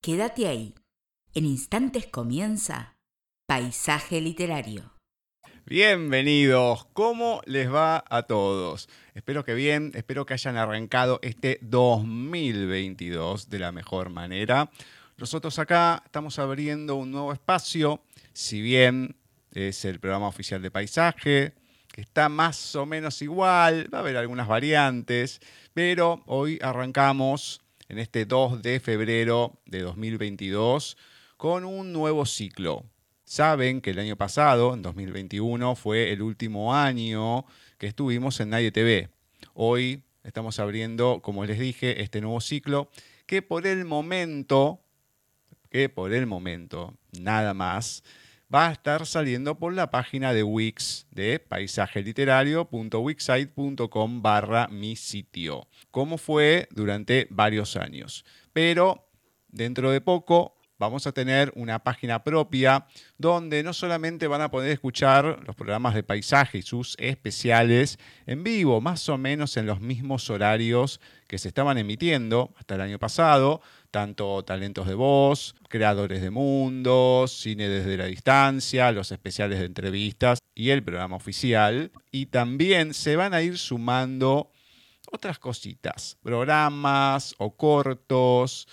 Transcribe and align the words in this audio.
Quédate 0.00 0.46
ahí. 0.46 0.74
En 1.34 1.44
instantes 1.44 2.06
comienza 2.06 2.96
Paisaje 3.48 4.20
Literario. 4.20 4.92
Bienvenidos, 5.66 6.86
¿cómo 6.92 7.42
les 7.46 7.70
va 7.70 8.04
a 8.08 8.22
todos? 8.22 8.88
Espero 9.14 9.44
que 9.44 9.54
bien, 9.54 9.90
espero 9.94 10.24
que 10.24 10.34
hayan 10.34 10.56
arrancado 10.56 11.18
este 11.22 11.58
2022 11.62 13.50
de 13.50 13.58
la 13.58 13.72
mejor 13.72 14.08
manera. 14.10 14.70
Nosotros 15.16 15.58
acá 15.58 16.00
estamos 16.06 16.38
abriendo 16.38 16.94
un 16.94 17.10
nuevo 17.10 17.32
espacio, 17.32 18.00
si 18.32 18.60
bien 18.62 19.16
es 19.52 19.84
el 19.84 19.98
programa 19.98 20.28
oficial 20.28 20.62
de 20.62 20.70
paisaje, 20.70 21.54
que 21.92 22.02
está 22.02 22.28
más 22.28 22.76
o 22.76 22.86
menos 22.86 23.20
igual, 23.20 23.92
va 23.92 23.98
a 23.98 24.02
haber 24.02 24.16
algunas 24.16 24.46
variantes, 24.46 25.40
pero 25.74 26.22
hoy 26.26 26.60
arrancamos 26.62 27.62
en 27.88 27.98
este 27.98 28.26
2 28.26 28.62
de 28.62 28.80
febrero 28.80 29.58
de 29.66 29.80
2022 29.80 30.96
con 31.36 31.64
un 31.64 31.92
nuevo 31.92 32.26
ciclo. 32.26 32.84
Saben 33.24 33.80
que 33.80 33.90
el 33.90 33.98
año 33.98 34.16
pasado, 34.16 34.74
en 34.74 34.82
2021, 34.82 35.74
fue 35.74 36.12
el 36.12 36.22
último 36.22 36.74
año 36.74 37.44
que 37.78 37.86
estuvimos 37.86 38.40
en 38.40 38.50
Nadie 38.50 38.72
TV. 38.72 39.08
Hoy 39.54 40.02
estamos 40.24 40.58
abriendo, 40.58 41.20
como 41.22 41.44
les 41.44 41.58
dije, 41.58 42.02
este 42.02 42.20
nuevo 42.20 42.40
ciclo 42.40 42.90
que 43.26 43.42
por 43.42 43.66
el 43.66 43.84
momento, 43.84 44.80
que 45.70 45.88
por 45.88 46.12
el 46.14 46.26
momento, 46.26 46.94
nada 47.20 47.52
más, 47.52 48.02
va 48.54 48.68
a 48.68 48.72
estar 48.72 49.06
saliendo 49.06 49.58
por 49.58 49.74
la 49.74 49.90
página 49.90 50.32
de 50.32 50.42
Wix 50.42 51.06
de 51.10 51.38
paisajeliterario.wixsite.com 51.38 54.22
barra 54.22 54.68
mi 54.68 54.96
sitio, 54.96 55.68
como 55.90 56.16
fue 56.18 56.68
durante 56.70 57.26
varios 57.30 57.76
años. 57.76 58.24
Pero 58.52 59.08
dentro 59.48 59.90
de 59.90 60.00
poco 60.00 60.58
vamos 60.78 61.06
a 61.06 61.12
tener 61.12 61.52
una 61.56 61.80
página 61.80 62.24
propia 62.24 62.86
donde 63.18 63.62
no 63.62 63.72
solamente 63.72 64.28
van 64.28 64.40
a 64.40 64.50
poder 64.50 64.70
escuchar 64.70 65.40
los 65.44 65.56
programas 65.56 65.94
de 65.94 66.02
paisaje 66.02 66.58
y 66.58 66.62
sus 66.62 66.96
especiales 66.98 67.98
en 68.26 68.44
vivo, 68.44 68.80
más 68.80 69.08
o 69.08 69.18
menos 69.18 69.56
en 69.56 69.66
los 69.66 69.80
mismos 69.80 70.30
horarios 70.30 71.00
que 71.26 71.38
se 71.38 71.48
estaban 71.48 71.78
emitiendo 71.78 72.54
hasta 72.56 72.76
el 72.76 72.80
año 72.80 72.98
pasado, 72.98 73.60
tanto 73.90 74.42
talentos 74.44 74.86
de 74.86 74.94
voz, 74.94 75.54
creadores 75.68 76.22
de 76.22 76.30
mundos, 76.30 77.32
cine 77.32 77.68
desde 77.68 77.96
la 77.96 78.06
distancia, 78.06 78.92
los 78.92 79.12
especiales 79.12 79.58
de 79.58 79.66
entrevistas 79.66 80.38
y 80.54 80.70
el 80.70 80.82
programa 80.82 81.16
oficial. 81.16 81.90
Y 82.10 82.26
también 82.26 82.94
se 82.94 83.16
van 83.16 83.34
a 83.34 83.42
ir 83.42 83.58
sumando 83.58 84.50
otras 85.10 85.38
cositas, 85.38 86.18
programas 86.22 87.34
o 87.38 87.56
cortos, 87.56 88.68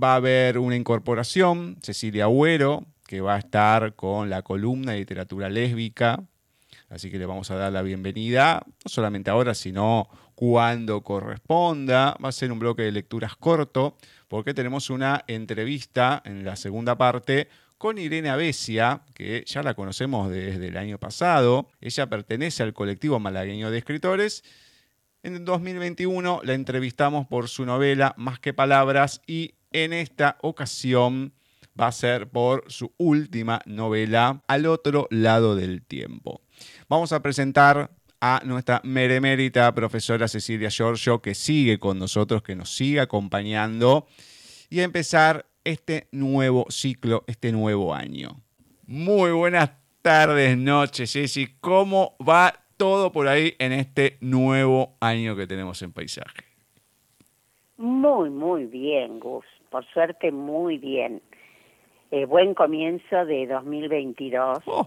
va 0.03 0.15
a 0.15 0.17
haber 0.17 0.57
una 0.57 0.77
incorporación, 0.77 1.77
Cecilia 1.83 2.25
Agüero, 2.25 2.87
que 3.07 3.21
va 3.21 3.37
a 3.37 3.39
estar 3.39 3.95
con 3.95 4.31
la 4.31 4.43
columna 4.43 4.93
de 4.93 4.99
literatura 4.99 5.49
lésbica, 5.49 6.23
así 6.89 7.11
que 7.11 7.19
le 7.19 7.27
vamos 7.27 7.51
a 7.51 7.57
dar 7.57 7.73
la 7.73 7.83
bienvenida, 7.83 8.63
no 8.67 8.89
solamente 8.89 9.31
ahora, 9.31 9.55
sino 9.55 10.09
cuando 10.35 11.03
corresponda. 11.03 12.17
Va 12.23 12.29
a 12.29 12.33
ser 12.33 12.53
un 12.53 12.59
bloque 12.59 12.83
de 12.83 12.93
lecturas 12.93 13.37
corto, 13.37 13.97
porque 14.29 14.55
tenemos 14.55 14.91
una 14.91 15.25
entrevista 15.27 16.23
en 16.25 16.45
la 16.45 16.57
segunda 16.57 16.97
parte 16.97 17.49
con 17.79 17.99
Irene 17.99 18.31
Avesia, 18.31 19.03
que 19.15 19.45
ya 19.47 19.63
la 19.63 19.75
conocemos 19.75 20.31
desde 20.31 20.69
el 20.69 20.77
año 20.77 20.99
pasado. 20.99 21.69
Ella 21.81 22.09
pertenece 22.09 22.63
al 22.63 22.73
colectivo 22.73 23.21
malagueño 23.21 23.71
de 23.71 23.79
escritores. 23.79 24.43
En 25.23 25.45
2021 25.45 26.41
la 26.45 26.55
entrevistamos 26.55 27.27
por 27.27 27.49
su 27.49 27.65
novela 27.65 28.15
Más 28.17 28.39
que 28.39 28.53
Palabras 28.53 29.23
y 29.27 29.55
en 29.73 29.93
esta 29.93 30.39
ocasión 30.43 31.33
va 31.79 31.89
a 31.89 31.93
ser 31.93 32.29
por 32.29 32.65
su 32.69 32.93
última 32.99 33.61
novela 33.67 34.43
Al 34.47 34.67
otro 34.67 35.07
lado 35.11 35.57
del 35.57 35.83
tiempo. 35.85 36.41
Vamos 36.89 37.13
a 37.13 37.23
presentar 37.23 37.91
a 38.21 38.41
nuestra 38.45 38.81
meremérita 38.85 39.75
profesora 39.75 40.29
Cecilia 40.29 40.71
Giorgio, 40.71 41.21
que 41.21 41.35
sigue 41.35 41.79
con 41.79 41.99
nosotros, 41.99 42.43
que 42.43 42.57
nos 42.57 42.75
sigue 42.75 43.01
acompañando, 43.01 44.07
y 44.71 44.81
a 44.81 44.85
empezar 44.85 45.47
este 45.65 46.09
nuevo 46.11 46.67
ciclo, 46.71 47.25
este 47.27 47.53
nuevo 47.53 47.95
año. 47.95 48.41
Muy 48.87 49.33
buenas 49.33 49.73
tardes, 50.01 50.57
noches, 50.57 51.13
Ceci. 51.13 51.57
¿Cómo 51.61 52.17
va 52.27 52.65
todo 52.77 53.13
por 53.13 53.29
ahí 53.29 53.55
en 53.59 53.73
este 53.73 54.17
nuevo 54.21 54.97
año 55.01 55.37
que 55.37 55.47
tenemos 55.47 55.83
en 55.83 55.93
paisaje? 55.93 56.45
Muy, 57.77 58.31
muy 58.31 58.67
bien, 58.67 59.21
Gus. 59.21 59.45
Por 59.71 59.85
suerte, 59.93 60.31
muy 60.31 60.79
bien. 60.79 61.21
Eh, 62.15 62.27
buen 62.27 62.55
comienzo 62.55 63.25
de 63.25 63.45
2022. 63.49 64.61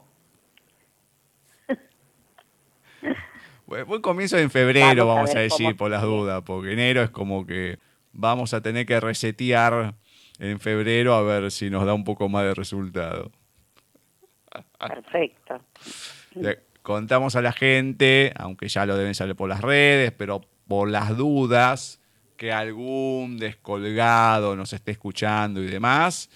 Buen 3.66 4.02
comienzo 4.02 4.38
en 4.38 4.50
febrero, 4.50 5.08
vamos, 5.08 5.36
a, 5.36 5.40
decir, 5.40 5.76
por 5.76 5.92
las 5.92 6.04
dudas, 6.04 6.42
porque 6.46 6.72
enero 6.72 7.04
es 7.04 7.10
como 7.10 7.46
que 7.46 7.80
vamos 8.14 8.54
a 8.54 8.62
tener 8.62 8.86
que 8.86 8.98
resetear 9.02 9.94
en 10.40 10.62
febrero 10.62 11.16
a 11.16 11.22
ver 11.22 11.52
si 11.52 11.70
nos 11.70 11.86
da 11.86 11.94
un 11.94 12.06
poco 12.06 12.30
más 12.30 12.46
de 12.46 12.54
resultado. 12.54 13.30
Perfecto. 14.80 15.60
Le 16.34 16.60
contamos 16.82 17.36
a 17.36 17.42
la 17.42 17.52
gente, 17.52 18.32
aunque 18.38 18.70
ya 18.70 18.86
lo 18.86 18.96
deben 18.96 19.16
saber 19.16 19.36
por 19.36 19.50
las 19.50 19.60
redes, 19.60 20.14
pero 20.14 20.40
por 20.66 20.90
las 20.90 21.18
dudas 21.18 22.00
que 22.38 22.54
algún 22.54 23.38
descolgado 23.38 24.56
nos 24.56 24.72
esté 24.72 24.92
escuchando 24.92 25.62
y 25.62 25.68
demás, 25.68 26.30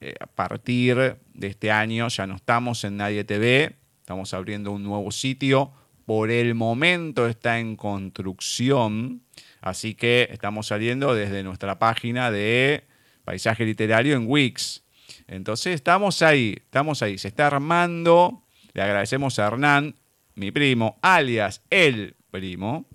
eh, 0.00 0.14
a 0.20 0.26
partir 0.26 1.18
de 1.34 1.46
este 1.46 1.70
año 1.70 2.08
ya 2.08 2.26
no 2.26 2.36
estamos 2.36 2.84
en 2.84 2.96
Nadie 2.96 3.24
TV, 3.24 3.76
estamos 4.00 4.32
abriendo 4.34 4.72
un 4.72 4.82
nuevo 4.82 5.10
sitio 5.10 5.72
por 6.08 6.30
el 6.30 6.54
momento 6.54 7.26
está 7.28 7.58
en 7.58 7.76
construcción, 7.76 9.20
así 9.60 9.94
que 9.94 10.26
estamos 10.32 10.68
saliendo 10.68 11.14
desde 11.14 11.42
nuestra 11.42 11.78
página 11.78 12.30
de 12.30 12.84
paisaje 13.24 13.66
literario 13.66 14.16
en 14.16 14.24
Wix. 14.26 14.86
Entonces 15.26 15.74
estamos 15.74 16.22
ahí, 16.22 16.56
estamos 16.56 17.02
ahí, 17.02 17.18
se 17.18 17.28
está 17.28 17.48
armando. 17.48 18.42
Le 18.72 18.80
agradecemos 18.80 19.38
a 19.38 19.48
Hernán, 19.48 19.96
mi 20.34 20.50
primo, 20.50 20.98
alias 21.02 21.62
el 21.68 22.16
primo, 22.30 22.86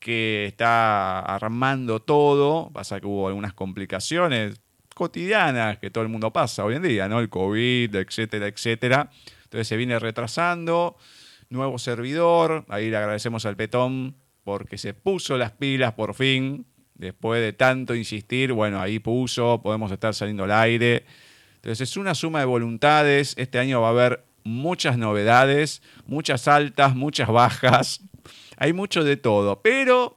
que 0.00 0.46
está 0.46 1.20
armando 1.20 2.00
todo. 2.02 2.72
Pasa 2.72 2.98
que 2.98 3.06
hubo 3.06 3.28
algunas 3.28 3.54
complicaciones 3.54 4.60
cotidianas 4.94 5.78
que 5.78 5.90
todo 5.90 6.02
el 6.02 6.10
mundo 6.10 6.32
pasa 6.32 6.64
hoy 6.64 6.76
en 6.76 6.82
día, 6.82 7.08
¿no? 7.08 7.20
El 7.20 7.28
COVID, 7.28 7.94
etcétera, 7.94 8.46
etcétera. 8.46 9.10
Entonces 9.44 9.68
se 9.68 9.76
viene 9.76 9.98
retrasando. 9.98 10.96
Nuevo 11.50 11.78
servidor. 11.78 12.64
Ahí 12.68 12.90
le 12.90 12.96
agradecemos 12.96 13.44
al 13.44 13.56
Petón 13.56 14.16
porque 14.44 14.78
se 14.78 14.94
puso 14.94 15.36
las 15.36 15.52
pilas 15.52 15.92
por 15.92 16.14
fin. 16.14 16.66
Después 16.94 17.42
de 17.42 17.52
tanto 17.52 17.94
insistir, 17.94 18.52
bueno, 18.52 18.80
ahí 18.80 18.98
puso, 18.98 19.60
podemos 19.62 19.90
estar 19.92 20.14
saliendo 20.14 20.44
al 20.44 20.52
aire. 20.52 21.04
Entonces 21.56 21.90
es 21.90 21.96
una 21.96 22.14
suma 22.14 22.40
de 22.40 22.44
voluntades. 22.46 23.34
Este 23.36 23.58
año 23.58 23.80
va 23.80 23.88
a 23.88 23.90
haber 23.90 24.24
muchas 24.44 24.98
novedades, 24.98 25.82
muchas 26.06 26.48
altas, 26.48 26.94
muchas 26.94 27.28
bajas. 27.28 28.00
Hay 28.56 28.72
mucho 28.72 29.04
de 29.04 29.16
todo. 29.16 29.62
Pero 29.62 30.16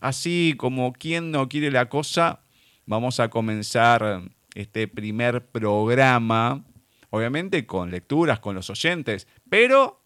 así 0.00 0.54
como 0.56 0.92
quien 0.92 1.30
no 1.30 1.48
quiere 1.48 1.70
la 1.70 1.88
cosa, 1.88 2.40
vamos 2.86 3.20
a 3.20 3.28
comenzar 3.30 4.22
este 4.54 4.88
primer 4.88 5.44
programa, 5.46 6.64
obviamente 7.10 7.66
con 7.66 7.90
lecturas, 7.90 8.40
con 8.40 8.54
los 8.54 8.70
oyentes, 8.70 9.28
pero 9.48 10.00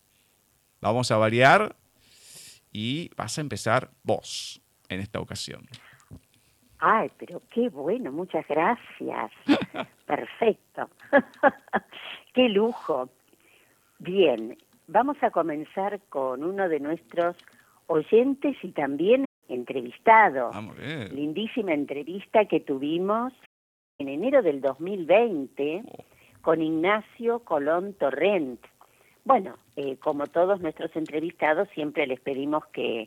vamos 0.80 1.10
a 1.10 1.16
variar 1.16 1.76
y 2.72 3.10
vas 3.16 3.38
a 3.38 3.40
empezar 3.40 3.90
vos 4.02 4.60
en 4.88 5.00
esta 5.00 5.20
ocasión. 5.20 5.66
Ay, 6.80 7.10
pero 7.18 7.42
qué 7.52 7.68
bueno, 7.68 8.12
muchas 8.12 8.46
gracias. 8.46 9.32
Perfecto. 10.06 10.88
qué 12.34 12.48
lujo. 12.48 13.08
Bien, 13.98 14.56
vamos 14.86 15.16
a 15.22 15.30
comenzar 15.30 16.00
con 16.08 16.44
uno 16.44 16.68
de 16.68 16.78
nuestros 16.78 17.36
oyentes 17.88 18.56
y 18.62 18.70
también 18.70 19.24
entrevistado. 19.48 20.50
Lindísima 21.12 21.72
entrevista 21.72 22.44
que 22.44 22.60
tuvimos 22.60 23.32
en 23.98 24.08
enero 24.08 24.42
del 24.42 24.60
2020 24.60 25.82
con 26.42 26.62
Ignacio 26.62 27.40
Colón 27.40 27.94
Torrent. 27.94 28.60
Bueno, 29.24 29.56
eh, 29.76 29.96
como 29.96 30.26
todos 30.26 30.60
nuestros 30.60 30.94
entrevistados, 30.96 31.68
siempre 31.74 32.06
les 32.06 32.20
pedimos 32.20 32.64
que, 32.66 33.06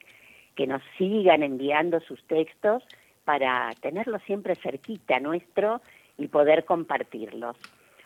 que 0.55 0.67
nos 0.67 0.81
sigan 0.97 1.43
enviando 1.43 1.99
sus 2.01 2.23
textos 2.25 2.83
para 3.23 3.71
tenerlos 3.81 4.21
siempre 4.23 4.55
cerquita 4.55 5.19
nuestro 5.19 5.81
y 6.17 6.27
poder 6.27 6.65
compartirlos. 6.65 7.55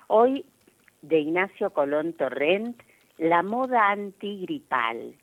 Hoy, 0.08 0.46
de 1.02 1.20
Ignacio 1.20 1.72
Colón 1.72 2.14
Torrent, 2.14 2.82
la 3.18 3.44
moda 3.44 3.90
antigripal. 3.90 5.16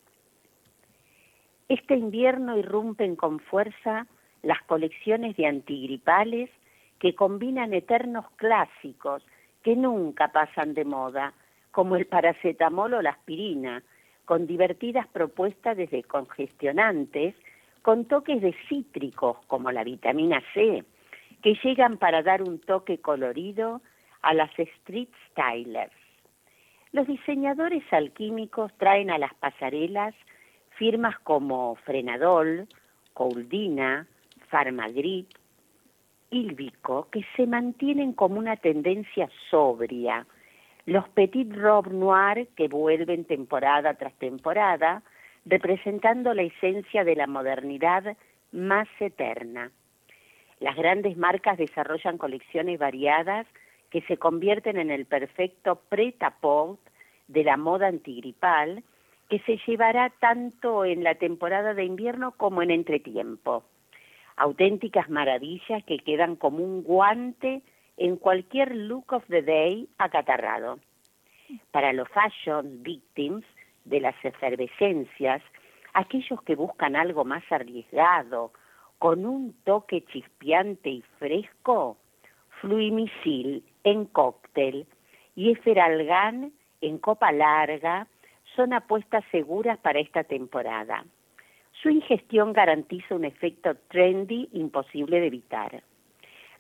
Este 1.69 1.95
invierno 1.95 2.59
irrumpen 2.59 3.17
con 3.17 3.41
fuerza 3.41 4.07
las 4.43 4.61
colecciones 4.63 5.37
de 5.37 5.47
antigripales 5.47 6.51
que 6.99 7.15
combinan 7.15 7.75
eternos 7.75 8.27
clásicos 8.37 9.25
que 9.63 9.77
nunca 9.77 10.29
pasan 10.29 10.75
de 10.75 10.85
moda, 10.85 11.33
como 11.71 11.97
el 11.97 12.07
paracetamol 12.07 12.95
o 12.95 13.03
la 13.03 13.11
aspirina, 13.11 13.83
con 14.25 14.47
divertidas 14.47 15.07
propuestas 15.09 15.77
desde 15.77 16.03
congestionantes 16.03 17.35
con 17.83 18.05
toques 18.05 18.41
de 18.41 18.55
cítricos 18.69 19.39
como 19.49 19.73
la 19.73 19.83
vitamina 19.83 20.41
C, 20.55 20.85
que 21.43 21.59
llegan 21.65 21.99
para 21.99 22.23
dar 22.23 22.43
un 22.43 22.61
toque 22.61 22.99
colorido 22.99 23.83
a 24.23 24.35
las 24.35 24.57
street 24.57 25.09
stylers. 25.31 25.93
Los 26.93 27.07
diseñadores 27.09 27.83
alquímicos 27.93 28.73
traen 28.79 29.11
a 29.11 29.19
las 29.19 29.35
pasarelas 29.35 30.15
firmas 30.83 31.17
como 31.21 31.77
Frenadol, 31.85 32.67
Couldina, 33.15 34.05
Farmagrip, 34.49 35.29
Ilvico, 36.31 37.07
que 37.09 37.25
se 37.37 37.47
mantienen 37.47 38.13
como 38.15 38.41
una 38.41 38.57
tendencia 38.57 39.31
sobria. 39.49 40.27
Los 40.85 41.09
Petit 41.11 41.55
Robe 41.55 41.93
Noir, 41.93 42.49
que 42.57 42.67
vuelven 42.67 43.25
temporada 43.27 43.95
tras 43.95 44.13
temporada, 44.15 45.05
representando 45.45 46.35
la 46.35 46.43
esencia 46.43 47.05
de 47.05 47.15
la 47.15 47.29
modernidad 47.29 48.17
más 48.51 48.89
eterna. 48.99 49.71
Las 50.59 50.75
grandes 50.75 51.17
marcas 51.17 51.59
desarrollan 51.59 52.19
colecciones 52.19 52.81
variadas 52.81 53.47
que 53.89 54.01
se 54.01 54.17
convierten 54.17 54.81
en 54.81 54.91
el 54.91 55.07
perfecto 55.07 55.81
prêt-à-porter 55.89 56.91
de 57.29 57.45
la 57.45 57.57
moda 57.57 57.87
antigripal 57.87 58.83
que 59.33 59.39
se 59.47 59.59
llevará 59.67 60.11
tanto 60.21 60.85
en 60.85 61.03
la 61.03 61.15
temporada 61.15 61.73
de 61.73 61.87
invierno 61.87 62.33
como 62.33 62.61
en 62.61 62.71
entretiempo. 62.71 63.65
Auténticas 64.37 65.09
maravillas 65.09 65.83
que 65.85 65.97
quedan 66.01 66.37
como 66.37 66.63
un 66.63 66.83
guante 66.83 67.63
en 67.97 68.19
cualquier 68.19 68.77
look 68.77 69.11
of 69.11 69.25
the 69.29 69.41
day 69.41 69.89
acatarrado. 69.97 70.81
Para 71.71 71.95
los 71.95 72.11
fashion 72.11 72.83
victims, 72.83 73.43
de 73.87 74.01
las 74.01 74.23
efervescencias, 74.23 75.41
aquellos 75.95 76.43
que 76.43 76.55
buscan 76.55 76.95
algo 76.95 77.25
más 77.25 77.43
arriesgado, 77.51 78.53
con 78.99 79.25
un 79.25 79.55
toque 79.65 80.05
chispeante 80.13 80.91
y 80.91 81.03
fresco, 81.19 81.97
Fluimisil 82.61 83.65
en 83.83 84.05
cóctel 84.05 84.87
y 85.35 85.53
Eferalgan 85.53 86.53
en 86.83 86.99
copa 86.99 87.33
larga 87.33 88.07
son 88.57 88.73
apuestas 88.73 89.25
seguras 89.31 89.79
para 89.79 90.01
esta 90.01 90.25
temporada. 90.25 91.05
Su 91.83 91.91
ingestión 91.91 92.53
garantiza 92.53 93.15
un 93.15 93.25
efecto 93.25 93.75
trendy 93.89 94.49
imposible 94.53 95.21
de 95.21 95.27
evitar. 95.27 95.83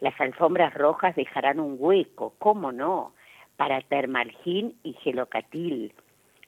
Las 0.01 0.21
alfombras 0.21 0.75
rojas 0.75 1.15
dejarán 1.15 1.61
un 1.61 1.77
hueco, 1.79 2.35
cómo 2.39 2.73
no, 2.73 3.13
para 3.57 3.81
Termalgin 3.83 4.75
y 4.83 4.95
Gelocatil, 4.95 5.93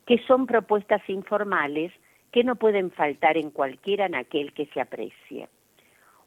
que 0.07 0.19
son 0.27 0.47
propuestas 0.47 1.09
informales 1.09 1.93
que 2.33 2.43
no 2.43 2.57
pueden 2.57 2.91
faltar 2.91 3.37
en 3.37 3.51
cualquiera 3.51 4.07
en 4.07 4.17
aquel 4.17 4.53
que 4.53 4.67
se 4.67 4.81
aprecie. 4.81 5.49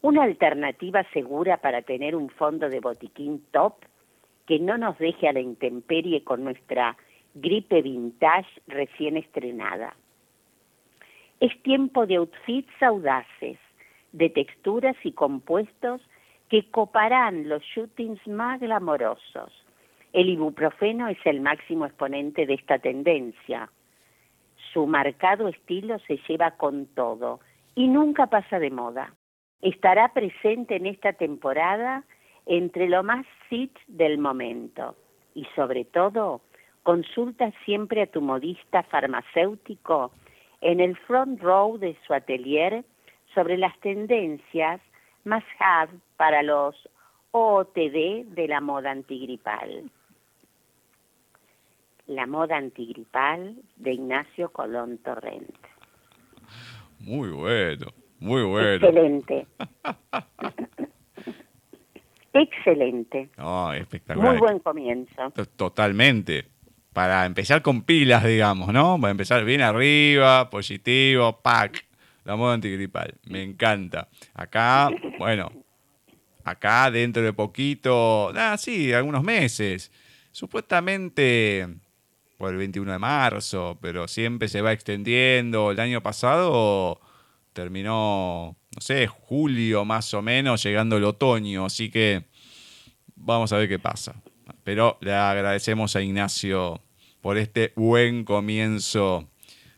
Una 0.02 0.24
alternativa 0.24 1.04
segura 1.12 1.58
para 1.58 1.82
tener 1.82 2.16
un 2.16 2.30
fondo 2.30 2.70
de 2.70 2.80
botiquín 2.80 3.44
top 3.52 3.74
que 4.46 4.60
no 4.60 4.78
nos 4.78 4.98
deje 4.98 5.28
a 5.28 5.34
la 5.34 5.42
intemperie 5.42 6.24
con 6.24 6.46
nuestra 6.46 6.96
gripe 7.42 7.82
vintage 7.82 8.50
recién 8.68 9.18
estrenada. 9.18 9.96
Es 11.40 11.52
tiempo 11.64 12.06
de 12.06 12.16
outfits 12.16 12.82
audaces, 12.82 13.58
de 14.12 14.30
texturas 14.30 14.96
y 15.04 15.12
compuestos 15.12 16.02
que 16.50 16.70
coparán 16.72 17.50
los 17.50 17.62
shootings 17.64 18.26
más 18.28 18.60
glamorosos 18.60 19.52
el 20.14 20.30
ibuprofeno 20.30 21.08
es 21.10 21.18
el 21.26 21.42
máximo 21.42 21.86
exponente 21.86 22.46
de 22.46 22.56
esta 22.56 22.80
tendencia. 22.80 23.70
Su 24.74 24.88
marcado 24.88 25.48
estilo 25.48 26.00
se 26.08 26.18
lleva 26.28 26.52
con 26.58 26.88
todo 26.88 27.40
y 27.76 27.88
nunca 27.88 28.28
pasa 28.28 28.58
de 28.60 28.72
moda. 28.72 29.14
Estará 29.62 30.14
presente 30.14 30.76
en 30.78 30.88
esta 30.88 31.14
temporada 31.14 32.04
entre 32.46 32.88
lo 32.88 33.04
más 33.04 33.26
fit 33.50 33.78
del 33.88 34.18
momento 34.18 34.96
y 35.36 35.46
sobre 35.56 35.86
todo 35.86 36.42
consulta 36.88 37.52
siempre 37.66 38.02
a 38.02 38.08
tu 38.08 38.22
modista 38.22 38.82
farmacéutico 38.84 40.14
en 40.62 40.80
el 40.80 40.96
front 40.96 41.42
row 41.42 41.78
de 41.78 41.98
su 42.08 42.14
atelier 42.14 42.86
sobre 43.36 43.58
las 43.58 43.78
tendencias 43.82 44.80
más 45.26 45.44
hard 45.60 45.90
para 46.16 46.44
los 46.44 46.78
OOTD 47.32 48.28
de 48.28 48.48
la 48.48 48.62
moda 48.62 48.92
antigripal. 48.92 49.92
La 52.06 52.26
moda 52.26 52.56
antigripal 52.56 53.58
de 53.76 53.92
Ignacio 53.92 54.50
Colón 54.54 54.98
Torrent. 55.00 55.58
Muy 57.00 57.32
bueno, 57.32 57.88
muy 58.22 58.44
bueno. 58.44 58.88
Excelente. 58.88 59.46
Excelente. 62.32 63.30
No, 63.38 63.74
espectacular. 63.74 64.30
Muy 64.30 64.40
buen 64.40 64.60
comienzo. 64.60 65.34
Totalmente. 65.58 66.56
Para 66.98 67.28
empezar 67.28 67.62
con 67.62 67.84
pilas, 67.84 68.24
digamos, 68.24 68.74
¿no? 68.74 69.00
Para 69.00 69.12
empezar 69.12 69.46
bien 69.46 69.62
arriba, 69.62 70.50
positivo, 70.50 71.40
pack. 71.44 71.86
La 72.24 72.36
moda 72.36 72.56
antigripal. 72.56 73.14
Me 73.26 73.44
encanta. 73.44 74.08
Acá, 74.34 74.90
bueno, 75.20 75.52
acá 76.44 76.90
dentro 76.90 77.22
de 77.22 77.34
poquito, 77.34 78.34
ah, 78.36 78.58
sí, 78.58 78.94
algunos 78.94 79.22
meses, 79.22 79.92
supuestamente 80.32 81.68
por 82.40 82.50
el 82.50 82.58
21 82.58 82.94
de 82.94 82.98
marzo, 82.98 83.78
pero 83.80 84.08
siempre 84.08 84.48
se 84.48 84.64
va 84.64 84.72
extendiendo. 84.72 85.70
El 85.70 85.80
año 85.80 86.02
pasado 86.02 87.00
terminó, 87.54 88.56
no 88.76 88.82
sé, 88.82 89.06
julio 89.06 89.86
más 89.86 90.16
o 90.16 90.24
menos, 90.24 90.64
llegando 90.64 90.98
el 90.98 91.04
otoño, 91.04 91.66
así 91.66 91.92
que 91.92 92.26
vamos 93.16 93.54
a 93.54 93.58
ver 93.58 93.70
qué 93.70 93.78
pasa. 93.78 94.16
Pero 94.64 94.98
le 95.02 95.14
agradecemos 95.14 95.96
a 95.96 96.02
Ignacio 96.02 96.82
por 97.22 97.38
este 97.38 97.74
buen 97.76 98.24
comienzo 98.24 99.30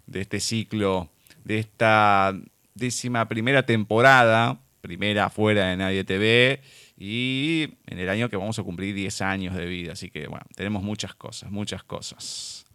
de 0.07 0.21
este 0.21 0.39
ciclo, 0.39 1.09
de 1.43 1.59
esta 1.59 2.33
décima 2.75 3.27
primera 3.27 3.65
temporada, 3.65 4.59
primera 4.81 5.29
fuera 5.29 5.67
de 5.67 5.77
Nadie 5.77 6.03
TV, 6.03 6.61
y 6.97 7.75
en 7.87 7.99
el 7.99 8.09
año 8.09 8.29
que 8.29 8.37
vamos 8.37 8.59
a 8.59 8.63
cumplir 8.63 8.93
10 8.93 9.21
años 9.21 9.55
de 9.55 9.65
vida. 9.65 9.93
Así 9.93 10.09
que 10.09 10.27
bueno, 10.27 10.45
tenemos 10.55 10.83
muchas 10.83 11.15
cosas, 11.15 11.49
muchas 11.51 11.83
cosas. 11.83 12.65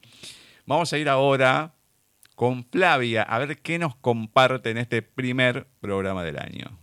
Vamos 0.66 0.92
a 0.92 0.98
ir 0.98 1.08
ahora 1.08 1.74
con 2.34 2.64
Flavia 2.64 3.22
a 3.22 3.38
ver 3.38 3.58
qué 3.58 3.78
nos 3.78 3.94
comparte 3.96 4.70
en 4.70 4.78
este 4.78 5.02
primer 5.02 5.66
programa 5.80 6.24
del 6.24 6.38
año. 6.38 6.78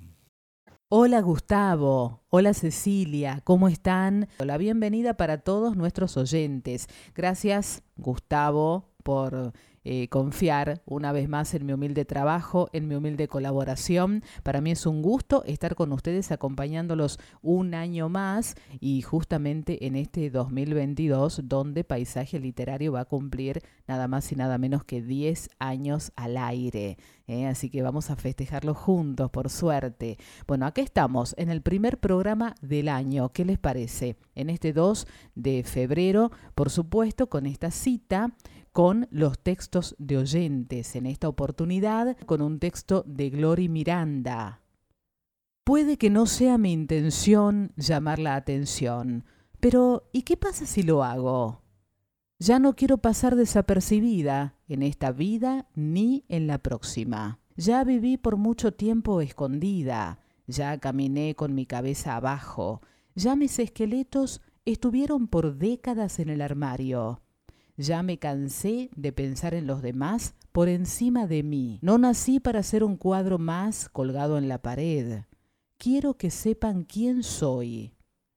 Hola 0.93 1.21
Gustavo, 1.21 2.19
hola 2.29 2.53
Cecilia, 2.53 3.39
¿cómo 3.45 3.69
están? 3.69 4.27
La 4.39 4.57
bienvenida 4.57 5.13
para 5.13 5.38
todos 5.38 5.77
nuestros 5.77 6.17
oyentes. 6.17 6.89
Gracias 7.15 7.81
Gustavo 7.95 8.89
por 9.01 9.53
eh, 9.83 10.07
confiar 10.09 10.81
una 10.85 11.11
vez 11.11 11.27
más 11.27 11.53
en 11.53 11.65
mi 11.65 11.73
humilde 11.73 12.05
trabajo, 12.05 12.69
en 12.71 12.88
mi 12.88 12.95
humilde 12.95 13.27
colaboración. 13.27 14.23
Para 14.43 14.61
mí 14.61 14.71
es 14.71 14.85
un 14.85 15.01
gusto 15.01 15.43
estar 15.45 15.75
con 15.75 15.91
ustedes 15.91 16.31
acompañándolos 16.31 17.19
un 17.41 17.73
año 17.73 18.07
más 18.07 18.55
y 18.79 19.01
justamente 19.01 19.88
en 19.88 19.95
este 19.95 20.29
2022 20.29 21.41
donde 21.45 21.83
Paisaje 21.83 22.39
Literario 22.39 22.91
va 22.91 23.01
a 23.01 23.05
cumplir 23.05 23.61
nada 23.88 24.07
más 24.07 24.31
y 24.31 24.35
nada 24.35 24.57
menos 24.57 24.83
que 24.83 25.01
10 25.01 25.50
años 25.59 26.11
al 26.15 26.38
aire. 26.38 26.97
¿eh? 27.27 27.47
Así 27.47 27.69
que 27.69 27.81
vamos 27.81 28.09
a 28.09 28.15
festejarlo 28.15 28.73
juntos, 28.73 29.31
por 29.31 29.50
suerte. 29.50 30.17
Bueno, 30.47 30.65
aquí 30.65 30.81
estamos 30.81 31.33
en 31.38 31.50
el 31.50 31.61
primer 31.61 32.00
programa 32.00 32.55
del 32.61 32.89
año. 32.89 33.29
¿Qué 33.29 33.45
les 33.45 33.57
parece? 33.57 34.17
En 34.35 34.50
este 34.50 34.73
2 34.73 35.07
de 35.35 35.63
febrero, 35.63 36.31
por 36.55 36.69
supuesto, 36.69 37.29
con 37.29 37.45
esta 37.45 37.71
cita 37.71 38.33
con 38.71 39.07
los 39.11 39.39
textos 39.39 39.95
de 39.99 40.17
oyentes, 40.17 40.95
en 40.95 41.05
esta 41.05 41.27
oportunidad 41.27 42.17
con 42.25 42.41
un 42.41 42.59
texto 42.59 43.03
de 43.05 43.29
Glory 43.29 43.67
Miranda. 43.69 44.61
Puede 45.63 45.97
que 45.97 46.09
no 46.09 46.25
sea 46.25 46.57
mi 46.57 46.71
intención 46.71 47.73
llamar 47.75 48.19
la 48.19 48.35
atención, 48.35 49.25
pero 49.59 50.09
¿y 50.11 50.23
qué 50.23 50.37
pasa 50.37 50.65
si 50.65 50.83
lo 50.83 51.03
hago? 51.03 51.61
Ya 52.39 52.57
no 52.57 52.75
quiero 52.75 52.97
pasar 52.97 53.35
desapercibida 53.35 54.55
en 54.67 54.81
esta 54.81 55.11
vida 55.11 55.67
ni 55.75 56.25
en 56.27 56.47
la 56.47 56.57
próxima. 56.57 57.39
Ya 57.55 57.83
viví 57.83 58.17
por 58.17 58.37
mucho 58.37 58.73
tiempo 58.73 59.21
escondida, 59.21 60.19
ya 60.47 60.79
caminé 60.79 61.35
con 61.35 61.53
mi 61.53 61.67
cabeza 61.67 62.15
abajo, 62.15 62.81
ya 63.13 63.35
mis 63.35 63.59
esqueletos 63.59 64.41
estuvieron 64.65 65.27
por 65.27 65.57
décadas 65.57 66.19
en 66.19 66.29
el 66.29 66.41
armario. 66.41 67.21
Ya 67.81 68.03
me 68.03 68.19
cansé 68.19 68.91
de 68.95 69.11
pensar 69.11 69.55
en 69.55 69.65
los 69.65 69.81
demás 69.81 70.35
por 70.51 70.69
encima 70.69 71.25
de 71.25 71.41
mí. 71.41 71.79
No 71.81 71.97
nací 71.97 72.39
para 72.39 72.61
ser 72.61 72.83
un 72.83 72.95
cuadro 72.95 73.39
más 73.39 73.89
colgado 73.89 74.38
en 74.38 74.47
la 74.47 74.61
pared. 74.61 75.23
Quiero 75.79 76.13
que 76.13 76.29
sepan 76.29 76.83
quién 76.83 77.23
soy. 77.23 77.95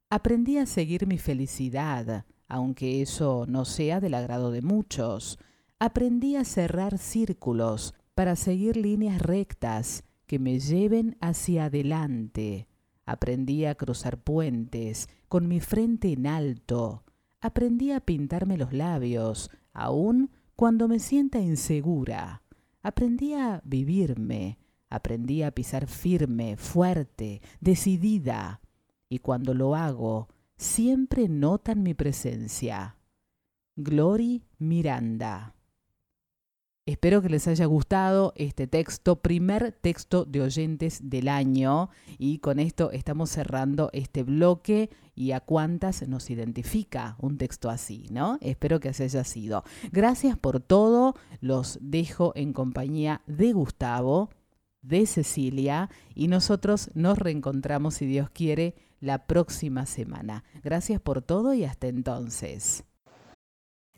Aprendí 0.09 0.57
a 0.57 0.65
seguir 0.65 1.07
mi 1.07 1.19
felicidad, 1.19 2.25
aunque 2.49 3.03
eso 3.03 3.45
no 3.47 3.67
sea 3.67 4.01
del 4.01 4.15
agrado 4.15 4.51
de 4.51 4.63
muchos. 4.63 5.39
Aprendí 5.79 6.37
a 6.37 6.45
cerrar 6.45 6.97
círculos 6.97 7.93
para 8.15 8.37
seguir 8.37 8.79
líneas 8.79 9.21
rectas 9.21 10.05
que 10.27 10.39
me 10.39 10.59
lleven 10.59 11.19
hacia 11.21 11.67
adelante. 11.67 12.67
Aprendí 13.05 13.67
a 13.67 13.75
cruzar 13.75 14.17
puentes 14.17 15.11
con 15.29 15.49
mi 15.49 15.61
frente 15.61 16.13
en 16.13 16.29
alto 16.29 17.04
aprendí 17.45 17.93
a 17.93 18.01
pintarme 18.01 18.57
los 18.57 18.73
labios, 18.73 19.51
aun 19.75 20.31
cuando 20.57 20.89
me 20.89 20.99
sienta 20.99 21.41
insegura. 21.41 22.43
Aprendí 22.83 23.35
a 23.35 23.61
vivirme, 23.67 24.59
aprendí 24.89 25.43
a 25.43 25.51
pisar 25.51 25.87
firme, 25.87 26.57
fuerte, 26.57 27.43
decidida. 27.61 28.63
Y 29.11 29.19
cuando 29.19 29.53
lo 29.53 29.75
hago, 29.75 30.29
siempre 30.57 31.29
notan 31.29 31.83
mi 31.83 31.93
presencia. 31.93 32.97
Glory 33.77 34.43
Miranda. 34.59 35.54
Espero 36.87 37.23
que 37.23 37.31
les 37.31 37.49
haya 37.49 37.65
gustado 37.65 38.35
este 38.37 38.67
texto, 38.67 39.17
primer 39.17 39.73
texto 39.73 40.27
de 40.27 40.43
oyentes 40.43 41.09
del 41.09 41.29
año. 41.29 41.89
Y 42.19 42.41
con 42.41 42.59
esto 42.59 42.91
estamos 42.91 43.31
cerrando 43.31 43.89
este 43.95 44.23
bloque 44.23 44.91
y 45.15 45.31
a 45.31 45.41
cuántas 45.41 46.07
nos 46.07 46.29
identifica 46.29 47.17
un 47.19 47.39
texto 47.39 47.71
así, 47.71 48.07
¿no? 48.11 48.37
Espero 48.43 48.81
que 48.81 48.91
así 48.91 49.03
haya 49.03 49.25
sido. 49.25 49.65
Gracias 49.93 50.37
por 50.37 50.61
todo. 50.61 51.15
Los 51.41 51.79
dejo 51.81 52.33
en 52.37 52.53
compañía 52.53 53.23
de 53.27 53.55
Gustavo, 53.55 54.29
de 54.83 55.07
Cecilia 55.07 55.89
y 56.15 56.29
nosotros 56.29 56.91
nos 56.93 57.17
reencontramos, 57.17 57.95
si 57.95 58.05
Dios 58.05 58.29
quiere, 58.29 58.75
la 59.01 59.27
próxima 59.27 59.87
semana. 59.87 60.45
Gracias 60.63 61.01
por 61.01 61.23
todo 61.23 61.55
y 61.55 61.65
hasta 61.65 61.87
entonces. 61.87 62.85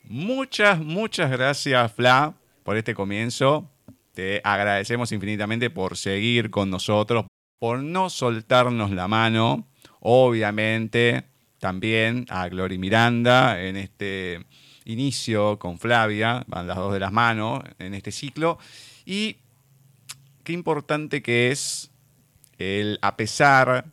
Muchas, 0.04 0.78
muchas 0.78 1.32
gracias, 1.32 1.90
Fla 1.90 2.36
por 2.66 2.76
este 2.76 2.96
comienzo. 2.96 3.70
Te 4.12 4.40
agradecemos 4.42 5.12
infinitamente 5.12 5.70
por 5.70 5.96
seguir 5.96 6.50
con 6.50 6.68
nosotros, 6.68 7.26
por 7.60 7.78
no 7.78 8.10
soltarnos 8.10 8.90
la 8.90 9.06
mano. 9.06 9.68
Obviamente, 10.00 11.28
también 11.60 12.26
a 12.28 12.48
Glory 12.48 12.76
Miranda 12.76 13.62
en 13.62 13.76
este 13.76 14.44
inicio 14.84 15.60
con 15.60 15.78
Flavia, 15.78 16.42
van 16.48 16.66
las 16.66 16.76
dos 16.76 16.92
de 16.92 16.98
las 16.98 17.12
manos 17.12 17.62
en 17.78 17.94
este 17.94 18.10
ciclo. 18.10 18.58
Y 19.04 19.36
qué 20.42 20.52
importante 20.52 21.22
que 21.22 21.52
es 21.52 21.92
el, 22.58 22.98
a 23.00 23.16
pesar 23.16 23.92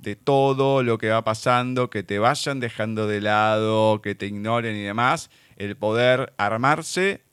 de 0.00 0.16
todo 0.16 0.82
lo 0.82 0.98
que 0.98 1.10
va 1.10 1.22
pasando, 1.22 1.90
que 1.90 2.02
te 2.02 2.18
vayan 2.18 2.58
dejando 2.58 3.06
de 3.06 3.20
lado, 3.20 4.02
que 4.02 4.16
te 4.16 4.26
ignoren 4.26 4.74
y 4.74 4.82
demás, 4.82 5.30
el 5.54 5.76
poder 5.76 6.32
armarse 6.38 7.29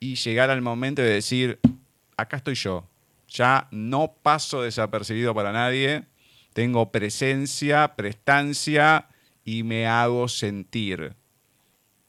y 0.00 0.14
llegar 0.14 0.50
al 0.50 0.62
momento 0.62 1.02
de 1.02 1.10
decir, 1.10 1.60
acá 2.16 2.38
estoy 2.38 2.54
yo, 2.54 2.88
ya 3.28 3.68
no 3.70 4.14
paso 4.22 4.62
desapercibido 4.62 5.34
para 5.34 5.52
nadie, 5.52 6.04
tengo 6.54 6.90
presencia, 6.90 7.94
prestancia 7.94 9.08
y 9.44 9.62
me 9.62 9.86
hago 9.86 10.26
sentir. 10.26 11.14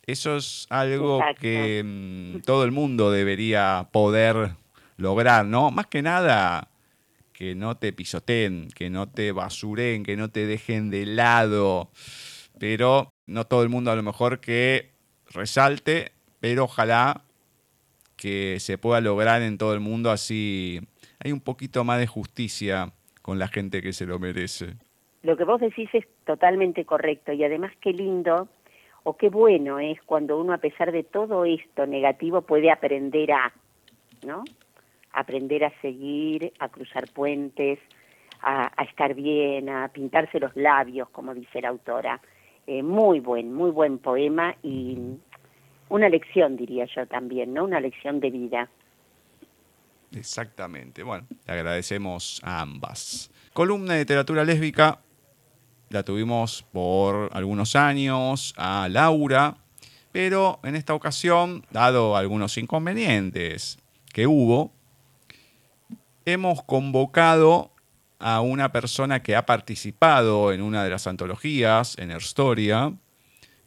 Eso 0.08 0.38
es 0.38 0.66
algo 0.70 1.22
que 1.40 1.84
mm, 1.86 2.42
todo 2.42 2.64
el 2.64 2.72
mundo 2.72 3.12
debería 3.12 3.90
poder 3.92 4.56
lograr, 4.98 5.46
¿no? 5.46 5.70
Más 5.70 5.88
que 5.88 6.02
nada, 6.02 6.70
que 7.34 7.56
no 7.56 7.78
te 7.78 7.94
pisoteen, 7.94 8.70
que 8.70 8.90
no 8.90 9.10
te 9.10 9.32
basuren, 9.32 10.04
que 10.04 10.18
no 10.18 10.30
te 10.30 10.48
dejen 10.48 10.90
de 10.90 11.06
lado. 11.06 11.92
Pero 12.58 13.10
no 13.28 13.46
todo 13.46 13.64
el 13.64 13.70
mundo 13.70 13.92
a 13.92 13.96
lo 13.96 14.04
mejor 14.04 14.40
que 14.40 14.92
resalte, 15.30 16.12
pero 16.40 16.66
ojalá 16.66 17.24
que 18.22 18.60
se 18.60 18.78
pueda 18.78 19.02
lograr 19.02 19.42
en 19.42 19.58
todo 19.58 19.74
el 19.74 19.80
mundo, 19.80 20.12
así 20.12 20.80
hay 21.24 21.32
un 21.32 21.40
poquito 21.40 21.84
más 21.84 21.98
de 21.98 22.06
justicia 22.06 22.94
con 23.24 23.40
la 23.40 23.48
gente 23.48 23.82
que 23.82 23.94
se 23.94 24.06
lo 24.06 24.20
merece. 24.20 24.76
Lo 25.24 25.36
que 25.36 25.44
vos 25.44 25.60
decís 25.60 25.90
es 25.94 26.06
totalmente 26.24 26.86
correcto 26.86 27.34
y 27.34 27.44
además 27.44 27.72
qué 27.82 27.94
lindo 27.94 28.48
o 29.04 29.18
qué 29.18 29.30
bueno 29.30 29.80
es 29.80 30.00
cuando 30.04 30.40
uno 30.40 30.54
a 30.54 30.60
pesar 30.60 30.92
de 30.92 31.02
todo 31.02 31.46
esto 31.46 31.88
negativo 31.88 32.44
puede 32.44 32.70
aprender 32.70 33.32
a, 33.32 33.52
¿no? 34.24 34.44
Aprender 35.14 35.64
a 35.64 35.74
seguir, 35.82 36.54
a 36.60 36.70
cruzar 36.70 37.06
puentes, 37.12 37.80
a, 38.44 38.72
estar 38.84 39.16
bien, 39.16 39.68
a 39.68 39.88
pintarse 39.88 40.40
los 40.40 40.56
labios, 40.56 41.10
como 41.10 41.34
dice 41.34 41.60
la 41.60 41.70
autora. 41.70 42.22
Eh, 42.68 42.84
muy 42.84 43.20
buen, 43.20 43.52
muy 43.52 43.72
buen 43.72 43.98
poema 43.98 44.56
y 44.62 45.18
una 45.92 46.10
lección, 46.10 46.56
diría 46.56 46.88
yo 46.96 47.06
también, 47.06 47.54
¿no? 47.54 47.66
Una 47.66 47.80
lección 47.80 48.20
de 48.20 48.32
vida. 48.32 48.70
Exactamente. 50.16 51.04
Bueno, 51.04 51.28
le 51.46 51.54
agradecemos 51.54 52.42
a 52.44 52.62
ambas. 52.62 53.30
Columna 53.54 53.94
de 53.94 54.00
literatura 54.00 54.44
lésbica 54.44 55.00
la 55.90 56.04
tuvimos 56.04 56.64
por 56.72 57.30
algunos 57.34 57.76
años 57.76 58.54
a 58.56 58.88
Laura, 58.90 59.58
pero 60.14 60.60
en 60.64 60.76
esta 60.76 60.94
ocasión, 60.94 61.66
dado 61.72 62.16
algunos 62.16 62.58
inconvenientes 62.58 63.78
que 64.14 64.28
hubo, 64.28 64.72
hemos 66.24 66.64
convocado 66.64 67.74
a 68.20 68.40
una 68.40 68.72
persona 68.72 69.22
que 69.22 69.36
ha 69.36 69.46
participado 69.46 70.54
en 70.54 70.62
una 70.62 70.86
de 70.86 70.90
las 70.90 71.08
antologías, 71.08 71.98
en 71.98 72.12
Herstoria, 72.12 72.94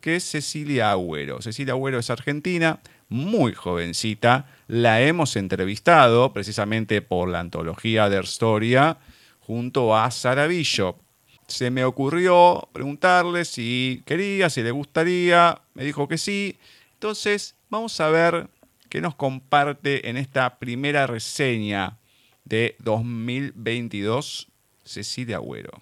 que 0.05 0.17
es 0.17 0.25
Cecilia 0.25 0.91
Agüero. 0.91 1.41
Cecilia 1.41 1.73
Agüero 1.73 1.99
es 1.99 2.11
argentina, 2.11 2.79
muy 3.09 3.55
jovencita. 3.55 4.45
La 4.67 5.01
hemos 5.01 5.35
entrevistado 5.35 6.31
precisamente 6.35 7.01
por 7.01 7.31
la 7.31 7.41
antología 7.41 8.11
de 8.11 8.21
Historia 8.21 8.99
junto 9.41 9.97
a 9.97 10.11
Sara 10.11 10.47
Bishop. 10.47 10.99
Se 11.47 11.71
me 11.71 11.87
ocurrió 11.87 12.69
preguntarle 12.75 13.47
si 13.47 14.03
quería, 14.05 14.51
si 14.51 14.63
le 14.63 14.73
gustaría. 14.73 15.63
Me 15.73 15.85
dijo 15.85 16.07
que 16.07 16.19
sí. 16.19 16.59
Entonces, 16.93 17.55
vamos 17.71 17.99
a 17.99 18.11
ver 18.11 18.49
que 18.91 19.01
nos 19.01 19.15
comparte 19.15 20.11
en 20.11 20.19
esta 20.19 20.59
primera 20.59 21.07
reseña 21.07 21.97
de 22.45 22.77
2022 22.81 24.49
Cecilia 24.85 25.37
Agüero. 25.37 25.73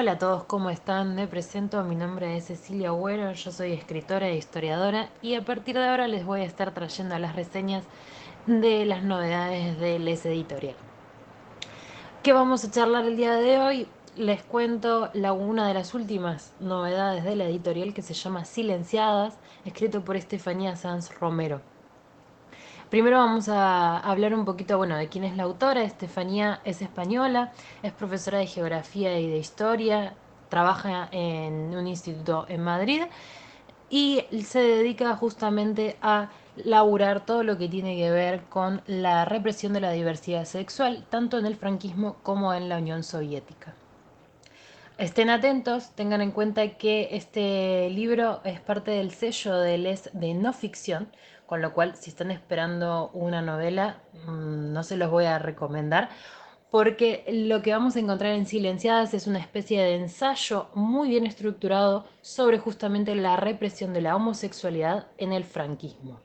Hola 0.00 0.12
a 0.12 0.18
todos, 0.18 0.44
¿cómo 0.44 0.70
están? 0.70 1.16
Me 1.16 1.26
presento, 1.26 1.82
mi 1.82 1.96
nombre 1.96 2.36
es 2.36 2.44
Cecilia 2.44 2.90
Agüero, 2.90 3.32
yo 3.32 3.50
soy 3.50 3.72
escritora 3.72 4.28
e 4.28 4.36
historiadora 4.36 5.08
y 5.22 5.34
a 5.34 5.44
partir 5.44 5.74
de 5.74 5.88
ahora 5.88 6.06
les 6.06 6.24
voy 6.24 6.42
a 6.42 6.44
estar 6.44 6.72
trayendo 6.72 7.18
las 7.18 7.34
reseñas 7.34 7.82
de 8.46 8.86
las 8.86 9.02
novedades 9.02 9.76
del 9.80 10.04
Les 10.04 10.24
Editorial. 10.24 10.76
¿Qué 12.22 12.32
vamos 12.32 12.64
a 12.64 12.70
charlar 12.70 13.06
el 13.06 13.16
día 13.16 13.32
de 13.32 13.58
hoy? 13.58 13.88
Les 14.14 14.40
cuento 14.44 15.10
la, 15.14 15.32
una 15.32 15.66
de 15.66 15.74
las 15.74 15.92
últimas 15.94 16.52
novedades 16.60 17.24
de 17.24 17.34
la 17.34 17.46
editorial 17.46 17.92
que 17.92 18.02
se 18.02 18.14
llama 18.14 18.44
Silenciadas, 18.44 19.36
escrito 19.64 20.04
por 20.04 20.14
Estefanía 20.14 20.76
Sanz 20.76 21.12
Romero. 21.18 21.60
Primero 22.90 23.18
vamos 23.18 23.50
a 23.50 23.98
hablar 23.98 24.32
un 24.32 24.46
poquito, 24.46 24.78
bueno, 24.78 24.96
de 24.96 25.08
quién 25.08 25.24
es 25.24 25.36
la 25.36 25.42
autora. 25.42 25.82
Estefanía 25.82 26.60
es 26.64 26.80
española, 26.80 27.52
es 27.82 27.92
profesora 27.92 28.38
de 28.38 28.46
geografía 28.46 29.18
y 29.20 29.28
de 29.28 29.36
historia, 29.36 30.14
trabaja 30.48 31.08
en 31.12 31.76
un 31.76 31.86
instituto 31.86 32.46
en 32.48 32.62
Madrid 32.62 33.02
y 33.90 34.24
se 34.42 34.60
dedica 34.60 35.14
justamente 35.16 35.98
a 36.00 36.30
laburar 36.56 37.26
todo 37.26 37.42
lo 37.42 37.58
que 37.58 37.68
tiene 37.68 37.94
que 37.94 38.10
ver 38.10 38.44
con 38.44 38.80
la 38.86 39.26
represión 39.26 39.74
de 39.74 39.82
la 39.82 39.92
diversidad 39.92 40.46
sexual, 40.46 41.04
tanto 41.10 41.38
en 41.38 41.44
el 41.44 41.56
franquismo 41.56 42.16
como 42.22 42.54
en 42.54 42.70
la 42.70 42.78
Unión 42.78 43.02
Soviética. 43.02 43.74
Estén 44.96 45.28
atentos, 45.30 45.90
tengan 45.90 46.22
en 46.22 46.32
cuenta 46.32 46.70
que 46.70 47.10
este 47.12 47.88
libro 47.90 48.40
es 48.44 48.60
parte 48.60 48.92
del 48.92 49.12
sello 49.12 49.56
de 49.58 49.78
Les 49.78 50.10
de 50.12 50.34
no 50.34 50.52
ficción, 50.52 51.08
con 51.48 51.62
lo 51.62 51.72
cual 51.72 51.96
si 51.96 52.10
están 52.10 52.30
esperando 52.30 53.10
una 53.14 53.40
novela, 53.40 54.02
mm, 54.26 54.70
no 54.70 54.82
se 54.82 54.98
los 54.98 55.10
voy 55.10 55.24
a 55.24 55.38
recomendar, 55.38 56.10
porque 56.70 57.24
lo 57.26 57.62
que 57.62 57.72
vamos 57.72 57.96
a 57.96 58.00
encontrar 58.00 58.32
en 58.34 58.44
Silenciadas 58.44 59.14
es 59.14 59.26
una 59.26 59.38
especie 59.38 59.82
de 59.82 59.94
ensayo 59.94 60.68
muy 60.74 61.08
bien 61.08 61.26
estructurado 61.26 62.04
sobre 62.20 62.58
justamente 62.58 63.14
la 63.14 63.36
represión 63.36 63.94
de 63.94 64.02
la 64.02 64.14
homosexualidad 64.14 65.06
en 65.16 65.32
el 65.32 65.44
franquismo. 65.44 66.20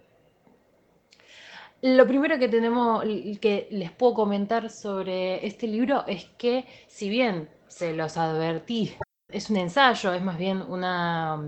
Lo 1.82 2.06
primero 2.06 2.38
que 2.38 2.50
tenemos 2.50 3.06
que 3.40 3.70
les 3.72 3.92
puedo 3.92 4.16
comentar 4.16 4.70
sobre 4.70 5.48
este 5.48 5.68
libro 5.68 6.04
es 6.06 6.26
que 6.38 6.66
si 6.88 7.10
bien 7.10 7.48
se 7.70 7.94
los 7.94 8.18
advertí, 8.18 8.94
es 9.30 9.50
un 9.50 9.56
ensayo, 9.56 10.14
es 10.14 10.22
más 10.22 10.38
bien 10.38 10.62
una 10.62 11.42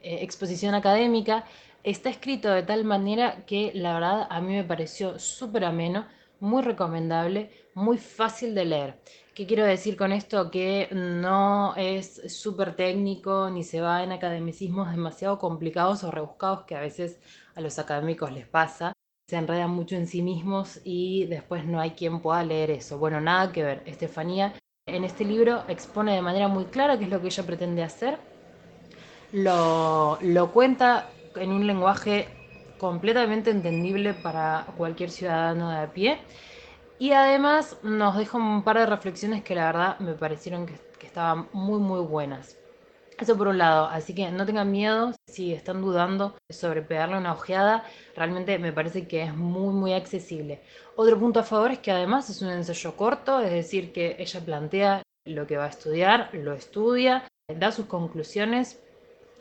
eh, 0.00 0.18
exposición 0.22 0.76
académica, 0.76 1.44
Está 1.86 2.10
escrito 2.10 2.50
de 2.50 2.64
tal 2.64 2.82
manera 2.82 3.44
que 3.46 3.70
la 3.72 3.94
verdad 3.94 4.26
a 4.28 4.40
mí 4.40 4.54
me 4.54 4.64
pareció 4.64 5.20
súper 5.20 5.64
ameno, 5.64 6.04
muy 6.40 6.60
recomendable, 6.64 7.52
muy 7.74 7.96
fácil 7.96 8.56
de 8.56 8.64
leer. 8.64 8.98
¿Qué 9.36 9.46
quiero 9.46 9.64
decir 9.64 9.96
con 9.96 10.10
esto? 10.10 10.50
Que 10.50 10.88
no 10.90 11.76
es 11.76 12.22
súper 12.26 12.74
técnico 12.74 13.50
ni 13.50 13.62
se 13.62 13.80
va 13.80 14.02
en 14.02 14.10
academicismos 14.10 14.90
demasiado 14.90 15.38
complicados 15.38 16.02
o 16.02 16.10
rebuscados 16.10 16.64
que 16.64 16.74
a 16.74 16.80
veces 16.80 17.20
a 17.54 17.60
los 17.60 17.78
académicos 17.78 18.32
les 18.32 18.48
pasa. 18.48 18.92
Se 19.30 19.36
enredan 19.36 19.70
mucho 19.70 19.94
en 19.94 20.08
sí 20.08 20.22
mismos 20.22 20.80
y 20.82 21.26
después 21.26 21.66
no 21.66 21.78
hay 21.78 21.92
quien 21.92 22.18
pueda 22.18 22.42
leer 22.42 22.72
eso. 22.72 22.98
Bueno, 22.98 23.20
nada 23.20 23.52
que 23.52 23.62
ver. 23.62 23.84
Estefanía 23.86 24.54
en 24.88 25.04
este 25.04 25.24
libro 25.24 25.62
expone 25.68 26.16
de 26.16 26.22
manera 26.22 26.48
muy 26.48 26.64
clara 26.64 26.98
qué 26.98 27.04
es 27.04 27.10
lo 27.10 27.20
que 27.20 27.28
ella 27.28 27.46
pretende 27.46 27.84
hacer. 27.84 28.18
Lo, 29.32 30.18
lo 30.20 30.52
cuenta 30.52 31.10
en 31.36 31.52
un 31.52 31.66
lenguaje 31.66 32.28
completamente 32.78 33.50
entendible 33.50 34.14
para 34.14 34.66
cualquier 34.76 35.10
ciudadano 35.10 35.70
de 35.70 35.78
a 35.78 35.92
pie. 35.92 36.18
Y 36.98 37.12
además 37.12 37.76
nos 37.82 38.16
deja 38.16 38.38
un 38.38 38.62
par 38.62 38.78
de 38.78 38.86
reflexiones 38.86 39.42
que 39.44 39.54
la 39.54 39.66
verdad 39.66 39.98
me 39.98 40.14
parecieron 40.14 40.66
que, 40.66 40.74
estaban 41.06 41.48
muy 41.52 41.78
muy 41.78 42.00
buenas. 42.00 42.58
Eso 43.18 43.38
por 43.38 43.48
un 43.48 43.56
lado, 43.56 43.86
así 43.86 44.14
que 44.14 44.30
no 44.30 44.44
tengan 44.44 44.70
miedo 44.70 45.12
si 45.26 45.54
están 45.54 45.80
dudando 45.80 46.36
sobre 46.50 46.82
pegarle 46.82 47.16
una 47.16 47.32
ojeada, 47.32 47.84
realmente 48.14 48.58
me 48.58 48.72
parece 48.72 49.08
que 49.08 49.22
es 49.22 49.34
muy 49.34 49.72
muy 49.72 49.94
accesible. 49.94 50.60
Otro 50.96 51.18
punto 51.18 51.40
a 51.40 51.42
favor 51.44 51.70
es 51.70 51.78
que 51.78 51.90
además 51.90 52.28
es 52.28 52.42
un 52.42 52.50
ensayo 52.50 52.96
corto, 52.96 53.40
es 53.40 53.50
decir, 53.50 53.92
que 53.92 54.16
ella 54.18 54.40
plantea 54.44 55.02
lo 55.24 55.46
que 55.46 55.56
va 55.56 55.64
a 55.64 55.70
estudiar, 55.70 56.28
lo 56.34 56.52
estudia, 56.52 57.26
da 57.48 57.72
sus 57.72 57.86
conclusiones 57.86 58.78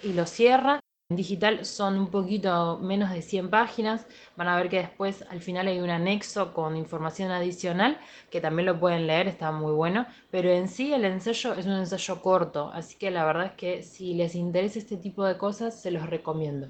y 0.01 0.13
lo 0.13 0.25
cierra 0.25 0.79
en 1.09 1.17
digital 1.17 1.65
son 1.65 1.99
un 1.99 2.07
poquito 2.07 2.79
menos 2.79 3.11
de 3.11 3.21
100 3.21 3.51
páginas. 3.51 4.07
Van 4.35 4.47
a 4.47 4.55
ver 4.55 4.69
que 4.69 4.77
después 4.77 5.23
al 5.29 5.39
final 5.39 5.67
hay 5.67 5.79
un 5.79 5.91
anexo 5.91 6.51
con 6.51 6.75
información 6.75 7.29
adicional 7.29 7.99
que 8.31 8.41
también 8.41 8.65
lo 8.65 8.79
pueden 8.79 9.05
leer, 9.05 9.27
está 9.27 9.51
muy 9.51 9.71
bueno. 9.73 10.07
Pero 10.31 10.49
en 10.49 10.67
sí 10.67 10.93
el 10.93 11.05
ensayo 11.05 11.53
es 11.53 11.67
un 11.67 11.73
ensayo 11.73 12.21
corto, 12.23 12.71
así 12.73 12.97
que 12.97 13.11
la 13.11 13.23
verdad 13.23 13.45
es 13.45 13.51
que 13.51 13.83
si 13.83 14.15
les 14.15 14.33
interesa 14.33 14.79
este 14.79 14.97
tipo 14.97 15.23
de 15.25 15.37
cosas 15.37 15.79
se 15.79 15.91
los 15.91 16.09
recomiendo. 16.09 16.69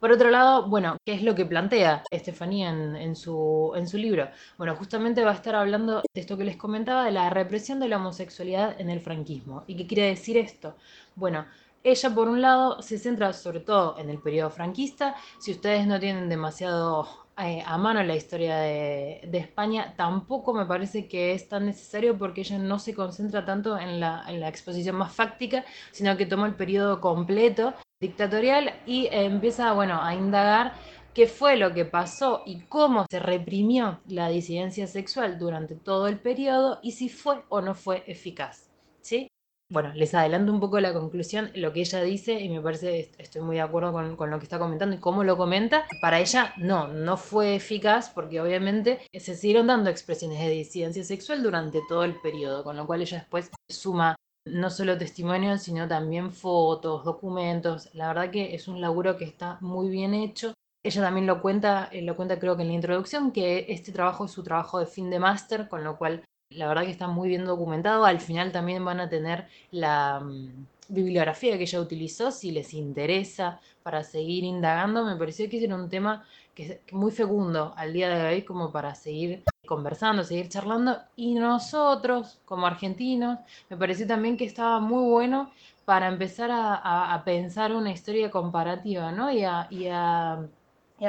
Por 0.00 0.12
otro 0.12 0.30
lado, 0.30 0.66
bueno, 0.66 0.96
¿qué 1.04 1.12
es 1.12 1.22
lo 1.22 1.34
que 1.34 1.44
plantea 1.44 2.02
Estefanía 2.10 2.70
en, 2.70 3.14
su, 3.16 3.72
en 3.76 3.86
su 3.86 3.98
libro? 3.98 4.30
Bueno, 4.56 4.74
justamente 4.76 5.22
va 5.22 5.32
a 5.32 5.34
estar 5.34 5.54
hablando 5.54 5.96
de 6.14 6.20
esto 6.22 6.38
que 6.38 6.44
les 6.44 6.56
comentaba, 6.56 7.04
de 7.04 7.10
la 7.10 7.28
represión 7.28 7.80
de 7.80 7.88
la 7.88 7.98
homosexualidad 7.98 8.80
en 8.80 8.88
el 8.88 9.00
franquismo. 9.00 9.64
¿Y 9.66 9.76
qué 9.76 9.86
quiere 9.86 10.08
decir 10.08 10.38
esto? 10.38 10.74
Bueno, 11.16 11.44
ella, 11.82 12.14
por 12.14 12.28
un 12.28 12.42
lado, 12.42 12.82
se 12.82 12.98
centra 12.98 13.32
sobre 13.32 13.60
todo 13.60 13.98
en 13.98 14.10
el 14.10 14.18
periodo 14.18 14.50
franquista. 14.50 15.14
Si 15.38 15.52
ustedes 15.52 15.86
no 15.86 15.98
tienen 15.98 16.28
demasiado 16.28 17.08
eh, 17.38 17.62
a 17.64 17.78
mano 17.78 18.02
la 18.02 18.14
historia 18.14 18.58
de, 18.58 19.30
España, 19.32 19.94
tampoco 19.96 20.52
me 20.52 20.66
parece 20.66 21.08
que 21.08 21.32
es 21.32 21.48
tan 21.48 21.64
necesario 21.64 22.18
porque 22.18 22.42
ella 22.42 22.58
no 22.58 22.78
se 22.78 22.94
concentra 22.94 23.46
tanto 23.46 23.78
en 23.78 23.98
la, 23.98 24.26
exposición 24.46 24.96
más 24.96 25.14
fáctica, 25.14 25.64
sino 25.90 26.16
que 26.18 26.26
toma 26.26 26.46
el 26.46 26.54
periodo 26.54 27.00
completo 27.00 27.72
dictatorial 27.98 28.74
y 28.86 29.08
empieza 29.10 29.72
bueno, 29.72 30.02
a 30.02 30.14
indagar 30.14 30.74
qué 31.14 31.26
fue 31.26 31.56
lo 31.56 31.72
que 31.72 31.86
pasó 31.86 32.42
y 32.44 32.60
cómo 32.62 33.06
se 33.10 33.20
reprimió 33.20 34.00
la 34.06 34.28
disidencia 34.28 34.86
sexual 34.86 35.38
durante 35.38 35.76
todo 35.76 36.08
el 36.08 36.18
periodo 36.18 36.78
y 36.82 36.92
si 36.92 37.08
fue 37.08 37.42
o 37.48 37.62
no 37.62 37.74
fue 37.74 38.04
eficaz. 38.06 38.70
¿sí? 39.00 39.30
Bueno, 39.70 39.92
les 39.94 40.14
adelanto 40.14 40.52
un 40.52 40.60
poco 40.60 40.80
la 40.80 40.92
conclusión, 40.92 41.50
lo 41.54 41.72
que 41.72 41.80
ella 41.80 42.02
dice, 42.02 42.40
y 42.40 42.48
me 42.48 42.60
parece, 42.60 43.12
estoy 43.18 43.40
muy 43.42 43.56
de 43.56 43.62
acuerdo 43.62 43.92
con, 43.92 44.16
con, 44.16 44.30
lo 44.30 44.38
que 44.38 44.44
está 44.44 44.58
comentando 44.58 44.96
y 44.96 44.98
cómo 44.98 45.24
lo 45.24 45.36
comenta. 45.36 45.86
Para 46.02 46.20
ella, 46.20 46.52
no, 46.58 46.88
no 46.88 47.16
fue 47.16 47.54
eficaz 47.54 48.10
porque 48.10 48.40
obviamente 48.40 49.00
se 49.12 49.34
siguieron 49.36 49.68
dando 49.68 49.88
expresiones 49.88 50.40
de 50.40 50.50
disidencia 50.50 51.04
sexual 51.04 51.42
durante 51.42 51.80
todo 51.88 52.04
el 52.04 52.16
periodo, 52.20 52.64
con 52.64 52.76
lo 52.76 52.86
cual 52.86 53.02
ella 53.02 53.18
después 53.18 53.50
suma 53.68 54.16
no 54.44 54.70
solo 54.70 54.98
testimonios, 54.98 55.62
sino 55.62 55.86
también 55.86 56.32
fotos, 56.32 57.04
documentos. 57.04 57.94
La 57.94 58.08
verdad 58.08 58.30
que 58.30 58.54
es 58.54 58.68
un 58.68 58.80
laburo 58.80 59.16
que 59.16 59.24
está 59.24 59.58
muy 59.60 59.88
bien 59.88 60.14
hecho. 60.14 60.54
Ella 60.82 61.02
también 61.02 61.26
lo 61.26 61.42
cuenta, 61.42 61.88
eh, 61.92 62.02
lo 62.02 62.16
cuenta 62.16 62.38
creo 62.38 62.56
que 62.56 62.62
en 62.62 62.68
la 62.68 62.74
introducción, 62.74 63.32
que 63.32 63.66
este 63.68 63.92
trabajo 63.92 64.24
es 64.24 64.30
su 64.30 64.42
trabajo 64.42 64.78
de 64.78 64.86
fin 64.86 65.10
de 65.10 65.18
máster, 65.18 65.68
con 65.68 65.84
lo 65.84 65.98
cual 65.98 66.24
la 66.50 66.68
verdad 66.68 66.84
que 66.84 66.90
está 66.90 67.08
muy 67.08 67.28
bien 67.28 67.44
documentado. 67.44 68.04
Al 68.04 68.20
final 68.20 68.52
también 68.52 68.84
van 68.84 69.00
a 69.00 69.08
tener 69.08 69.46
la 69.70 70.20
mm, 70.20 70.66
bibliografía 70.88 71.56
que 71.56 71.64
ella 71.64 71.80
utilizó, 71.80 72.30
si 72.30 72.50
les 72.50 72.74
interesa 72.74 73.60
para 73.82 74.02
seguir 74.04 74.44
indagando. 74.44 75.04
Me 75.04 75.16
pareció 75.16 75.48
que 75.48 75.64
era 75.64 75.74
un 75.74 75.88
tema 75.88 76.24
que 76.54 76.62
es 76.64 76.92
muy 76.92 77.12
fecundo 77.12 77.72
al 77.76 77.92
día 77.92 78.08
de 78.08 78.28
hoy 78.28 78.42
como 78.42 78.72
para 78.72 78.94
seguir 78.94 79.44
conversando, 79.66 80.24
seguir 80.24 80.48
charlando. 80.48 80.98
Y 81.16 81.34
nosotros, 81.34 82.40
como 82.44 82.66
argentinos, 82.66 83.38
me 83.68 83.76
pareció 83.76 84.06
también 84.06 84.36
que 84.36 84.44
estaba 84.44 84.80
muy 84.80 85.08
bueno 85.08 85.52
para 85.84 86.08
empezar 86.08 86.50
a, 86.52 87.22
pensar 87.24 87.72
una 87.74 87.90
historia 87.90 88.30
comparativa, 88.30 89.10
¿no? 89.12 89.30
y 89.32 89.42
a 89.44 89.66
y 89.70 89.88
a 89.88 90.46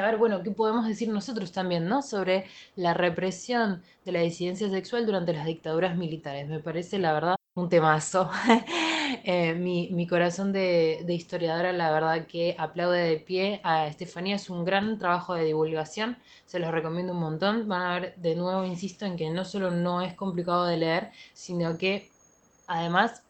ver, 0.00 0.16
bueno, 0.16 0.42
¿qué 0.42 0.50
podemos 0.50 0.86
decir 0.86 1.08
nosotros 1.10 1.52
también, 1.52 1.86
¿no? 1.86 2.00
Sobre 2.00 2.46
la 2.76 2.94
represión 2.94 3.82
de 4.04 4.12
la 4.12 4.20
disidencia 4.20 4.70
sexual 4.70 5.04
durante 5.04 5.34
las 5.34 5.44
dictaduras 5.44 5.96
militares. 5.96 6.48
Me 6.48 6.60
parece, 6.60 6.98
la 6.98 7.12
verdad, 7.12 7.36
un 7.54 7.68
temazo. 7.68 8.30
Eh, 9.24 9.54
mi, 9.54 10.06
corazón 10.06 10.52
de, 10.54 11.02
de, 11.04 11.14
historiadora, 11.14 11.72
la 11.72 11.90
verdad 11.92 12.26
que 12.26 12.56
aplaude 12.58 13.00
de 13.00 13.18
pie 13.18 13.60
a 13.62 13.86
Estefanía. 13.86 14.36
Es 14.36 14.48
un 14.48 14.64
gran 14.64 14.98
trabajo 14.98 15.34
de 15.34 15.44
divulgación, 15.44 16.16
se 16.46 16.58
los 16.58 16.70
recomiendo 16.72 17.12
un 17.12 17.20
montón. 17.20 17.68
Van 17.68 17.82
a 17.82 18.00
ver, 18.00 18.16
de 18.16 18.34
nuevo, 18.36 18.64
insisto, 18.64 19.04
en 19.04 19.16
que 19.16 19.28
no 19.30 19.44
solo 19.44 19.70
no 19.70 20.00
es 20.00 20.14
complicado 20.14 20.64
de 20.64 20.78
leer, 20.78 21.10
sino 21.34 21.76
que 21.76 22.10
además 22.66 23.22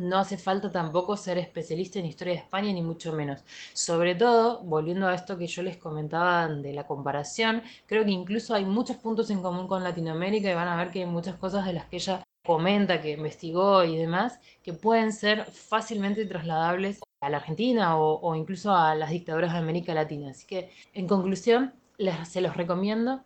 no 0.00 0.18
hace 0.18 0.38
falta 0.38 0.72
tampoco 0.72 1.16
ser 1.16 1.38
especialista 1.38 1.98
en 1.98 2.06
historia 2.06 2.34
de 2.34 2.40
España, 2.40 2.72
ni 2.72 2.82
mucho 2.82 3.12
menos. 3.12 3.44
Sobre 3.72 4.14
todo, 4.14 4.62
volviendo 4.62 5.06
a 5.06 5.14
esto 5.14 5.38
que 5.38 5.46
yo 5.46 5.62
les 5.62 5.76
comentaba 5.76 6.48
de 6.48 6.72
la 6.72 6.86
comparación, 6.86 7.62
creo 7.86 8.04
que 8.04 8.10
incluso 8.10 8.54
hay 8.54 8.64
muchos 8.64 8.96
puntos 8.96 9.30
en 9.30 9.42
común 9.42 9.68
con 9.68 9.84
Latinoamérica 9.84 10.50
y 10.50 10.54
van 10.54 10.68
a 10.68 10.76
ver 10.76 10.90
que 10.90 11.00
hay 11.00 11.06
muchas 11.06 11.36
cosas 11.36 11.66
de 11.66 11.74
las 11.74 11.86
que 11.86 11.96
ella 11.96 12.22
comenta, 12.44 13.00
que 13.00 13.12
investigó 13.12 13.84
y 13.84 13.96
demás, 13.96 14.40
que 14.62 14.72
pueden 14.72 15.12
ser 15.12 15.44
fácilmente 15.44 16.24
trasladables 16.26 17.00
a 17.20 17.30
la 17.30 17.36
Argentina 17.38 17.98
o, 17.98 18.34
incluso 18.34 18.74
a 18.74 18.94
las 18.94 19.10
dictaduras 19.10 19.52
de 19.52 19.58
América 19.58 19.94
Latina. 19.94 20.30
Así 20.30 20.46
que, 20.46 20.70
en 20.94 21.06
conclusión, 21.06 21.74
les, 21.98 22.28
se 22.28 22.40
los 22.40 22.56
recomiendo. 22.56 23.22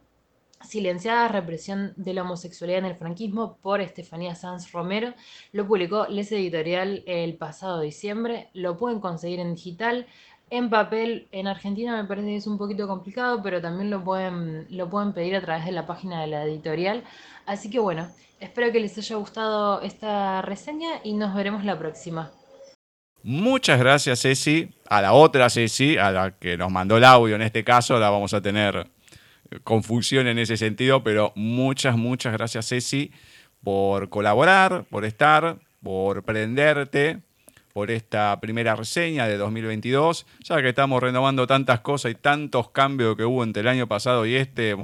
Silenciada 0.67 1.29
represión 1.29 1.93
de 1.97 2.15
la 2.15 2.23
homosexualidad 2.23 2.81
en 2.81 2.87
el 2.87 2.97
franquismo 2.97 3.59
por 3.63 3.81
Estefanía 3.81 4.35
Sanz 4.35 4.73
Romero. 4.73 5.15
Lo 5.53 5.67
publicó 5.67 6.07
Les 6.09 6.33
Editorial 6.33 7.03
el 7.07 7.35
pasado 7.37 7.81
diciembre. 7.81 8.49
Lo 8.55 8.77
pueden 8.77 9.01
conseguir 9.01 9.41
en 9.41 9.55
digital. 9.55 10.07
En 10.51 10.71
papel, 10.71 11.29
en 11.33 11.47
Argentina 11.47 11.97
me 11.97 12.09
parece 12.09 12.29
que 12.29 12.37
es 12.37 12.47
un 12.47 12.59
poquito 12.59 12.87
complicado, 12.87 13.43
pero 13.43 13.61
también 13.61 13.91
lo 13.91 14.05
pueden, 14.05 14.67
lo 14.71 14.89
pueden 14.89 15.13
pedir 15.13 15.37
a 15.37 15.41
través 15.41 15.65
de 15.65 15.73
la 15.73 15.87
página 15.87 16.21
de 16.21 16.29
la 16.29 16.45
editorial. 16.45 17.05
Así 17.47 17.71
que 17.71 17.79
bueno, 17.79 18.09
espero 18.41 18.71
que 18.73 18.81
les 18.81 18.97
haya 18.99 19.17
gustado 19.17 19.81
esta 19.83 20.43
reseña 20.43 21.01
y 21.03 21.15
nos 21.15 21.35
veremos 21.35 21.65
la 21.65 21.79
próxima. 21.79 22.31
Muchas 23.23 23.79
gracias, 23.79 24.21
Ceci. 24.21 24.69
A 24.87 25.01
la 25.01 25.15
otra 25.15 25.49
Ceci, 25.49 25.97
a 25.97 26.11
la 26.11 26.39
que 26.39 26.59
nos 26.59 26.71
mandó 26.71 26.99
el 26.99 27.05
audio 27.05 27.37
en 27.37 27.43
este 27.43 27.65
caso, 27.65 27.99
la 27.99 28.11
vamos 28.11 28.35
a 28.35 28.43
tener 28.43 28.94
confusión 29.63 30.27
en 30.27 30.39
ese 30.39 30.57
sentido, 30.57 31.03
pero 31.03 31.33
muchas, 31.35 31.97
muchas 31.97 32.33
gracias, 32.33 32.69
Ceci, 32.69 33.13
por 33.63 34.09
colaborar, 34.09 34.85
por 34.91 35.05
estar, 35.05 35.59
por 35.83 36.23
prenderte 36.23 37.21
por 37.75 37.91
esta 37.91 38.39
primera 38.41 38.77
reseña 38.77 39.27
de 39.27 39.37
2022, 39.37 40.27
ya 40.45 40.63
que 40.63 40.69
estamos 40.69 41.03
renovando 41.03 41.45
tantas 41.49 41.81
cosas 41.81 42.13
y 42.13 42.15
tantos 42.15 42.71
cambios 42.71 43.17
que 43.17 43.25
hubo 43.25 43.43
entre 43.43 43.63
el 43.63 43.69
año 43.69 43.89
pasado 43.89 44.25
y 44.25 44.37
este, 44.37 44.77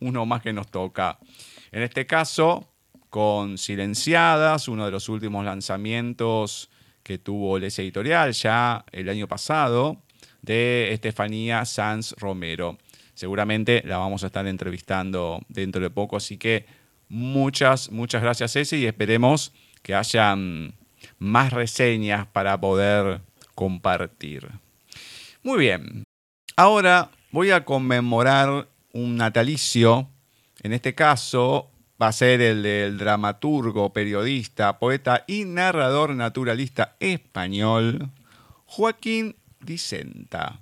uno 0.00 0.26
más 0.26 0.40
que 0.40 0.54
nos 0.54 0.70
toca. 0.70 1.18
En 1.70 1.82
este 1.82 2.06
caso, 2.06 2.66
con 3.10 3.58
Silenciadas, 3.58 4.68
uno 4.68 4.86
de 4.86 4.90
los 4.90 5.10
últimos 5.10 5.44
lanzamientos 5.44 6.70
que 7.02 7.18
tuvo 7.18 7.58
Les 7.58 7.78
Editorial 7.78 8.32
ya 8.32 8.86
el 8.90 9.10
año 9.10 9.28
pasado, 9.28 9.98
de 10.40 10.94
Estefanía 10.94 11.66
Sanz 11.66 12.14
Romero. 12.18 12.78
Seguramente 13.22 13.84
la 13.86 13.98
vamos 13.98 14.24
a 14.24 14.26
estar 14.26 14.44
entrevistando 14.48 15.40
dentro 15.48 15.80
de 15.80 15.90
poco, 15.90 16.16
así 16.16 16.38
que 16.38 16.66
muchas, 17.08 17.92
muchas 17.92 18.20
gracias 18.20 18.52
Ceci 18.52 18.78
y 18.78 18.86
esperemos 18.86 19.52
que 19.82 19.94
hayan 19.94 20.74
más 21.20 21.52
reseñas 21.52 22.26
para 22.26 22.60
poder 22.60 23.20
compartir. 23.54 24.48
Muy 25.44 25.60
bien, 25.60 26.02
ahora 26.56 27.12
voy 27.30 27.52
a 27.52 27.64
conmemorar 27.64 28.66
un 28.92 29.14
natalicio, 29.14 30.08
en 30.64 30.72
este 30.72 30.96
caso 30.96 31.70
va 32.02 32.08
a 32.08 32.12
ser 32.12 32.40
el 32.40 32.64
del 32.64 32.98
dramaturgo, 32.98 33.92
periodista, 33.92 34.80
poeta 34.80 35.22
y 35.28 35.44
narrador 35.44 36.16
naturalista 36.16 36.96
español 36.98 38.10
Joaquín 38.66 39.36
Dicenta. 39.60 40.61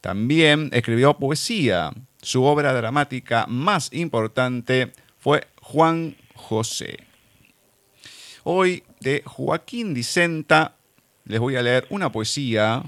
También 0.00 0.70
escribió 0.72 1.18
poesía. 1.18 1.90
Su 2.20 2.44
obra 2.44 2.72
dramática 2.72 3.46
más 3.48 3.92
importante 3.92 4.92
fue 5.18 5.48
Juan 5.60 6.16
José. 6.36 6.98
Hoy 8.44 8.84
de 9.00 9.24
Joaquín 9.26 9.92
Dicenta 9.92 10.76
les 11.24 11.40
voy 11.40 11.56
a 11.56 11.62
leer 11.62 11.88
una 11.90 12.12
poesía, 12.12 12.84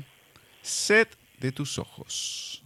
Sed 0.63 1.09
de 1.41 1.51
tus 1.51 1.81
ojos. 1.81 2.64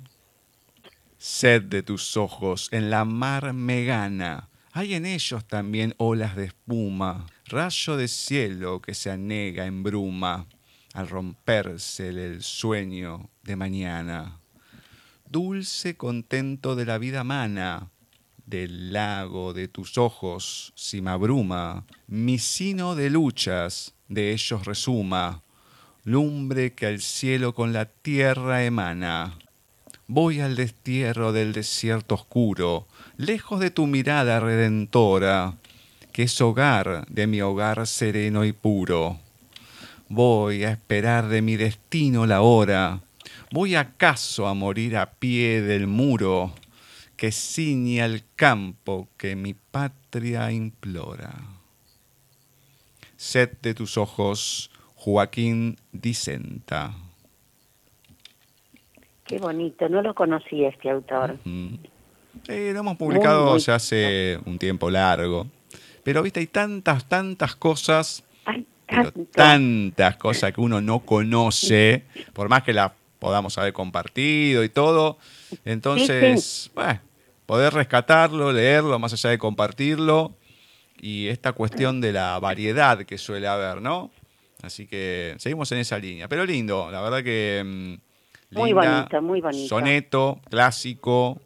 Sed 1.19 1.63
de 1.63 1.83
tus 1.83 2.17
ojos 2.17 2.69
en 2.71 2.91
la 2.91 3.05
mar 3.05 3.53
me 3.53 3.85
gana. 3.85 4.49
Hay 4.73 4.95
en 4.95 5.05
ellos 5.05 5.45
también 5.47 5.95
olas 5.99 6.37
de 6.37 6.47
espuma 6.47 7.27
rayo 7.49 7.97
de 7.97 8.09
cielo 8.09 8.81
que 8.81 8.95
se 8.95 9.11
anega 9.11 9.67
en 9.67 9.83
bruma 9.83 10.47
al 10.95 11.09
romperse 11.09 12.09
el 12.09 12.43
sueño 12.43 13.31
de 13.43 13.57
mañana. 13.57 14.41
Dulce 15.29 15.97
contento 15.97 16.77
de 16.77 16.87
la 16.87 16.99
vida 16.99 17.25
mana, 17.25 17.91
del 18.47 18.93
lago 18.93 19.53
de 19.53 19.69
tus 19.69 19.99
ojos 19.99 20.73
si 20.75 21.01
me 21.03 21.11
abruma, 21.11 21.85
mi 22.07 22.39
sino 22.39 22.95
de 22.95 23.11
luchas 23.11 23.95
de 24.09 24.33
ellos 24.33 24.65
resuma, 24.65 25.43
lumbre 26.05 26.75
que 26.75 26.87
al 26.87 27.01
cielo 27.01 27.55
con 27.55 27.73
la 27.73 27.87
tierra 27.87 28.65
emana. 28.65 29.39
Voy 30.11 30.41
al 30.41 30.57
destierro 30.57 31.33
del 31.33 31.53
desierto 31.53 32.15
oscuro, 32.15 32.87
lejos 33.19 33.61
de 33.61 33.71
tu 33.71 33.87
mirada 33.87 34.41
redentora, 34.41 35.59
que 36.13 36.23
es 36.23 36.41
hogar 36.41 37.07
de 37.11 37.27
mi 37.27 37.43
hogar 37.43 37.87
sereno 37.87 38.47
y 38.47 38.55
puro. 38.55 39.21
Voy 40.09 40.65
a 40.65 40.71
esperar 40.71 41.29
de 41.29 41.43
mi 41.43 41.57
destino 41.57 42.25
la 42.25 42.41
hora. 42.41 43.03
Voy 43.53 43.75
acaso 43.75 44.47
a 44.47 44.55
morir 44.55 44.97
a 44.97 45.11
pie 45.11 45.61
del 45.61 45.87
muro 45.87 46.55
que 47.19 47.31
ciñe 47.31 48.01
al 48.01 48.25
campo 48.35 49.09
que 49.19 49.37
mi 49.37 49.53
patria 49.53 50.51
implora. 50.51 51.35
Sed 53.19 53.59
de 53.61 53.75
tus 53.75 53.99
ojos, 53.99 54.71
Joaquín 54.95 55.77
Dicenta. 55.93 56.95
Qué 59.29 59.39
bonito, 59.39 59.89
no 59.91 60.01
lo 60.01 60.15
conocí 60.15 60.65
este 60.65 60.89
autor. 60.89 61.37
lo 61.45 62.81
hemos 62.81 62.97
publicado 62.97 63.59
ya 63.59 63.75
hace 63.75 64.39
un 64.47 64.59
tiempo 64.59 64.91
largo. 64.91 65.47
Pero, 66.03 66.23
viste, 66.23 66.41
hay 66.41 66.47
tantas, 66.47 67.07
tantas 67.07 67.55
cosas, 67.55 68.25
tantas 69.33 70.17
cosas 70.17 70.55
que 70.55 70.61
uno 70.63 70.81
no 70.81 71.01
conoce, 71.01 72.05
por 72.33 72.49
más 72.49 72.63
que 72.63 72.73
las 72.73 72.93
podamos 73.19 73.59
haber 73.59 73.75
compartido 73.75 74.65
y 74.65 74.71
todo. 74.71 75.19
Entonces, 75.67 76.71
bueno, 76.75 77.01
poder 77.45 77.75
rescatarlo, 77.75 78.51
leerlo, 78.51 78.99
más 78.99 79.13
allá 79.13 79.29
de 79.29 79.37
compartirlo, 79.37 80.33
y 80.99 81.29
esta 81.29 81.53
cuestión 81.53 82.01
de 82.01 82.13
la 82.13 82.39
variedad 82.39 83.05
que 83.05 83.19
suele 83.19 83.47
haber, 83.47 83.83
¿no? 83.83 84.11
Así 84.63 84.87
que 84.87 85.35
seguimos 85.37 85.71
en 85.73 85.79
esa 85.79 85.99
línea. 85.99 86.29
Pero 86.29 86.47
lindo, 86.47 86.91
la 86.91 87.03
verdad 87.03 87.23
que. 87.23 87.99
Muy 88.51 88.73
bonito, 88.73 89.23
muy 89.23 89.41
bonito. 89.41 89.69
Soneto, 89.69 90.41
clásico, 90.49 91.41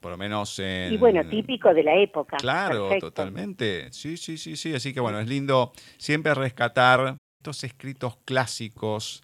por 0.00 0.12
lo 0.12 0.18
menos 0.18 0.58
en... 0.58 0.92
Y 0.92 0.96
bueno, 0.96 1.24
típico 1.28 1.72
de 1.72 1.82
la 1.82 1.96
época. 1.96 2.36
Claro, 2.36 2.90
totalmente. 2.98 3.92
Sí, 3.92 4.16
sí, 4.16 4.38
sí, 4.38 4.56
sí. 4.56 4.74
Así 4.74 4.92
que 4.92 5.00
bueno, 5.00 5.20
es 5.20 5.28
lindo 5.28 5.72
siempre 5.96 6.34
rescatar 6.34 7.16
estos 7.38 7.64
escritos 7.64 8.16
clásicos 8.24 9.22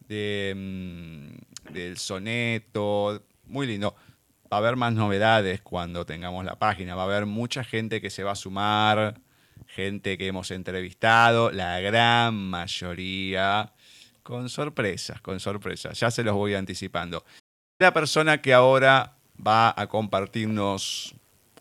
de, 0.00 0.54
mm, 0.56 1.72
del 1.72 1.96
soneto. 1.98 3.22
Muy 3.44 3.66
lindo. 3.66 3.94
Va 4.52 4.58
a 4.58 4.60
haber 4.60 4.76
más 4.76 4.92
novedades 4.92 5.60
cuando 5.62 6.04
tengamos 6.04 6.44
la 6.44 6.58
página. 6.58 6.94
Va 6.94 7.02
a 7.02 7.06
haber 7.06 7.26
mucha 7.26 7.64
gente 7.64 8.00
que 8.00 8.10
se 8.10 8.22
va 8.22 8.32
a 8.32 8.36
sumar, 8.36 9.20
gente 9.66 10.16
que 10.18 10.26
hemos 10.26 10.50
entrevistado, 10.50 11.50
la 11.50 11.80
gran 11.80 12.34
mayoría 12.34 13.72
con 14.26 14.48
sorpresas, 14.48 15.20
con 15.20 15.38
sorpresas. 15.38 16.00
Ya 16.00 16.10
se 16.10 16.24
los 16.24 16.34
voy 16.34 16.54
anticipando. 16.54 17.24
La 17.78 17.92
persona 17.92 18.42
que 18.42 18.52
ahora 18.52 19.18
va 19.46 19.72
a 19.76 19.86
compartirnos 19.86 21.14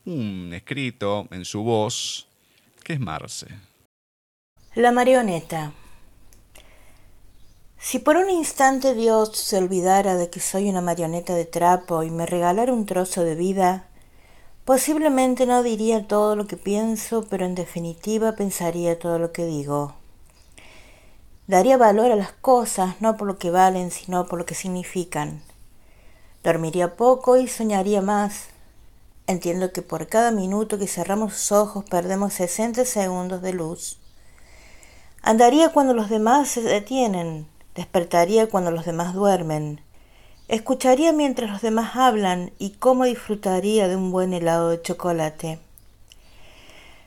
un 0.05 0.51
escrito 0.51 1.27
en 1.29 1.45
su 1.45 1.61
voz, 1.61 2.27
que 2.83 2.93
es 2.93 2.99
Marce. 2.99 3.47
La 4.73 4.91
marioneta. 4.91 5.73
Si 7.77 7.99
por 7.99 8.17
un 8.17 8.31
instante 8.31 8.95
Dios 8.95 9.37
se 9.37 9.59
olvidara 9.59 10.15
de 10.15 10.31
que 10.31 10.39
soy 10.39 10.67
una 10.67 10.81
marioneta 10.81 11.35
de 11.35 11.45
trapo 11.45 12.01
y 12.01 12.09
me 12.09 12.25
regalara 12.25 12.73
un 12.73 12.87
trozo 12.87 13.23
de 13.23 13.35
vida, 13.35 13.87
posiblemente 14.63 15.45
no 15.45 15.61
diría 15.61 16.07
todo 16.07 16.35
lo 16.35 16.47
que 16.47 16.57
pienso, 16.57 17.27
pero 17.29 17.45
en 17.45 17.53
definitiva 17.53 18.35
pensaría 18.35 18.97
todo 18.97 19.19
lo 19.19 19.31
que 19.31 19.45
digo. 19.45 19.93
Daría 21.47 21.77
valor 21.77 22.11
a 22.11 22.15
las 22.15 22.31
cosas 22.31 22.95
no 23.01 23.17
por 23.17 23.27
lo 23.27 23.37
que 23.37 23.51
valen, 23.51 23.91
sino 23.91 24.27
por 24.27 24.39
lo 24.39 24.45
que 24.45 24.55
significan. 24.55 25.43
Dormiría 26.43 26.95
poco 26.95 27.37
y 27.37 27.47
soñaría 27.47 28.01
más. 28.01 28.47
Entiendo 29.27 29.71
que 29.71 29.83
por 29.83 30.07
cada 30.07 30.31
minuto 30.31 30.79
que 30.79 30.87
cerramos 30.87 31.33
los 31.33 31.51
ojos 31.51 31.85
perdemos 31.89 32.33
60 32.33 32.85
segundos 32.85 33.41
de 33.43 33.53
luz. 33.53 33.99
Andaría 35.21 35.69
cuando 35.69 35.93
los 35.93 36.09
demás 36.09 36.49
se 36.49 36.61
detienen, 36.61 37.47
despertaría 37.75 38.47
cuando 38.47 38.71
los 38.71 38.85
demás 38.85 39.13
duermen, 39.13 39.81
escucharía 40.47 41.13
mientras 41.13 41.49
los 41.49 41.61
demás 41.61 41.95
hablan 41.95 42.51
y 42.59 42.71
cómo 42.71 43.05
disfrutaría 43.05 43.87
de 43.87 43.95
un 43.95 44.11
buen 44.11 44.33
helado 44.33 44.69
de 44.69 44.81
chocolate. 44.81 45.59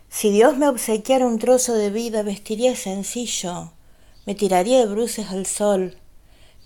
Si 0.09 0.31
Dios 0.31 0.57
me 0.57 0.69
obsequiara 0.69 1.27
un 1.27 1.39
trozo 1.39 1.75
de 1.75 1.91
vida, 1.91 2.23
vestiría 2.23 2.75
sencillo, 2.75 3.71
me 4.29 4.35
tiraría 4.35 4.81
de 4.81 4.87
bruces 4.87 5.31
al 5.31 5.47
sol, 5.47 5.97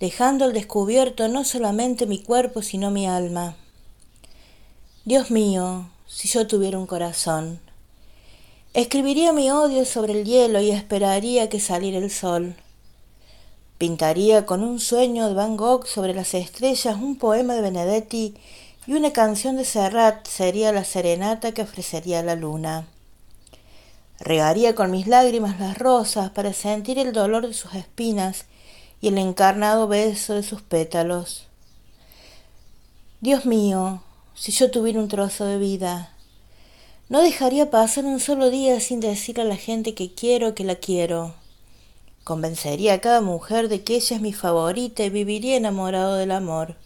dejando 0.01 0.43
al 0.43 0.51
descubierto 0.51 1.29
no 1.29 1.45
solamente 1.45 2.05
mi 2.05 2.21
cuerpo, 2.21 2.61
sino 2.61 2.91
mi 2.91 3.07
alma. 3.07 3.55
Dios 5.05 5.31
mío, 5.31 5.89
si 6.05 6.27
yo 6.27 6.45
tuviera 6.45 6.77
un 6.77 6.87
corazón, 6.87 7.61
escribiría 8.73 9.31
mi 9.31 9.49
odio 9.49 9.85
sobre 9.85 10.11
el 10.11 10.25
hielo 10.25 10.59
y 10.59 10.71
esperaría 10.71 11.47
que 11.47 11.61
saliera 11.61 11.99
el 11.99 12.11
sol. 12.11 12.57
Pintaría 13.77 14.45
con 14.45 14.61
un 14.61 14.81
sueño 14.81 15.29
de 15.29 15.33
Van 15.33 15.55
Gogh 15.55 15.87
sobre 15.87 16.13
las 16.13 16.33
estrellas 16.33 16.97
un 16.97 17.15
poema 17.15 17.53
de 17.55 17.61
Benedetti 17.61 18.35
y 18.87 18.91
una 18.91 19.13
canción 19.13 19.55
de 19.55 19.63
Serrat 19.63 20.27
sería 20.27 20.73
la 20.73 20.83
serenata 20.83 21.53
que 21.53 21.61
ofrecería 21.61 22.23
la 22.23 22.35
luna. 22.35 22.89
Regaría 24.23 24.73
con 24.73 24.89
mis 24.89 25.05
lágrimas 25.05 25.59
las 25.59 25.77
rosas 25.77 26.29
para 26.29 26.53
sentir 26.53 26.97
el 26.97 27.11
dolor 27.11 27.45
de 27.45 27.53
sus 27.53 27.75
espinas 27.75 28.45
y 29.01 29.09
el 29.09 29.17
encarnado 29.17 29.89
beso 29.89 30.33
de 30.33 30.43
sus 30.43 30.61
pétalos. 30.61 31.47
Dios 33.19 33.45
mío, 33.45 34.01
si 34.33 34.53
yo 34.53 34.71
tuviera 34.71 35.01
un 35.01 35.09
trozo 35.09 35.43
de 35.43 35.57
vida, 35.57 36.13
no 37.09 37.21
dejaría 37.21 37.69
pasar 37.69 38.05
un 38.05 38.21
solo 38.21 38.49
día 38.49 38.79
sin 38.79 39.01
decir 39.01 39.41
a 39.41 39.43
la 39.43 39.57
gente 39.57 39.93
que 39.93 40.13
quiero 40.13 40.55
que 40.55 40.63
la 40.63 40.75
quiero. 40.75 41.33
Convencería 42.23 42.93
a 42.93 43.01
cada 43.01 43.19
mujer 43.19 43.67
de 43.67 43.83
que 43.83 43.97
ella 43.97 44.15
es 44.15 44.21
mi 44.21 44.31
favorita 44.31 45.03
y 45.03 45.09
viviría 45.09 45.57
enamorado 45.57 46.15
del 46.15 46.31
amor. 46.31 46.77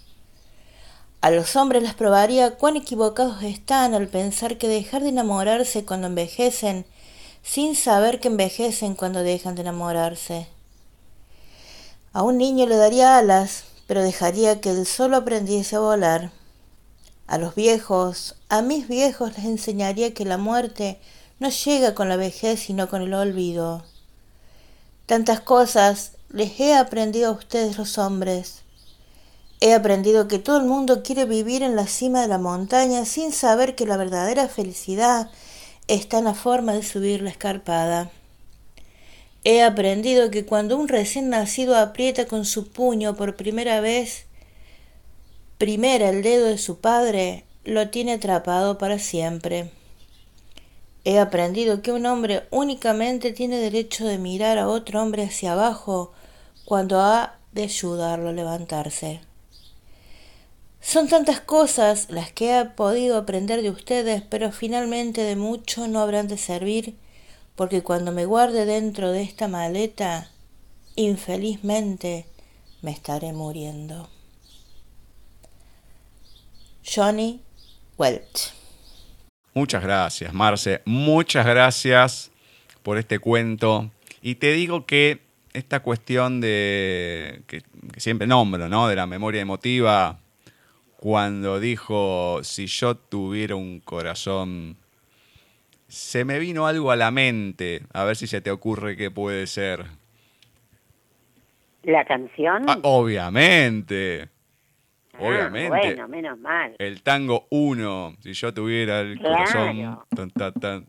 A 1.21 1.30
los 1.30 1.56
hombres 1.56 1.84
les 1.84 1.93
probaría 1.93 2.56
cuán 2.56 2.78
equivocados 2.78 3.43
están 3.43 3.93
al 3.93 4.08
pensar 4.08 4.58
que 4.58 4.67
dejar 4.67 5.04
de 5.04 5.10
enamorarse 5.10 5.86
cuando 5.86 6.08
envejecen, 6.08 6.88
sin 7.47 7.75
saber 7.75 8.19
que 8.19 8.27
envejecen 8.27 8.93
cuando 8.93 9.23
dejan 9.23 9.55
de 9.55 9.62
enamorarse. 9.62 10.47
A 12.12 12.21
un 12.21 12.38
niño 12.38 12.65
le 12.65 12.75
daría 12.75 13.17
alas, 13.17 13.63
pero 13.88 14.03
dejaría 14.03 14.60
que 14.60 14.71
él 14.71 14.86
solo 14.86 15.15
aprendiese 15.15 15.77
a 15.77 15.79
volar. 15.79 16.31
A 17.25 17.38
los 17.38 17.55
viejos, 17.55 18.36
a 18.49 18.62
mis 18.62 18.89
viejos 18.89 19.38
les 19.38 19.45
enseñaría 19.45 20.13
que 20.13 20.25
la 20.25 20.38
muerte 20.38 20.99
no 21.39 21.49
llega 21.49 21.95
con 21.95 22.10
la 22.10 22.17
vejez 22.17 22.60
sino 22.60 22.89
con 22.89 23.01
el 23.01 23.13
olvido. 23.13 23.86
Tantas 25.05 25.39
cosas 25.39 26.12
les 26.29 26.60
he 26.60 26.75
aprendido 26.75 27.29
a 27.29 27.33
ustedes 27.33 27.77
los 27.77 27.97
hombres. 27.97 28.63
He 29.62 29.73
aprendido 29.73 30.27
que 30.27 30.38
todo 30.38 30.57
el 30.57 30.65
mundo 30.65 31.01
quiere 31.01 31.23
vivir 31.23 31.63
en 31.63 31.77
la 31.77 31.88
cima 31.88 32.21
de 32.21 32.27
la 32.27 32.39
montaña 32.39 33.05
sin 33.05 33.31
saber 33.31 33.75
que 33.75 33.86
la 33.86 33.95
verdadera 33.95 34.49
felicidad 34.49 35.29
está 35.88 36.19
en 36.19 36.26
la 36.26 36.34
forma 36.34 36.73
de 36.73 36.84
subir 36.84 37.21
la 37.21 37.30
escarpada. 37.30 38.12
He 39.43 39.63
aprendido 39.63 40.30
que 40.30 40.45
cuando 40.45 40.78
un 40.78 40.88
recién 40.88 41.30
nacido 41.30 41.78
aprieta 41.78 42.26
con 42.26 42.43
su 42.43 42.67
puño 42.69 43.15
por 43.15 43.36
primera 43.36 43.80
vez, 43.80 44.26
primera 45.58 46.10
el 46.10 46.21
dedo 46.21 46.47
de 46.47 46.58
su 46.58 46.80
padre, 46.80 47.45
lo 47.63 47.89
tiene 47.89 48.13
atrapado 48.13 48.78
para 48.78 49.00
siempre. 49.00 49.71
He 51.06 51.19
aprendido 51.19 51.82
que 51.82 51.93
un 51.93 52.06
hombre 52.06 52.43
únicamente 52.52 53.32
tiene 53.32 53.58
derecho 53.58 54.06
de 54.06 54.17
mirar 54.17 54.58
a 54.58 54.67
otro 54.67 55.02
hombre 55.02 55.23
hacia 55.23 55.54
abajo 55.54 56.12
cuando 56.65 57.00
ha 57.00 57.38
de 57.54 57.63
ayudarlo 57.63 58.30
a 58.30 58.34
levantarse. 58.34 59.21
Son 60.88 61.10
tantas 61.10 61.41
cosas 61.41 62.08
las 62.10 62.32
que 62.32 62.58
he 62.58 62.63
podido 62.63 63.17
aprender 63.17 63.62
de 63.62 63.69
ustedes, 63.69 64.21
pero 64.21 64.54
finalmente 64.54 65.19
de 65.19 65.36
mucho 65.36 65.86
no 65.89 66.00
habrán 66.00 66.30
de 66.30 66.38
servir, 66.38 66.95
porque 67.58 67.84
cuando 67.84 68.13
me 68.13 68.23
guarde 68.23 68.65
dentro 68.65 69.12
de 69.12 69.21
esta 69.21 69.50
maleta, 69.50 70.32
infelizmente 70.95 72.26
me 72.82 72.91
estaré 72.91 73.34
muriendo. 73.34 74.10
Johnny 76.86 77.41
Welch 77.97 78.54
Muchas 79.54 79.84
gracias, 79.84 80.34
Marce. 80.34 80.84
Muchas 80.86 81.45
gracias 81.45 82.32
por 82.82 82.97
este 82.97 83.19
cuento. 83.19 83.91
Y 84.21 84.36
te 84.36 84.54
digo 84.54 84.86
que 84.86 85.19
esta 85.52 85.82
cuestión 85.82 86.39
de 86.39 87.43
que, 87.45 87.62
siempre 87.97 88.26
nombro, 88.26 88.69
¿no? 88.69 88.88
De 88.88 88.95
la 88.95 89.06
memoria 89.06 89.41
emotiva, 89.41 90.21
cuando 90.97 91.60
dijo 91.60 92.39
si 92.43 92.67
yo 92.67 92.95
tuviera 92.95 93.55
un 93.55 93.79
corazón, 93.79 94.77
se 95.88 96.25
me 96.25 96.39
vino 96.39 96.67
algo 96.67 96.91
a 96.91 96.95
la 96.95 97.12
mente. 97.12 97.83
A 97.93 98.03
ver 98.03 98.15
si 98.15 98.27
se 98.27 98.41
te 98.41 98.51
ocurre 98.51 98.97
qué 98.97 99.10
puede 99.12 99.47
ser. 99.47 99.86
¿La 101.83 102.03
canción? 102.05 102.65
Ah, 102.67 102.79
obviamente. 102.83 104.29
Ah, 105.13 105.19
Obviamente. 105.21 105.69
bueno, 105.69 106.07
menos 106.07 106.38
mal. 106.39 106.75
El 106.77 107.01
tango 107.01 107.47
1, 107.49 108.17
si 108.21 108.33
yo 108.33 108.53
tuviera 108.53 108.99
el 108.99 109.17
Claro. 109.19 109.36
corazón. 109.36 109.99
tan, 110.13 110.31
tan, 110.31 110.53
tan, 110.60 110.88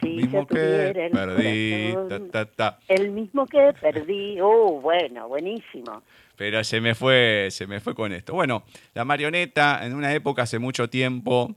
Si 0.00 0.08
mismo 0.08 0.46
que 0.46 0.88
el 0.88 1.10
perdí. 1.10 1.92
corazón. 1.92 2.30
ta, 2.30 2.46
ta, 2.46 2.52
ta. 2.52 2.78
El 2.88 3.10
mismo 3.10 3.46
que 3.46 3.72
perdí. 3.80 4.40
Uh, 4.40 4.80
bueno, 4.80 5.28
buenísimo. 5.28 6.02
Pero 6.36 6.64
se 6.64 6.80
me 6.80 6.94
fue, 6.94 7.48
se 7.50 7.66
me 7.66 7.80
fue 7.80 7.94
con 7.94 8.12
esto. 8.12 8.32
Bueno, 8.34 8.64
la 8.94 9.04
marioneta, 9.04 9.84
en 9.84 9.94
una 9.94 10.14
época 10.14 10.42
hace 10.42 10.58
mucho 10.58 10.88
tiempo, 10.88 11.54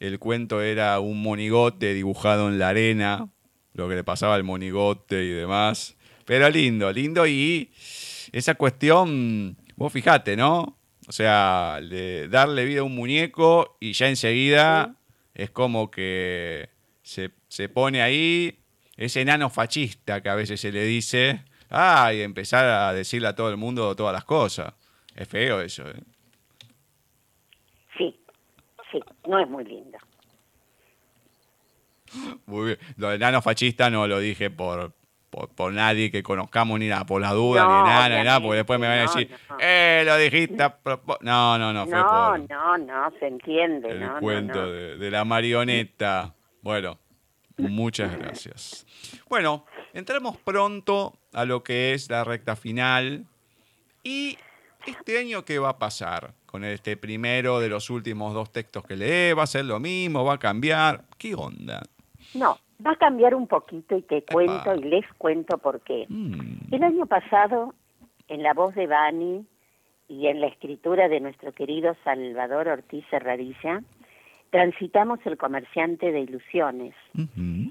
el 0.00 0.18
cuento 0.18 0.62
era 0.62 0.98
un 1.00 1.22
monigote 1.22 1.94
dibujado 1.94 2.48
en 2.48 2.58
la 2.58 2.70
arena, 2.70 3.28
lo 3.74 3.88
que 3.88 3.94
le 3.94 4.04
pasaba 4.04 4.34
al 4.34 4.42
monigote 4.44 5.22
y 5.22 5.28
demás. 5.30 5.96
Pero 6.24 6.48
lindo, 6.50 6.92
lindo 6.92 7.26
y 7.26 7.70
esa 8.32 8.54
cuestión, 8.54 9.56
vos 9.76 9.92
fijate, 9.92 10.36
¿no? 10.36 10.76
O 11.06 11.12
sea, 11.12 11.80
de 11.82 12.28
darle 12.28 12.64
vida 12.64 12.80
a 12.80 12.84
un 12.84 12.94
muñeco 12.94 13.76
y 13.80 13.92
ya 13.92 14.08
enseguida 14.08 14.96
es 15.34 15.50
como 15.50 15.90
que 15.90 16.68
se, 17.10 17.30
se 17.48 17.68
pone 17.68 18.00
ahí 18.02 18.56
ese 18.96 19.22
enano 19.22 19.50
fascista 19.50 20.22
que 20.22 20.28
a 20.28 20.36
veces 20.36 20.60
se 20.60 20.70
le 20.70 20.84
dice, 20.84 21.44
ah, 21.68 22.12
y 22.14 22.20
empezar 22.20 22.64
a 22.66 22.92
decirle 22.92 23.26
a 23.26 23.34
todo 23.34 23.50
el 23.50 23.56
mundo 23.56 23.96
todas 23.96 24.12
las 24.12 24.24
cosas. 24.24 24.72
Es 25.16 25.26
feo 25.26 25.60
eso, 25.60 25.88
¿eh? 25.88 26.00
Sí, 27.98 28.14
sí, 28.92 29.00
no 29.26 29.40
es 29.40 29.48
muy 29.48 29.64
lindo. 29.64 29.98
Muy 32.46 32.66
bien. 32.66 32.78
Lo 32.96 33.08
de 33.08 33.16
enano 33.16 33.42
fascista 33.42 33.90
no 33.90 34.06
lo 34.06 34.20
dije 34.20 34.48
por, 34.50 34.92
por, 35.30 35.48
por 35.52 35.72
nadie 35.72 36.12
que 36.12 36.22
conozcamos 36.22 36.78
ni 36.78 36.86
nada, 36.88 37.04
por 37.06 37.20
las 37.20 37.32
dudas, 37.32 37.64
No, 37.66 37.82
ni 37.82 37.88
nada, 37.88 38.08
ni 38.18 38.24
nada, 38.24 38.40
porque 38.40 38.56
después 38.58 38.78
me 38.78 38.86
van 38.86 38.98
a 39.00 39.04
no, 39.06 39.12
decir, 39.12 39.30
no. 39.48 39.56
eh, 39.58 40.02
lo 40.06 40.16
dijiste 40.16 40.62
a 40.62 40.76
propo-". 40.80 41.18
No, 41.22 41.58
no, 41.58 41.72
no, 41.72 41.86
fue 41.86 41.98
No, 41.98 42.06
por 42.06 42.50
no, 42.50 42.78
no, 42.78 43.10
se 43.18 43.26
entiende. 43.26 43.90
el 43.90 44.00
no, 44.00 44.14
no, 44.14 44.20
cuento 44.20 44.60
no. 44.60 44.70
De, 44.70 44.96
de 44.96 45.10
la 45.10 45.24
marioneta. 45.24 46.34
Bueno, 46.62 46.98
muchas 47.56 48.16
gracias. 48.16 48.86
Bueno, 49.28 49.64
entramos 49.92 50.36
pronto 50.38 51.14
a 51.32 51.44
lo 51.44 51.62
que 51.62 51.94
es 51.94 52.10
la 52.10 52.24
recta 52.24 52.56
final. 52.56 53.26
¿Y 54.02 54.38
este 54.86 55.18
año 55.18 55.44
qué 55.44 55.58
va 55.58 55.70
a 55.70 55.78
pasar 55.78 56.32
con 56.46 56.64
este 56.64 56.96
primero 56.96 57.60
de 57.60 57.68
los 57.68 57.90
últimos 57.90 58.34
dos 58.34 58.50
textos 58.50 58.84
que 58.84 58.96
lee? 58.96 59.34
¿Va 59.34 59.44
a 59.44 59.46
ser 59.46 59.64
lo 59.64 59.78
mismo? 59.78 60.24
¿Va 60.24 60.34
a 60.34 60.38
cambiar? 60.38 61.04
¿Qué 61.18 61.34
onda? 61.34 61.82
No, 62.34 62.58
va 62.84 62.92
a 62.92 62.96
cambiar 62.96 63.34
un 63.34 63.46
poquito 63.46 63.96
y 63.96 64.02
te 64.02 64.22
cuento 64.24 64.74
y 64.74 64.82
les 64.84 65.04
cuento 65.18 65.58
por 65.58 65.80
qué. 65.80 66.06
Mm, 66.08 66.74
El 66.74 66.82
año 66.82 67.06
pasado, 67.06 67.74
en 68.28 68.42
la 68.42 68.54
voz 68.54 68.74
de 68.74 68.86
Bani 68.86 69.44
y 70.08 70.26
en 70.26 70.40
la 70.40 70.46
escritura 70.48 71.08
de 71.08 71.20
nuestro 71.20 71.52
querido 71.52 71.96
Salvador 72.04 72.68
Ortiz 72.68 73.04
Serradilla, 73.10 73.82
transitamos 74.50 75.20
el 75.24 75.36
comerciante 75.36 76.12
de 76.12 76.20
ilusiones. 76.20 76.94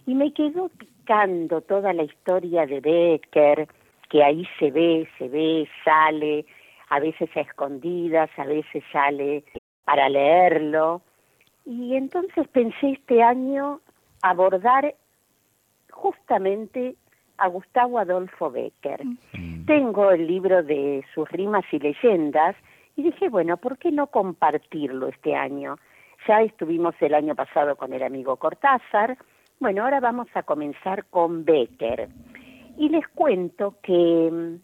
Y 0.06 0.16
me 0.16 0.34
quedó 0.34 0.70
picando 0.70 1.62
toda 1.62 1.94
la 1.94 2.04
historia 2.04 2.66
de 2.66 2.80
Becker, 2.80 3.68
que 4.10 4.24
ahí 4.24 4.48
se 4.58 4.72
ve, 4.72 5.08
se 5.18 5.28
ve, 5.28 5.68
sale, 5.84 6.46
a 6.90 7.00
veces 7.00 7.30
a 7.36 7.42
escondidas, 7.42 8.30
a 8.38 8.46
veces 8.46 8.84
sale 8.92 9.44
para 9.84 10.10
leerlo. 10.10 11.02
Y 11.66 11.96
entonces 11.96 12.48
pensé 12.48 12.92
este 12.92 13.22
año 13.22 13.82
abordar 14.22 14.96
justamente 15.92 16.96
a 17.38 17.48
Gustavo 17.48 18.00
Adolfo 18.00 18.52
Becker. 18.52 19.02
Tengo 19.66 20.12
el 20.12 20.28
libro 20.28 20.64
de 20.64 21.04
sus 21.14 21.30
rimas 21.30 21.66
y 21.72 21.80
leyendas 21.80 22.56
y 22.96 23.04
dije, 23.04 23.30
bueno, 23.30 23.58
¿por 23.58 23.78
qué 23.78 23.92
no 23.92 24.08
compartirlo 24.08 25.08
este 25.08 25.36
año? 25.36 25.78
Ya 26.28 26.42
estuvimos 26.42 26.96
el 27.00 27.14
año 27.14 27.36
pasado 27.36 27.76
con 27.76 27.94
el 27.94 28.04
amigo 28.04 28.36
Cortázar, 28.38 29.18
bueno, 29.60 29.84
ahora 29.84 30.00
vamos 30.00 30.28
a 30.36 30.44
comenzar 30.44 31.06
con 31.06 31.44
Becker. 31.44 32.08
Y 32.78 32.88
les 32.88 33.06
cuento 33.10 33.76
que 33.84 34.30
mm, 34.32 34.56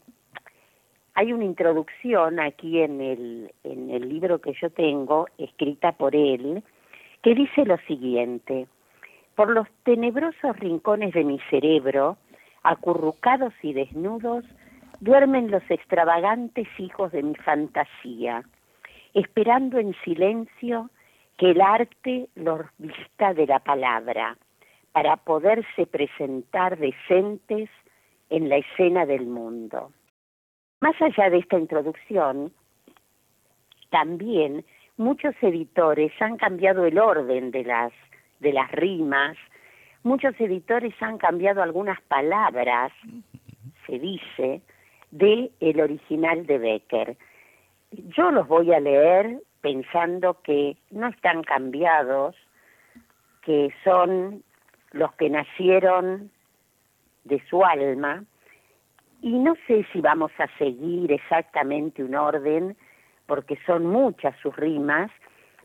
hay 1.12 1.34
una 1.34 1.44
introducción 1.44 2.40
aquí 2.40 2.80
en 2.80 3.02
el, 3.02 3.52
en 3.62 3.90
el 3.90 4.08
libro 4.08 4.40
que 4.40 4.54
yo 4.54 4.70
tengo, 4.70 5.26
escrita 5.36 5.92
por 5.92 6.16
él, 6.16 6.62
que 7.22 7.34
dice 7.34 7.66
lo 7.66 7.76
siguiente. 7.86 8.68
Por 9.34 9.50
los 9.50 9.68
tenebrosos 9.82 10.58
rincones 10.58 11.12
de 11.12 11.24
mi 11.24 11.38
cerebro 11.50 12.16
acurrucados 12.62 13.52
y 13.62 13.74
desnudos, 13.74 14.46
duermen 15.00 15.50
los 15.50 15.62
extravagantes 15.70 16.68
hijos 16.78 17.12
de 17.12 17.22
mi 17.22 17.34
fantasía, 17.34 18.42
esperando 19.12 19.78
en 19.78 19.94
silencio 20.04 20.88
que 21.36 21.50
el 21.50 21.60
arte 21.60 22.28
los 22.34 22.62
vista 22.78 23.34
de 23.34 23.46
la 23.46 23.60
palabra, 23.60 24.36
para 24.92 25.16
poderse 25.16 25.86
presentar 25.86 26.78
decentes 26.78 27.68
en 28.30 28.48
la 28.48 28.56
escena 28.56 29.04
del 29.04 29.26
mundo. 29.26 29.92
Más 30.80 30.94
allá 31.02 31.28
de 31.28 31.38
esta 31.38 31.58
introducción, 31.58 32.52
también 33.90 34.64
muchos 34.96 35.34
editores 35.42 36.12
han 36.20 36.38
cambiado 36.38 36.86
el 36.86 36.98
orden 36.98 37.50
de 37.50 37.64
las, 37.64 37.92
de 38.40 38.52
las 38.52 38.70
rimas, 38.72 39.36
muchos 40.02 40.34
editores 40.40 40.94
han 41.00 41.18
cambiado 41.18 41.62
algunas 41.62 42.00
palabras, 42.02 42.92
se 43.86 43.98
dice, 43.98 44.62
de 45.10 45.50
el 45.60 45.80
original 45.80 46.46
de 46.46 46.58
Becker. 46.58 47.16
Yo 48.16 48.30
los 48.30 48.48
voy 48.48 48.72
a 48.72 48.80
leer 48.80 49.42
pensando 49.66 50.40
que 50.44 50.76
no 50.92 51.08
están 51.08 51.42
cambiados, 51.42 52.36
que 53.42 53.74
son 53.82 54.44
los 54.92 55.12
que 55.14 55.28
nacieron 55.28 56.30
de 57.24 57.42
su 57.50 57.64
alma, 57.64 58.22
y 59.22 59.32
no 59.32 59.56
sé 59.66 59.84
si 59.92 60.00
vamos 60.00 60.30
a 60.38 60.46
seguir 60.56 61.10
exactamente 61.10 62.04
un 62.04 62.14
orden, 62.14 62.76
porque 63.26 63.58
son 63.66 63.86
muchas 63.86 64.36
sus 64.40 64.54
rimas, 64.54 65.10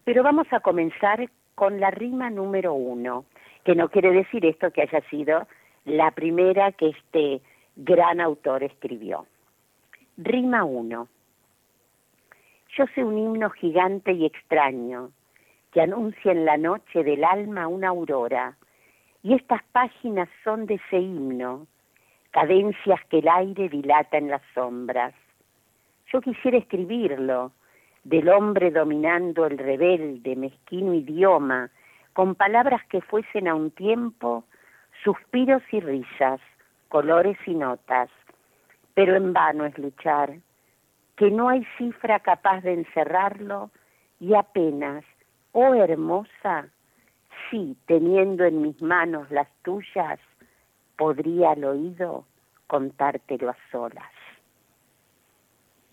pero 0.04 0.24
vamos 0.24 0.48
a 0.50 0.62
comenzar 0.62 1.30
con 1.54 1.80
la 1.80 1.92
rima 1.92 2.32
número 2.32 2.74
uno, 2.74 3.26
que 3.64 3.76
no 3.76 3.90
quiere 3.90 4.12
decir 4.12 4.44
esto 4.48 4.72
que 4.72 4.82
haya 4.82 5.02
sido 5.12 5.48
la 5.86 6.10
primera 6.10 6.72
que 6.72 6.88
este 6.88 7.40
gran 7.76 8.20
autor 8.20 8.64
escribió. 8.64 9.28
Rima 10.18 10.64
uno. 10.64 11.08
Yo 12.78 12.86
sé 12.96 13.04
un 13.04 13.18
himno 13.18 13.50
gigante 13.50 14.14
y 14.14 14.26
extraño 14.26 15.12
que 15.74 15.82
anuncia 15.82 16.32
en 16.32 16.46
la 16.46 16.56
noche 16.56 17.04
del 17.04 17.24
alma 17.24 17.68
una 17.68 17.90
aurora, 17.90 18.56
y 19.24 19.34
estas 19.34 19.62
páginas 19.72 20.30
son 20.44 20.66
de 20.66 20.76
ese 20.76 21.00
himno, 21.00 21.68
cadencias 22.32 23.00
que 23.10 23.20
el 23.20 23.28
aire 23.28 23.68
dilata 23.68 24.18
en 24.18 24.30
las 24.30 24.42
sombras. 24.54 25.14
Yo 26.12 26.22
quisiera 26.22 26.58
escribirlo, 26.58 27.52
del 28.04 28.30
hombre 28.30 28.72
dominando 28.72 29.46
el 29.46 29.58
rebelde, 29.58 30.36
mezquino 30.36 30.94
idioma, 30.94 31.70
con 32.14 32.36
palabras 32.36 32.82
que 32.88 33.02
fuesen 33.02 33.48
a 33.48 33.56
un 33.56 33.72
tiempo 33.72 34.46
suspiros 35.04 35.62
y 35.72 35.82
risas, 35.82 36.40
colores 36.88 37.38
y 37.46 37.54
notas. 37.54 38.10
Pero 38.94 39.16
en 39.16 39.34
vano 39.34 39.66
es 39.66 39.78
luchar, 39.78 40.36
que 41.22 41.30
no 41.30 41.50
hay 41.50 41.64
cifra 41.78 42.20
capaz 42.20 42.62
de 42.62 42.74
encerrarlo 42.74 43.70
y 44.20 44.34
apenas, 44.34 45.06
oh 45.52 45.76
hermosa, 45.76 46.68
sí, 47.48 47.78
teniendo 47.86 48.44
en 48.44 48.64
mis 48.64 48.82
manos 48.82 49.30
las 49.30 49.48
tuyas, 49.62 50.20
podría 50.98 51.52
al 51.52 51.64
oído 51.64 52.26
contártelo 52.66 53.52
a 53.52 53.58
solas. 53.72 54.12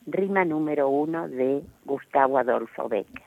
Rima 0.06 0.46
número 0.46 0.88
uno 0.88 1.28
de 1.28 1.62
Gustavo 1.84 2.38
Adolfo 2.38 2.88
Becker. 2.88 3.22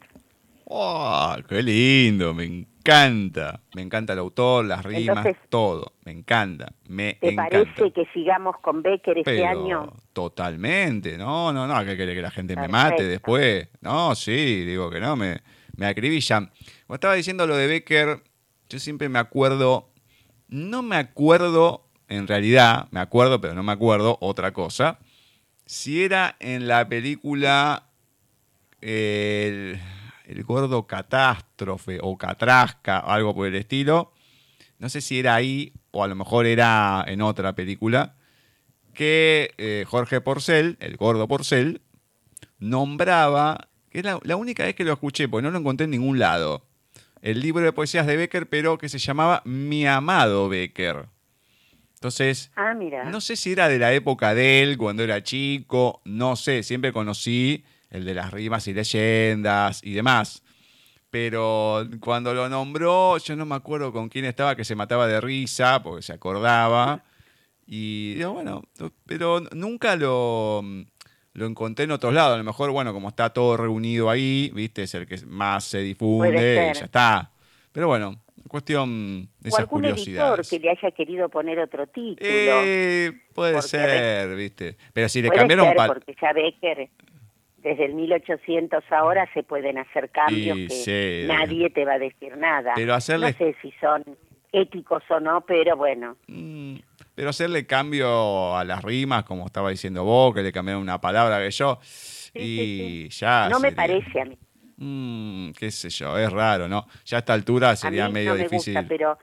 ¡Oh, 0.66 1.36
qué 1.48 1.62
lindo! 1.62 2.34
Me 2.34 2.66
encanta. 2.82 3.62
Me 3.76 3.82
encanta 3.82 4.14
el 4.14 4.20
autor, 4.20 4.66
las 4.66 4.84
rimas, 4.84 5.26
todo. 5.50 5.94
Me 6.04 6.12
encanta. 6.12 6.74
Me 6.88 7.14
¿Te 7.22 7.34
parece 7.34 7.92
que 7.92 8.06
sigamos 8.14 8.58
con 8.60 8.82
Becker 8.82 9.20
este 9.20 9.46
año? 9.46 9.94
Totalmente. 10.14 11.18
No, 11.18 11.54
no, 11.54 11.68
no. 11.68 11.86
Que 11.86 11.96
quiere 11.96 12.14
que 12.14 12.22
la 12.22 12.32
gente 12.32 12.56
me 12.56 12.68
mate 12.68 13.04
después. 13.04 13.70
No, 13.82 14.16
sí, 14.16 14.66
digo 14.66 14.90
que 14.90 15.00
no. 15.00 15.16
Me, 15.16 15.42
me 15.76 15.86
acribillan. 15.86 16.52
Como 16.88 16.96
estaba 16.96 17.14
diciendo 17.14 17.48
lo 17.48 17.56
de 17.56 17.68
Becker, 17.68 18.24
yo 18.70 18.80
siempre 18.80 19.10
me 19.10 19.20
acuerdo. 19.20 19.90
No 20.48 20.82
me 20.82 20.98
acuerdo, 20.98 21.88
en 22.10 22.28
realidad, 22.28 22.88
me 22.92 23.00
acuerdo, 23.00 23.40
pero 23.40 23.54
no 23.54 23.64
me 23.64 23.72
acuerdo, 23.72 24.18
otra 24.20 24.52
cosa 24.52 25.00
si 25.72 26.04
era 26.04 26.36
en 26.42 26.68
la 26.68 26.90
película 26.90 27.88
el, 28.82 29.80
gordo 30.44 30.88
catástrofe 30.88 32.00
o 32.02 32.18
catrasca, 32.18 33.00
algo 33.00 33.34
por 33.36 33.48
el 33.48 33.56
estilo, 33.56 34.14
no 34.80 34.90
sé 34.90 35.02
si 35.02 35.20
era 35.20 35.36
ahí 35.36 35.74
o 35.92 36.04
a 36.04 36.08
lo 36.08 36.16
mejor 36.16 36.46
era 36.46 37.04
en 37.08 37.22
otra 37.22 37.54
película, 37.54 38.16
que 38.94 39.54
eh, 39.58 39.86
Jorge 39.88 40.22
Porcel, 40.22 40.78
el 40.80 40.98
gordo 40.98 41.28
Porcel, 41.28 41.82
nombraba, 42.60 43.70
que 43.90 44.00
es 44.00 44.06
la, 44.06 44.20
la, 44.24 44.36
única 44.36 44.64
vez 44.64 44.76
que 44.76 44.84
lo 44.84 44.94
escuché, 44.94 45.28
porque 45.28 45.44
no 45.44 45.52
lo 45.52 45.60
encontré 45.60 45.86
en 45.86 45.92
ningún 45.92 46.20
lado, 46.20 46.66
el 47.22 47.40
libro 47.42 47.64
de 47.64 47.74
poesías 47.74 48.08
de 48.08 48.18
Becker, 48.18 48.50
pero 48.50 48.78
que 48.78 48.90
se 48.90 48.98
llamaba 48.98 49.42
Mi 49.46 49.86
amado 49.86 50.50
Becker. 50.50 51.08
Entonces, 52.02 52.52
ah, 52.56 52.74
no 52.74 53.22
sé 53.22 53.36
si 53.36 53.52
era 53.52 53.68
de 53.68 53.78
la 53.78 53.94
época 53.94 54.34
de 54.34 54.64
él, 54.64 54.76
cuando 54.80 55.04
era 55.04 55.22
chico, 55.22 56.02
no 56.04 56.36
sé, 56.36 56.64
siempre 56.64 56.92
conocí 56.92 57.64
el 57.92 58.06
de 58.06 58.14
las 58.14 58.32
rimas 58.32 58.68
y 58.68 58.74
leyendas 58.74 59.84
y 59.84 59.94
demás. 59.94 60.44
Pero 61.10 61.86
cuando 62.00 62.34
lo 62.34 62.48
nombró, 62.48 63.18
yo 63.18 63.36
no 63.36 63.46
me 63.46 63.56
acuerdo 63.56 63.92
con 63.92 64.10
quién 64.10 64.26
estaba 64.26 64.56
que 64.56 64.64
se 64.64 64.76
mataba 64.76 65.08
de 65.08 65.20
risa, 65.20 65.84
porque 65.84 66.02
se 66.02 66.14
acordaba. 66.14 67.04
Y 67.68 68.16
digo, 68.16 68.32
bueno, 68.34 68.64
pero 69.06 69.42
nunca 69.52 69.96
lo, 69.98 70.64
lo 71.34 71.46
encontré 71.46 71.86
en 71.86 71.92
otros 71.92 72.14
lados. 72.14 72.36
A 72.36 72.38
lo 72.38 72.44
mejor, 72.46 72.72
bueno, 72.72 72.94
como 72.94 73.10
está 73.10 73.30
todo 73.32 73.58
reunido 73.58 74.10
ahí, 74.10 74.52
viste, 74.54 74.84
es 74.84 74.96
el 74.96 75.06
que 75.06 75.18
más 75.26 75.66
se 75.66 75.80
difunde, 75.80 76.72
y 76.72 76.80
ya 76.80 76.86
está. 76.86 77.32
Pero 77.74 77.88
bueno, 77.88 78.22
Cuestión 78.52 79.30
de 79.40 79.50
o 79.50 79.58
algún 79.58 79.86
editor 79.86 80.46
que 80.46 80.60
le 80.60 80.72
haya 80.72 80.92
querido 80.92 81.30
poner 81.30 81.58
otro 81.58 81.88
título. 81.88 82.18
Eh, 82.20 83.14
puede 83.34 83.62
ser, 83.62 84.36
¿viste? 84.36 84.76
Pero 84.92 85.08
si 85.08 85.22
le 85.22 85.30
cambiaron... 85.30 85.68
Ser, 85.68 85.88
porque 85.88 86.14
ya 86.22 86.34
Becker, 86.34 86.90
desde 87.62 87.86
el 87.86 87.94
1800 87.94 88.84
ahora 88.92 89.30
se 89.34 89.44
pueden 89.44 89.78
hacer 89.78 90.10
cambios 90.10 90.58
que 90.86 91.26
nadie 91.28 91.70
te 91.70 91.86
va 91.86 91.94
a 91.94 92.00
decir 92.00 92.38
nada. 92.38 92.74
Pero 92.76 92.94
hacerle... 92.94 93.32
No 93.32 93.38
sé 93.38 93.56
si 93.62 93.72
son 93.80 94.04
éticos 94.52 95.04
o 95.10 95.20
no, 95.20 95.42
pero 95.42 95.78
bueno. 95.78 96.18
Mm, 96.28 96.76
pero 97.16 97.30
hacerle 97.30 97.66
cambio 97.66 98.56
a 98.56 98.64
las 98.64 98.84
rimas, 98.84 99.24
como 99.24 99.46
estaba 99.46 99.70
diciendo 99.70 100.04
vos, 100.04 100.34
que 100.34 100.42
le 100.42 100.52
cambiaron 100.52 100.82
una 100.82 101.00
palabra 101.00 101.40
que 101.40 101.52
yo, 101.52 101.80
y 102.34 103.10
ya... 103.10 103.48
No 103.50 103.60
me 103.60 103.72
parece 103.72 104.22
a 104.22 104.26
mí. 104.26 104.38
Mmm, 104.78 105.52
qué 105.52 105.70
sé 105.70 105.90
yo, 105.90 106.18
es 106.18 106.32
raro, 106.32 106.68
¿no? 106.68 106.88
Ya 107.06 107.18
a 107.18 107.20
esta 107.20 107.34
altura 107.34 107.76
sería 107.76 108.10
medio 108.10 108.34
difícil. 108.36 108.76
pero 108.88 109.18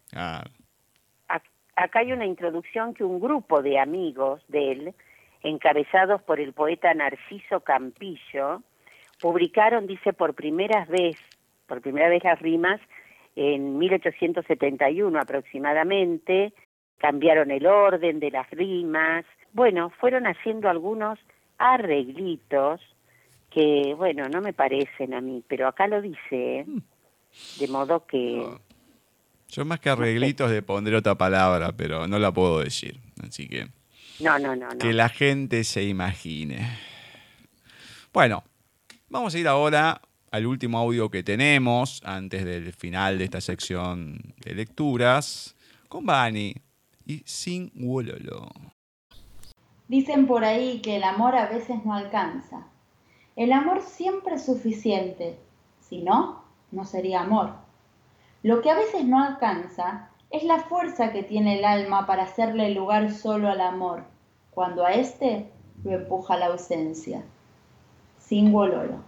acá 1.74 2.00
hay 2.00 2.12
una 2.12 2.26
introducción 2.26 2.94
que 2.94 3.04
un 3.04 3.20
grupo 3.20 3.62
de 3.62 3.78
amigos 3.78 4.40
de 4.48 4.72
él, 4.72 4.94
encabezados 5.42 6.22
por 6.22 6.40
el 6.40 6.52
poeta 6.52 6.92
Narciso 6.94 7.60
Campillo, 7.60 8.62
publicaron, 9.20 9.86
dice, 9.86 10.12
por 10.12 10.34
primera 10.34 10.84
vez, 10.86 11.16
por 11.66 11.80
primera 11.80 12.08
vez 12.08 12.24
las 12.24 12.40
rimas 12.40 12.80
en 13.36 13.78
1871 13.78 15.18
aproximadamente, 15.18 16.52
cambiaron 16.98 17.50
el 17.50 17.66
orden 17.66 18.18
de 18.18 18.30
las 18.30 18.50
rimas, 18.50 19.24
bueno, 19.52 19.90
fueron 20.00 20.26
haciendo 20.26 20.68
algunos 20.68 21.18
arreglitos 21.56 22.80
que, 23.50 23.94
bueno, 23.96 24.28
no 24.28 24.40
me 24.40 24.52
parecen 24.52 25.14
a 25.14 25.20
mí, 25.20 25.42
pero 25.48 25.68
acá 25.68 25.86
lo 25.86 26.02
dice, 26.02 26.60
¿eh? 26.60 26.64
mm. 26.66 26.80
de 27.60 27.68
modo 27.68 28.06
que... 28.06 28.44
Yo 29.48 29.64
más 29.64 29.80
que 29.80 29.88
arreglitos 29.88 30.50
de 30.50 30.60
pondré 30.60 30.96
otra 30.96 31.14
palabra, 31.14 31.72
pero 31.72 32.06
no 32.06 32.18
la 32.18 32.32
puedo 32.32 32.60
decir, 32.60 33.00
así 33.26 33.48
que... 33.48 33.68
No, 34.20 34.38
no, 34.38 34.56
no, 34.56 34.68
no. 34.68 34.78
Que 34.78 34.92
la 34.92 35.08
gente 35.08 35.62
se 35.64 35.84
imagine. 35.84 36.78
Bueno, 38.12 38.42
vamos 39.08 39.34
a 39.34 39.38
ir 39.38 39.46
ahora 39.46 40.00
al 40.30 40.46
último 40.46 40.78
audio 40.78 41.08
que 41.08 41.22
tenemos 41.22 42.02
antes 42.04 42.44
del 42.44 42.72
final 42.72 43.18
de 43.18 43.24
esta 43.24 43.40
sección 43.40 44.34
de 44.44 44.54
lecturas 44.54 45.54
con 45.88 46.04
Bani 46.04 46.54
y 47.06 47.22
Sin 47.24 47.70
Wololo. 47.74 48.48
Dicen 49.86 50.26
por 50.26 50.44
ahí 50.44 50.80
que 50.80 50.96
el 50.96 51.04
amor 51.04 51.36
a 51.36 51.48
veces 51.48 51.84
no 51.84 51.94
alcanza, 51.94 52.66
el 53.36 53.52
amor 53.52 53.82
siempre 53.82 54.34
es 54.34 54.44
suficiente, 54.44 55.38
si 55.80 56.02
no, 56.02 56.44
no 56.72 56.84
sería 56.84 57.20
amor. 57.20 57.54
Lo 58.42 58.60
que 58.60 58.70
a 58.70 58.74
veces 58.74 59.04
no 59.04 59.22
alcanza 59.22 60.10
es 60.30 60.42
la 60.44 60.60
fuerza 60.60 61.12
que 61.12 61.22
tiene 61.22 61.58
el 61.58 61.64
alma 61.64 62.06
para 62.06 62.24
hacerle 62.24 62.70
lugar 62.74 63.12
solo 63.12 63.48
al 63.48 63.60
amor, 63.60 64.04
cuando 64.50 64.84
a 64.84 64.92
éste 64.92 65.50
lo 65.84 65.92
empuja 65.92 66.36
la 66.36 66.46
ausencia. 66.46 67.22
Sin 68.18 68.52
Lolo. 68.52 69.02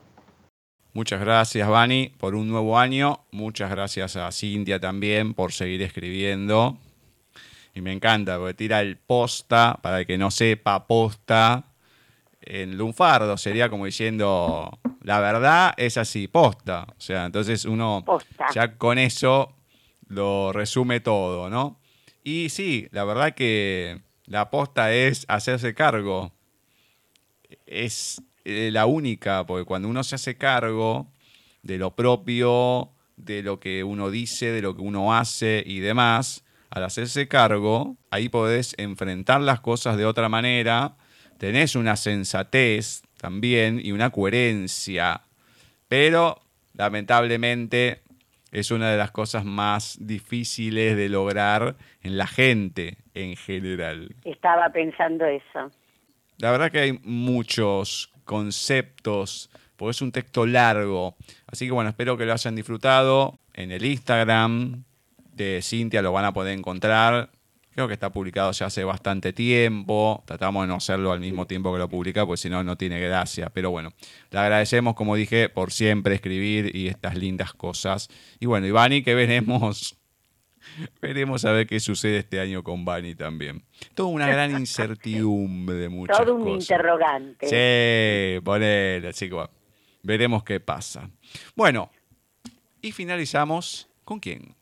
Muchas 0.93 1.21
gracias, 1.21 1.69
Vani, 1.69 2.13
por 2.19 2.35
un 2.35 2.49
nuevo 2.49 2.79
año. 2.79 3.21
Muchas 3.31 3.71
gracias 3.71 4.17
a 4.17 4.33
Cintia 4.33 4.81
también 4.81 5.35
por 5.35 5.53
seguir 5.53 5.83
escribiendo. 5.83 6.79
Y 7.75 7.81
me 7.81 7.93
encanta, 7.93 8.39
porque 8.39 8.55
tira 8.55 8.81
el 8.81 8.97
posta, 8.97 9.79
para 9.83 10.01
el 10.01 10.07
que 10.07 10.19
no 10.19 10.31
sepa, 10.31 10.87
posta, 10.87 11.65
en 12.41 12.77
lunfardo. 12.77 13.37
Sería 13.37 13.69
como 13.69 13.85
diciendo, 13.85 14.79
la 15.03 15.21
verdad 15.21 15.75
es 15.77 15.97
así, 15.97 16.27
posta. 16.27 16.87
O 16.89 17.01
sea, 17.01 17.27
entonces 17.27 17.65
uno 17.67 18.05
ya 18.53 18.77
con 18.77 18.99
eso 18.99 19.55
lo 20.11 20.53
resume 20.53 21.01
todo, 21.01 21.49
¿no? 21.49 21.81
Y 22.23 22.51
sí, 22.51 22.89
la 22.91 23.05
verdad 23.05 23.35
que 23.35 24.03
la 24.27 24.51
posta 24.51 24.93
es 24.93 25.25
hacerse 25.29 25.73
cargo. 25.73 26.33
Es 27.65 28.21
eh, 28.45 28.71
la 28.73 28.87
única, 28.87 29.47
porque 29.47 29.65
cuando 29.65 29.89
uno 29.89 30.05
se 30.05 30.17
hace 30.17 30.37
cargo 30.37 31.11
de 31.63 31.79
lo 31.79 31.95
propio, 31.95 32.91
de 33.17 33.43
lo 33.43 33.61
que 33.61 33.85
uno 33.85 34.11
dice, 34.11 34.51
de 34.51 34.63
lo 34.63 34.75
que 34.75 34.83
uno 34.83 35.15
hace 35.15 35.63
y 35.65 35.79
demás, 35.79 36.45
al 36.71 36.85
hacerse 36.85 37.29
cargo, 37.29 37.97
ahí 38.11 38.29
podés 38.29 38.75
enfrentar 38.79 39.41
las 39.41 39.61
cosas 39.61 39.97
de 39.97 40.07
otra 40.07 40.29
manera, 40.29 40.97
tenés 41.39 41.77
una 41.77 41.97
sensatez 41.97 43.03
también 43.17 43.81
y 43.83 43.93
una 43.93 44.11
coherencia, 44.11 45.23
pero 45.89 46.43
lamentablemente 46.75 48.03
es 48.53 48.71
una 48.71 48.91
de 48.91 48.99
las 48.99 49.11
cosas 49.11 49.45
más 49.45 49.99
difíciles 50.01 50.97
de 50.97 51.09
lograr 51.09 51.77
en 52.03 52.17
la 52.17 52.27
gente 52.27 52.99
en 53.15 53.37
general. 53.37 54.15
Estaba 54.25 54.71
pensando 54.71 55.25
eso. 55.25 55.71
La 56.39 56.51
verdad 56.51 56.71
que 56.71 56.81
hay 56.81 56.99
muchos 57.03 58.13
conceptos, 58.25 59.51
porque 59.77 59.91
es 59.91 60.03
un 60.03 60.13
texto 60.13 60.47
largo. 60.47 61.17
Así 61.47 61.67
que 61.67 61.73
bueno, 61.73 61.91
espero 61.91 62.17
que 62.17 62.25
lo 62.25 62.33
hayan 62.33 62.57
disfrutado. 62.57 63.39
En 63.55 63.73
el 63.73 63.85
Instagram 63.85 64.85
de 65.33 65.61
Cintia 65.63 66.03
lo 66.03 66.13
van 66.13 66.25
a 66.25 66.33
poder 66.33 66.57
encontrar. 66.59 67.31
Creo 67.81 67.89
que 67.89 67.95
está 67.95 68.13
publicado 68.13 68.53
ya 68.53 68.67
hace 68.67 68.85
bastante 68.85 69.33
tiempo. 69.33 70.23
Tratamos 70.27 70.65
de 70.65 70.69
no 70.69 70.75
hacerlo 70.75 71.13
al 71.13 71.21
mismo 71.21 71.47
tiempo 71.47 71.73
que 71.73 71.79
lo 71.79 71.89
publica, 71.89 72.27
porque 72.27 72.37
si 72.37 72.51
no, 72.51 72.63
no 72.63 72.77
tiene 72.77 73.01
gracia. 73.01 73.49
Pero 73.55 73.71
bueno, 73.71 73.95
le 74.31 74.39
agradecemos, 74.39 74.95
como 74.95 75.17
dije, 75.17 75.49
por 75.49 75.73
siempre 75.73 76.15
escribir 76.15 76.77
y 76.77 76.89
estas 76.89 77.17
lindas 77.17 77.55
cosas. 77.55 78.11
Y 78.39 78.45
bueno, 78.45 78.67
Ivani, 78.67 79.03
que 79.03 79.15
veremos. 79.15 79.97
Veremos 81.01 81.47
a 81.47 81.53
ver 81.53 81.67
qué 81.67 81.81
sucede 81.81 82.19
este 82.19 82.39
año 82.39 82.63
con 82.63 82.85
Bani 82.85 83.15
también. 83.15 83.65
Toda 83.95 84.11
una 84.11 84.27
gran 84.27 84.51
incertidumbre 84.51 85.77
de 85.77 85.89
muchas 85.89 86.19
Todo 86.19 86.35
un 86.35 86.49
interrogante. 86.49 87.47
Sí, 87.47 88.45
ponele, 88.45 89.09
así 89.09 89.31
que 89.31 89.43
veremos 90.03 90.45
qué 90.45 90.61
pasa. 90.61 91.09
Bueno, 91.57 91.91
y 92.83 92.93
finalizamos 92.93 93.89
con 94.05 94.21
quién? 94.21 94.55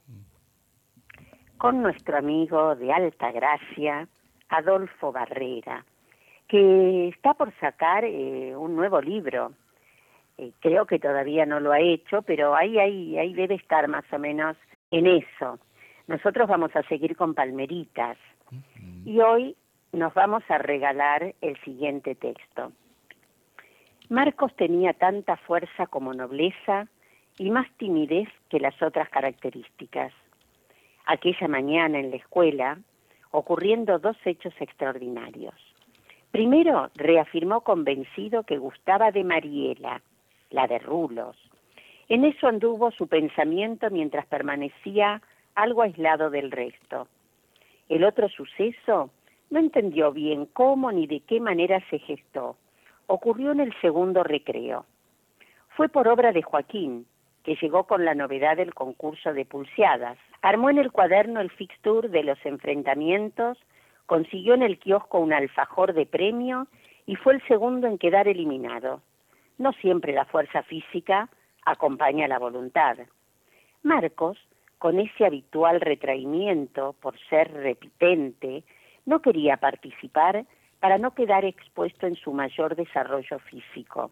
Con 1.59 1.83
nuestro 1.83 2.17
amigo 2.17 2.77
de 2.77 2.93
Alta 2.93 3.33
Gracia, 3.33 4.07
Adolfo 4.49 5.11
Barrera, 5.11 5.85
que 6.47 7.09
está 7.09 7.35
por 7.35 7.53
sacar 7.59 8.05
eh, 8.05 8.55
un 8.57 8.77
nuevo 8.77 9.01
libro. 9.01 9.53
Eh, 10.39 10.53
creo 10.61 10.87
que 10.87 11.01
todavía 11.01 11.45
no 11.47 11.59
lo 11.59 11.73
ha 11.73 11.81
hecho, 11.81 12.23
pero 12.23 12.55
ahí, 12.55 12.79
ahí, 12.79 13.19
ahí 13.19 13.35
debe 13.35 13.57
estar 13.57 13.89
más 13.89 14.05
o 14.13 14.19
menos 14.21 14.57
en 14.93 15.09
eso. 15.09 15.59
Nosotros 16.07 16.49
vamos 16.49 16.75
a 16.77 16.85
seguir 16.85 17.17
con 17.17 17.35
Palmeritas 17.35 18.17
y 19.05 19.19
hoy 19.21 19.57
nos 19.93 20.15
vamos 20.15 20.45
a 20.49 20.59
regalar 20.59 21.35
el 21.41 21.61
siguiente 21.63 22.15
texto. 22.15 22.73
Marcos 24.09 24.55
tenía 24.55 24.93
tanta 24.93 25.37
fuerza 25.37 25.87
como 25.89 26.15
nobleza 26.15 26.87
y 27.37 27.51
más 27.51 27.67
timidez 27.77 28.29
que 28.49 28.61
las 28.61 28.81
otras 28.81 29.09
características 29.11 30.13
aquella 31.09 31.49
mañana 31.49 31.99
en 31.99 32.11
la 32.11 32.17
escuela, 32.17 32.79
ocurriendo 33.31 33.99
dos 33.99 34.17
hechos 34.25 34.53
extraordinarios. 34.61 35.55
Primero, 36.31 36.91
reafirmó 36.95 37.63
convencido 37.63 38.43
que 38.43 38.59
gustaba 38.59 39.11
de 39.11 39.25
Mariela, 39.25 40.03
la 40.51 40.67
de 40.67 40.79
Rulos. 40.79 41.37
En 42.11 42.25
eso 42.25 42.47
anduvo 42.47 42.91
su 42.91 43.07
pensamiento 43.09 43.89
mientras 43.91 44.27
permanecía 44.27 45.23
algo 45.55 45.83
aislado 45.83 46.29
del 46.29 46.51
resto. 46.51 47.09
El 47.89 48.05
otro 48.05 48.29
suceso 48.29 49.11
no 49.49 49.59
entendió 49.59 50.13
bien 50.13 50.45
cómo 50.45 50.93
ni 50.93 51.07
de 51.07 51.21
qué 51.21 51.41
manera 51.41 51.83
se 51.89 51.99
gestó. 52.01 52.57
Ocurrió 53.07 53.53
en 53.53 53.61
el 53.61 53.75
segundo 53.81 54.23
recreo. 54.23 54.85
Fue 55.71 55.89
por 55.89 56.07
obra 56.07 56.33
de 56.33 56.43
Joaquín, 56.43 57.07
que 57.49 57.57
llegó 57.63 57.85
con 57.85 58.05
la 58.05 58.15
novedad 58.15 58.59
del 58.59 58.75
concurso 58.75 59.33
de 59.33 59.47
pulseadas. 59.47 60.19
Armó 60.43 60.69
en 60.69 60.77
el 60.77 60.93
cuaderno 60.93 61.41
el 61.41 61.49
fixture 61.49 62.11
de 62.11 62.23
los 62.23 62.39
enfrentamientos, 62.45 63.57
consiguió 64.05 64.53
en 64.53 64.63
el 64.63 64.79
kiosco 64.79 65.19
un 65.19 65.33
alfajor 65.33 65.95
de 65.95 66.05
premio 66.05 66.67
y 67.07 67.17
fue 67.17 67.33
el 67.33 67.43
segundo 67.49 67.87
en 67.87 67.97
quedar 67.97 68.29
eliminado. 68.29 69.01
No 69.57 69.73
siempre 69.73 70.13
la 70.13 70.27
fuerza 70.27 70.63
física 70.63 71.31
acompaña 71.65 72.29
la 72.29 72.39
voluntad. 72.39 72.99
Marcos, 73.83 74.37
con 74.77 75.01
ese 75.01 75.25
habitual 75.25 75.81
retraimiento 75.81 76.97
por 77.01 77.19
ser 77.31 77.51
repitente, 77.51 78.63
no 79.07 79.23
quería 79.23 79.57
participar 79.57 80.45
para 80.81 80.99
no 80.99 81.15
quedar 81.15 81.47
expuesto 81.47 82.07
en 82.07 82.17
su 82.17 82.35
mayor 82.35 82.77
desarrollo 82.77 83.39
físico. 83.39 84.11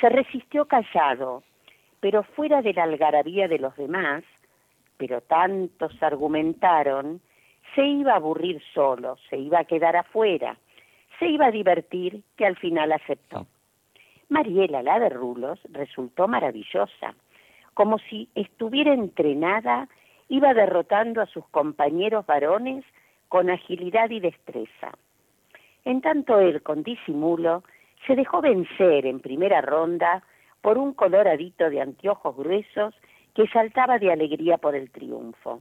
Se 0.00 0.08
resistió 0.08 0.64
callado, 0.64 1.42
pero 2.04 2.22
fuera 2.22 2.60
de 2.60 2.74
la 2.74 2.82
algarabía 2.82 3.48
de 3.48 3.58
los 3.58 3.74
demás, 3.76 4.24
pero 4.98 5.22
tantos 5.22 5.90
argumentaron, 6.02 7.22
se 7.74 7.82
iba 7.82 8.12
a 8.12 8.16
aburrir 8.16 8.60
solo, 8.74 9.16
se 9.30 9.38
iba 9.38 9.60
a 9.60 9.64
quedar 9.64 9.96
afuera, 9.96 10.58
se 11.18 11.28
iba 11.28 11.46
a 11.46 11.50
divertir, 11.50 12.22
que 12.36 12.44
al 12.44 12.56
final 12.56 12.92
aceptó. 12.92 13.46
Mariela, 14.28 14.82
la 14.82 15.00
de 15.00 15.08
Rulos, 15.08 15.58
resultó 15.70 16.28
maravillosa. 16.28 17.14
Como 17.72 17.96
si 17.98 18.28
estuviera 18.34 18.92
entrenada, 18.92 19.88
iba 20.28 20.52
derrotando 20.52 21.22
a 21.22 21.26
sus 21.26 21.48
compañeros 21.48 22.26
varones 22.26 22.84
con 23.28 23.48
agilidad 23.48 24.10
y 24.10 24.20
destreza. 24.20 24.92
En 25.86 26.02
tanto 26.02 26.38
él, 26.38 26.62
con 26.62 26.82
disimulo, 26.82 27.64
se 28.06 28.14
dejó 28.14 28.42
vencer 28.42 29.06
en 29.06 29.20
primera 29.20 29.62
ronda 29.62 30.22
por 30.64 30.78
un 30.78 30.94
coloradito 30.94 31.68
de 31.68 31.82
anteojos 31.82 32.34
gruesos 32.34 32.94
que 33.34 33.46
saltaba 33.48 33.98
de 33.98 34.10
alegría 34.10 34.56
por 34.56 34.74
el 34.74 34.90
triunfo. 34.90 35.60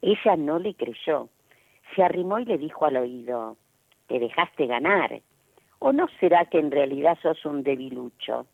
Ella 0.00 0.36
no 0.36 0.60
le 0.60 0.74
creyó, 0.74 1.28
se 1.92 2.04
arrimó 2.04 2.38
y 2.38 2.44
le 2.44 2.56
dijo 2.56 2.84
al 2.84 2.98
oído, 2.98 3.56
te 4.06 4.20
dejaste 4.20 4.68
ganar, 4.68 5.22
o 5.80 5.92
no 5.92 6.06
será 6.20 6.44
que 6.44 6.60
en 6.60 6.70
realidad 6.70 7.18
sos 7.20 7.44
un 7.44 7.64
debilucho. 7.64 8.46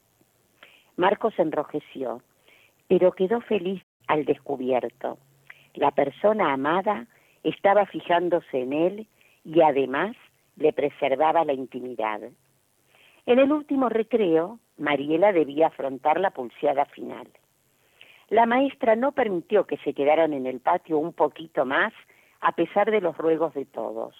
Marcos 0.96 1.34
enrojeció, 1.36 2.22
pero 2.88 3.12
quedó 3.12 3.42
feliz 3.42 3.82
al 4.06 4.24
descubierto. 4.24 5.18
La 5.74 5.90
persona 5.90 6.54
amada 6.54 7.08
estaba 7.42 7.84
fijándose 7.84 8.58
en 8.58 8.72
él 8.72 9.06
y 9.44 9.60
además 9.60 10.16
le 10.56 10.72
preservaba 10.72 11.44
la 11.44 11.52
intimidad. 11.52 12.22
En 13.26 13.38
el 13.38 13.52
último 13.52 13.90
recreo, 13.90 14.58
Mariela 14.78 15.32
debía 15.32 15.68
afrontar 15.68 16.20
la 16.20 16.30
pulseada 16.30 16.84
final. 16.86 17.28
La 18.28 18.46
maestra 18.46 18.96
no 18.96 19.12
permitió 19.12 19.66
que 19.66 19.76
se 19.78 19.92
quedaran 19.92 20.32
en 20.32 20.46
el 20.46 20.60
patio 20.60 20.98
un 20.98 21.12
poquito 21.12 21.64
más, 21.66 21.92
a 22.40 22.52
pesar 22.52 22.90
de 22.90 23.00
los 23.00 23.16
ruegos 23.16 23.54
de 23.54 23.66
todos. 23.66 24.14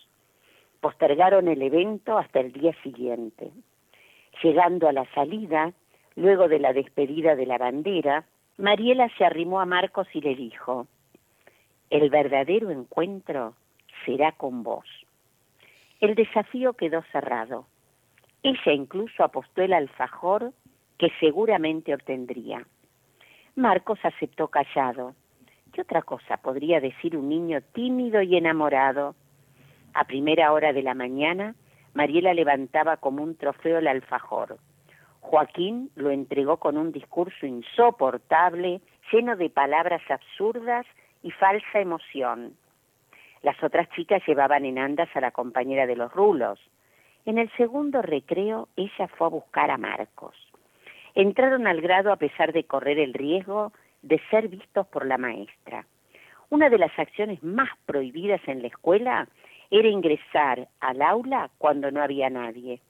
Postergaron 0.81 1.49
el 1.49 1.63
evento 1.63 2.19
hasta 2.19 2.41
el 2.41 2.53
día 2.53 2.75
siguiente. 2.83 3.51
Llegando 4.43 4.89
a 4.89 4.93
la 4.93 5.07
salida, 5.15 5.73
luego 6.15 6.49
de 6.49 6.59
la 6.59 6.73
despedida 6.73 7.37
de 7.37 7.47
la 7.47 7.59
bandera, 7.59 8.27
Mariela 8.59 9.09
se 9.17 9.25
arrimó 9.25 9.61
a 9.61 9.67
Marcos 9.67 10.07
y 10.13 10.21
le 10.21 10.35
dijo, 10.35 10.87
el 11.91 12.11
verdadero 12.11 12.71
encuentro 12.71 13.55
será 14.05 14.33
con 14.33 14.63
vos. 14.63 14.87
El 16.01 16.15
desafío 16.15 16.73
quedó 16.75 17.03
cerrado. 17.13 17.67
Ella 18.43 18.73
incluso 18.73 19.23
apostó 19.23 19.63
el 19.63 19.73
alfajor 19.73 20.53
que 20.99 21.11
seguramente 21.21 21.95
obtendría. 21.95 22.67
Marcos 23.55 23.99
aceptó 24.03 24.49
callado. 24.49 25.15
¿Qué 25.73 25.83
otra 25.83 26.03
cosa 26.03 26.37
podría 26.37 26.81
decir 26.81 27.17
un 27.17 27.29
niño 27.29 27.61
tímido 27.73 28.21
y 28.23 28.37
enamorado? 28.37 29.15
A 29.95 30.05
primera 30.05 30.53
hora 30.53 30.73
de 30.73 30.83
la 30.83 30.95
mañana, 30.95 31.55
Mariela 31.95 32.35
levantaba 32.35 32.97
como 32.97 33.23
un 33.23 33.37
trofeo 33.37 33.79
el 33.79 33.89
alfajor. 33.89 34.59
Joaquín 35.21 35.91
lo 35.95 36.11
entregó 36.11 36.57
con 36.57 36.77
un 36.77 36.93
discurso 36.93 37.47
insoportable, 37.47 38.81
lleno 39.13 39.37
de 39.37 39.51
palabras 39.51 40.03
absurdas 40.11 40.87
y 41.23 41.31
falsa 41.31 41.81
emoción. 41.81 42.55
Las 43.43 43.63
otras 43.63 43.89
chicas 43.91 44.23
llevaban 44.27 44.65
en 44.65 44.79
andas 44.79 45.09
a 45.15 45.21
la 45.21 45.31
compañera 45.31 45.87
de 45.87 45.97
los 45.97 46.13
rulos. 46.13 46.59
En 47.25 47.39
el 47.39 47.51
segundo 47.53 48.03
recreo 48.03 48.69
ella 48.77 49.09
fue 49.09 49.27
a 49.27 49.31
buscar 49.31 49.71
a 49.71 49.79
Marcos. 49.79 50.35
Entraron 51.15 51.67
al 51.67 51.81
grado 51.81 52.13
a 52.13 52.17
pesar 52.17 52.53
de 52.53 52.65
correr 52.65 52.99
el 52.99 53.15
riesgo 53.15 53.73
de 54.03 54.21
ser 54.31 54.49
vistos 54.49 54.87
por 54.89 55.07
la 55.07 55.19
maestra. 55.19 55.87
Una 56.51 56.69
de 56.69 56.79
las 56.79 56.97
acciones 56.99 57.43
más 57.43 57.71
prohibidas 57.87 58.41
en 58.47 58.63
la 58.63 58.69
escuela 58.69 59.29
era 59.71 59.89
ingresar 59.89 60.69
al 60.81 61.01
aula 61.01 61.51
cuando 61.59 61.91
no 61.91 62.03
había 62.03 62.29
nadie. 62.29 62.81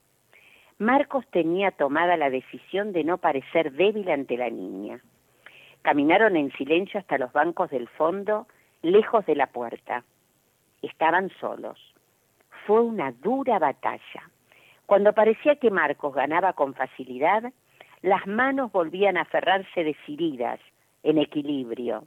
Marcos 0.78 1.24
tenía 1.30 1.70
tomada 1.70 2.16
la 2.16 2.30
decisión 2.30 2.92
de 2.92 3.04
no 3.04 3.18
parecer 3.18 3.72
débil 3.72 4.08
ante 4.10 4.36
la 4.36 4.50
niña. 4.50 5.00
Caminaron 5.82 6.36
en 6.36 6.50
silencio 6.52 6.98
hasta 6.98 7.18
los 7.18 7.32
bancos 7.32 7.70
del 7.70 7.86
fondo, 7.88 8.46
lejos 8.82 9.26
de 9.26 9.36
la 9.36 9.46
puerta. 9.48 10.04
Estaban 10.80 11.30
solos. 11.38 11.91
Fue 12.66 12.80
una 12.80 13.12
dura 13.12 13.58
batalla. 13.58 14.30
Cuando 14.86 15.12
parecía 15.12 15.56
que 15.56 15.70
Marcos 15.70 16.14
ganaba 16.14 16.52
con 16.52 16.74
facilidad, 16.74 17.52
las 18.02 18.26
manos 18.26 18.72
volvían 18.72 19.16
a 19.16 19.22
aferrarse 19.22 19.84
decididas, 19.84 20.60
en 21.02 21.18
equilibrio. 21.18 22.04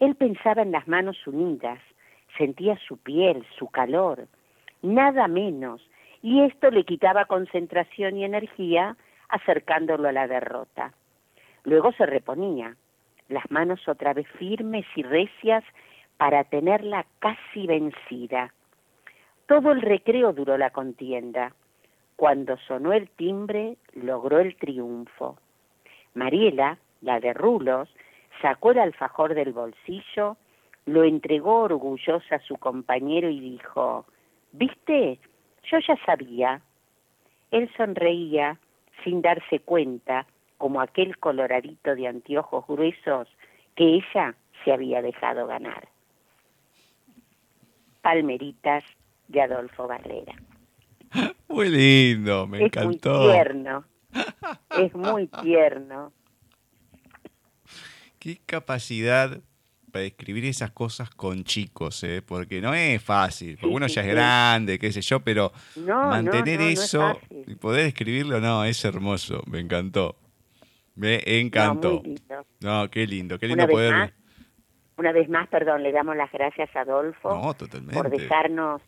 Él 0.00 0.14
pensaba 0.16 0.62
en 0.62 0.72
las 0.72 0.88
manos 0.88 1.26
unidas, 1.26 1.78
sentía 2.36 2.76
su 2.86 2.98
piel, 2.98 3.44
su 3.58 3.68
calor, 3.68 4.26
nada 4.82 5.28
menos, 5.28 5.82
y 6.22 6.42
esto 6.42 6.70
le 6.70 6.84
quitaba 6.84 7.26
concentración 7.26 8.16
y 8.16 8.24
energía 8.24 8.96
acercándolo 9.28 10.08
a 10.08 10.12
la 10.12 10.26
derrota. 10.26 10.92
Luego 11.64 11.92
se 11.92 12.06
reponía, 12.06 12.76
las 13.28 13.50
manos 13.50 13.88
otra 13.88 14.12
vez 14.12 14.26
firmes 14.38 14.84
y 14.96 15.02
recias 15.02 15.64
para 16.16 16.44
tenerla 16.44 17.06
casi 17.18 17.66
vencida. 17.66 18.52
Todo 19.46 19.72
el 19.72 19.82
recreo 19.82 20.32
duró 20.32 20.56
la 20.56 20.70
contienda. 20.70 21.54
Cuando 22.16 22.56
sonó 22.66 22.92
el 22.92 23.10
timbre, 23.10 23.76
logró 23.92 24.38
el 24.38 24.56
triunfo. 24.56 25.36
Mariela, 26.14 26.78
la 27.02 27.20
de 27.20 27.34
Rulos, 27.34 27.88
sacó 28.40 28.70
el 28.70 28.78
alfajor 28.78 29.34
del 29.34 29.52
bolsillo, 29.52 30.36
lo 30.86 31.04
entregó 31.04 31.62
orgullosa 31.62 32.36
a 32.36 32.40
su 32.40 32.56
compañero 32.56 33.28
y 33.28 33.40
dijo, 33.40 34.06
¿Viste? 34.52 35.18
Yo 35.70 35.78
ya 35.78 35.96
sabía. 36.06 36.60
Él 37.50 37.70
sonreía 37.76 38.58
sin 39.02 39.20
darse 39.22 39.60
cuenta, 39.60 40.26
como 40.56 40.80
aquel 40.80 41.18
coloradito 41.18 41.94
de 41.94 42.06
anteojos 42.06 42.66
gruesos 42.66 43.28
que 43.74 43.96
ella 43.96 44.34
se 44.64 44.72
había 44.72 45.02
dejado 45.02 45.46
ganar. 45.46 45.88
Palmeritas 48.00 48.84
de 49.28 49.42
Adolfo 49.42 49.86
Barrera. 49.86 50.34
Muy 51.48 51.68
lindo, 51.68 52.46
me 52.46 52.64
encantó. 52.64 53.14
Es 53.14 53.18
muy 53.18 53.32
tierno. 53.32 53.84
Es 54.78 54.94
muy 54.94 55.26
tierno. 55.42 56.12
Qué 58.18 58.40
capacidad 58.46 59.40
para 59.92 60.06
escribir 60.06 60.44
esas 60.46 60.72
cosas 60.72 61.08
con 61.10 61.44
chicos, 61.44 62.02
¿eh? 62.02 62.20
porque 62.26 62.60
no 62.60 62.74
es 62.74 63.00
fácil, 63.00 63.56
porque 63.60 63.76
uno 63.76 63.86
ya 63.86 64.00
es 64.00 64.08
grande, 64.08 64.76
qué 64.76 64.90
sé 64.90 65.00
yo, 65.02 65.20
pero 65.20 65.52
mantener 65.76 66.60
eso 66.62 67.16
y 67.30 67.54
poder 67.54 67.86
escribirlo, 67.86 68.40
no, 68.40 68.64
es 68.64 68.84
hermoso, 68.84 69.44
me 69.46 69.60
encantó. 69.60 70.16
Me 70.96 71.22
encantó. 71.24 72.02
No, 72.60 72.90
qué 72.90 73.06
lindo, 73.06 73.38
qué 73.38 73.46
lindo 73.46 73.68
poder... 73.68 74.14
una 74.96 75.12
vez 75.12 75.28
más, 75.28 75.48
perdón, 75.48 75.84
le 75.84 75.92
damos 75.92 76.16
las 76.16 76.32
gracias 76.32 76.74
a 76.74 76.80
Adolfo 76.80 77.54
por 77.92 78.10
dejarnos 78.10 78.82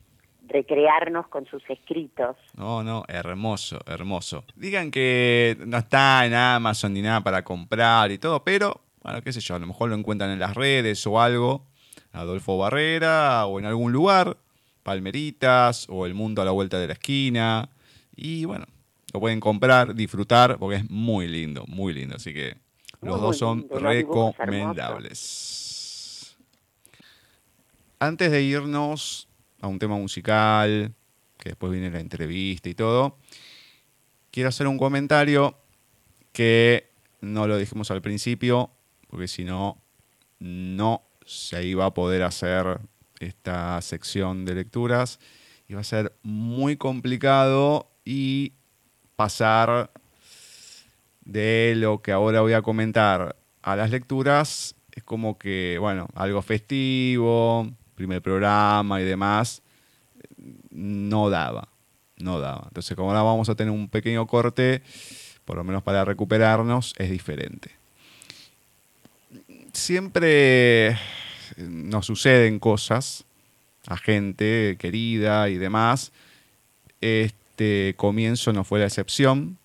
recrearnos 0.47 1.27
con 1.27 1.45
sus 1.45 1.63
escritos. 1.69 2.35
No, 2.55 2.83
no, 2.83 3.03
hermoso, 3.07 3.79
hermoso. 3.85 4.43
Digan 4.55 4.91
que 4.91 5.57
no 5.65 5.77
está 5.77 6.25
en 6.25 6.33
Amazon 6.33 6.93
ni 6.93 7.01
nada 7.01 7.21
para 7.21 7.43
comprar 7.43 8.11
y 8.11 8.17
todo, 8.17 8.43
pero, 8.43 8.81
bueno, 9.03 9.21
qué 9.21 9.33
sé 9.33 9.41
yo, 9.41 9.55
a 9.55 9.59
lo 9.59 9.67
mejor 9.67 9.89
lo 9.89 9.95
encuentran 9.95 10.31
en 10.31 10.39
las 10.39 10.55
redes 10.55 11.05
o 11.07 11.21
algo, 11.21 11.65
Adolfo 12.11 12.57
Barrera, 12.57 13.45
o 13.45 13.59
en 13.59 13.65
algún 13.65 13.91
lugar, 13.91 14.37
Palmeritas, 14.83 15.87
o 15.89 16.05
El 16.05 16.13
Mundo 16.13 16.41
a 16.41 16.45
la 16.45 16.51
Vuelta 16.51 16.79
de 16.79 16.87
la 16.87 16.93
Esquina, 16.93 17.69
y 18.15 18.45
bueno, 18.45 18.65
lo 19.13 19.19
pueden 19.19 19.39
comprar, 19.39 19.95
disfrutar, 19.95 20.57
porque 20.57 20.77
es 20.77 20.89
muy 20.89 21.27
lindo, 21.27 21.65
muy 21.67 21.93
lindo, 21.93 22.15
así 22.15 22.33
que 22.33 22.57
los 23.01 23.21
dos 23.21 23.37
son 23.37 23.67
recomendables. 23.69 26.35
Antes 27.99 28.31
de 28.31 28.43
irnos, 28.43 29.26
a 29.61 29.67
un 29.67 29.79
tema 29.79 29.97
musical, 29.97 30.93
que 31.37 31.49
después 31.49 31.71
viene 31.71 31.89
la 31.89 31.99
entrevista 31.99 32.69
y 32.69 32.73
todo, 32.73 33.17
quiero 34.31 34.49
hacer 34.49 34.67
un 34.67 34.77
comentario 34.77 35.57
que 36.31 36.91
no 37.21 37.47
lo 37.47 37.57
dijimos 37.57 37.89
al 37.91 38.01
principio, 38.01 38.71
porque 39.07 39.27
si 39.27 39.43
no, 39.43 39.81
no 40.39 41.03
se 41.25 41.63
iba 41.65 41.85
a 41.85 41.93
poder 41.93 42.23
hacer 42.23 42.79
esta 43.19 43.81
sección 43.81 44.45
de 44.45 44.55
lecturas. 44.55 45.19
Iba 45.67 45.81
a 45.81 45.83
ser 45.83 46.15
muy 46.23 46.77
complicado 46.77 47.91
y 48.05 48.53
pasar 49.15 49.91
de 51.25 51.73
lo 51.75 52.01
que 52.01 52.11
ahora 52.11 52.41
voy 52.41 52.53
a 52.53 52.61
comentar 52.61 53.35
a 53.61 53.75
las 53.75 53.91
lecturas 53.91 54.75
es 54.97 55.03
como 55.03 55.37
que, 55.37 55.77
bueno, 55.79 56.07
algo 56.15 56.41
festivo, 56.41 57.69
primer 57.97 58.21
programa 58.21 59.01
y 59.01 59.03
demás, 59.03 59.61
no 60.71 61.29
daba, 61.29 61.67
no 62.17 62.39
daba. 62.39 62.65
Entonces, 62.67 62.95
como 62.95 63.09
ahora 63.09 63.23
vamos 63.23 63.49
a 63.49 63.55
tener 63.55 63.73
un 63.73 63.89
pequeño 63.89 64.25
corte, 64.27 64.81
por 65.43 65.57
lo 65.57 65.63
menos 65.65 65.83
para 65.83 66.05
recuperarnos, 66.05 66.93
es 66.97 67.09
diferente. 67.09 67.71
Siempre 69.73 70.97
nos 71.57 72.05
suceden 72.05 72.59
cosas 72.59 73.25
a 73.87 73.97
gente 73.97 74.77
querida 74.79 75.49
y 75.49 75.57
demás. 75.57 76.11
Este 77.01 77.95
comienzo 77.97 78.53
no 78.53 78.63
fue 78.63 78.79
la 78.79 78.85
excepción 78.85 79.57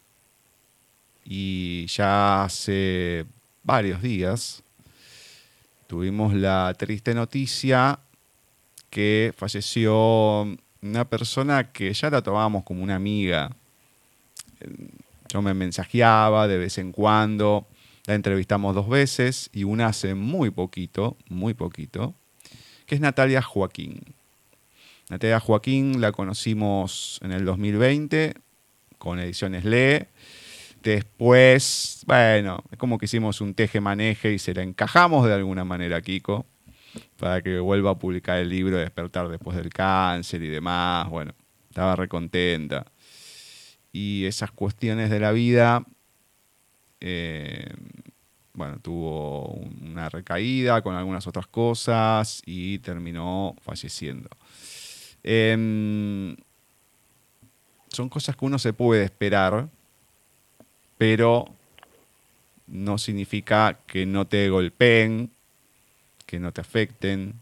y 1.24 1.86
ya 1.86 2.44
hace 2.44 3.26
varios 3.62 4.02
días 4.02 4.62
tuvimos 5.86 6.34
la 6.34 6.74
triste 6.78 7.14
noticia 7.14 7.98
que 8.92 9.32
falleció 9.34 10.42
una 10.82 11.04
persona 11.08 11.72
que 11.72 11.94
ya 11.94 12.10
la 12.10 12.20
tomábamos 12.20 12.62
como 12.62 12.82
una 12.82 12.94
amiga. 12.94 13.50
Yo 15.30 15.40
me 15.40 15.54
mensajeaba 15.54 16.46
de 16.46 16.58
vez 16.58 16.76
en 16.76 16.92
cuando, 16.92 17.66
la 18.04 18.14
entrevistamos 18.14 18.74
dos 18.74 18.90
veces 18.90 19.48
y 19.50 19.64
una 19.64 19.86
hace 19.86 20.14
muy 20.14 20.50
poquito, 20.50 21.16
muy 21.30 21.54
poquito, 21.54 22.14
que 22.84 22.96
es 22.96 23.00
Natalia 23.00 23.40
Joaquín. 23.40 24.02
Natalia 25.08 25.40
Joaquín 25.40 26.02
la 26.02 26.12
conocimos 26.12 27.18
en 27.22 27.32
el 27.32 27.46
2020 27.46 28.34
con 28.98 29.18
Ediciones 29.20 29.64
Lee. 29.64 30.04
Después, 30.82 32.02
bueno, 32.06 32.62
es 32.70 32.76
como 32.76 32.98
que 32.98 33.06
hicimos 33.06 33.40
un 33.40 33.54
teje-maneje 33.54 34.34
y 34.34 34.38
se 34.38 34.52
la 34.52 34.62
encajamos 34.62 35.26
de 35.26 35.32
alguna 35.32 35.64
manera 35.64 36.02
Kiko 36.02 36.44
para 37.18 37.42
que 37.42 37.58
vuelva 37.58 37.92
a 37.92 37.98
publicar 37.98 38.38
el 38.38 38.48
libro 38.48 38.76
Despertar 38.76 39.28
después 39.28 39.56
del 39.56 39.70
cáncer 39.70 40.42
y 40.42 40.48
demás. 40.48 41.08
Bueno, 41.08 41.32
estaba 41.68 41.96
recontenta. 41.96 42.86
Y 43.92 44.24
esas 44.24 44.50
cuestiones 44.50 45.10
de 45.10 45.20
la 45.20 45.32
vida, 45.32 45.84
eh, 47.00 47.74
bueno, 48.54 48.78
tuvo 48.80 49.54
una 49.82 50.08
recaída 50.08 50.82
con 50.82 50.94
algunas 50.94 51.26
otras 51.26 51.46
cosas 51.46 52.42
y 52.46 52.78
terminó 52.78 53.56
falleciendo. 53.60 54.28
Em, 55.22 56.36
son 57.88 58.08
cosas 58.08 58.36
que 58.36 58.44
uno 58.44 58.58
se 58.58 58.72
puede 58.72 59.04
esperar, 59.04 59.68
pero 60.98 61.46
no 62.66 62.96
significa 62.98 63.78
que 63.86 64.06
no 64.06 64.26
te 64.26 64.48
golpeen 64.48 65.30
que 66.32 66.40
no 66.40 66.50
te 66.50 66.62
afecten. 66.62 67.34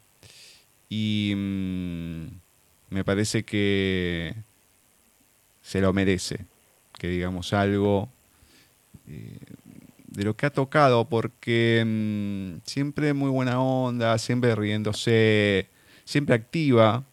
Y 0.88 1.32
mm, 1.36 2.26
me 2.90 3.04
parece 3.04 3.44
que 3.44 4.34
se 5.62 5.80
lo 5.80 5.92
merece, 5.92 6.44
que 6.98 7.06
digamos 7.06 7.52
algo 7.52 8.08
eh, 9.06 9.38
de 10.08 10.24
lo 10.24 10.36
que 10.36 10.46
ha 10.46 10.50
tocado, 10.50 11.08
porque 11.08 11.84
mm, 11.86 12.66
siempre 12.66 13.14
muy 13.14 13.30
buena 13.30 13.60
onda, 13.60 14.18
siempre 14.18 14.56
riéndose, 14.56 15.68
siempre 16.04 16.34
activa. 16.34 17.04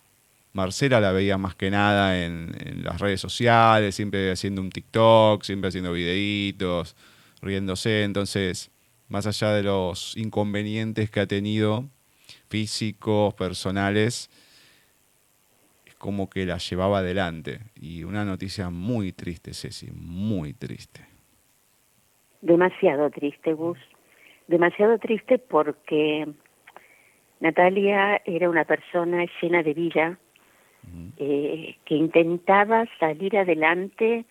Marcela 0.54 1.00
la 1.00 1.12
veía 1.12 1.38
más 1.38 1.54
que 1.54 1.70
nada 1.70 2.26
en, 2.26 2.56
en, 2.60 2.84
las 2.84 3.00
redes 3.00 3.22
sociales, 3.22 3.94
siempre 3.94 4.32
haciendo 4.32 4.62
un 4.62 4.72
TikTok, 4.72 5.44
siempre 5.44 5.68
haciendo 5.68 5.94
videitos, 5.94 6.96
riéndose. 7.40 8.04
Entonces, 8.04 8.72
más 9.10 9.28
allá 9.28 9.54
de 9.54 9.64
los 9.64 10.16
inconvenientes 10.18 11.10
que 11.10 11.20
ha 11.20 11.28
tenido, 11.28 11.86
físicos, 12.50 13.34
personales, 13.34 14.30
es 15.86 15.96
como 15.96 16.30
que 16.30 16.46
la 16.46 16.58
llevaba 16.58 17.00
adelante. 17.00 17.60
Y 17.76 18.04
una 18.04 18.26
noticia 18.26 18.70
muy 18.70 19.12
triste, 19.12 19.54
Ceci, 19.54 19.92
muy 19.92 20.54
triste. 20.54 21.06
Demasiado 22.42 23.10
triste, 23.10 23.54
Gus. 23.54 23.80
Demasiado 24.48 24.98
triste 25.00 25.40
porque 25.40 26.28
Natalia 27.40 28.22
era 28.26 28.50
una 28.50 28.66
persona 28.66 29.26
llena 29.42 29.64
de 29.64 29.74
vida, 29.74 30.20
eh, 31.18 31.76
que 31.84 31.96
intentaba 31.96 32.86
salir 33.00 33.38
adelante 33.38 34.26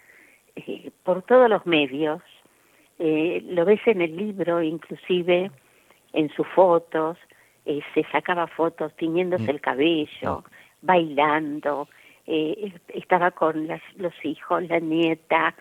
eh, 0.56 0.90
por 1.04 1.22
todos 1.22 1.50
los 1.50 1.66
medios. 1.66 2.22
Eh, 2.98 3.42
lo 3.46 3.64
ves 3.64 3.80
en 3.86 4.00
el 4.00 4.16
libro, 4.16 4.62
inclusive 4.62 5.50
en 6.12 6.28
sus 6.30 6.46
fotos, 6.48 7.18
se 7.64 8.04
sacaba 8.12 8.46
fotos 8.46 8.94
tiñéndose 8.96 9.44
mm. 9.44 9.50
el 9.50 9.60
cabello, 9.60 10.44
bailando, 10.82 11.88
estaba 12.26 13.32
con 13.32 13.66
los 13.66 14.24
hijos, 14.24 14.62
la 14.68 14.78
nieta. 14.78 15.54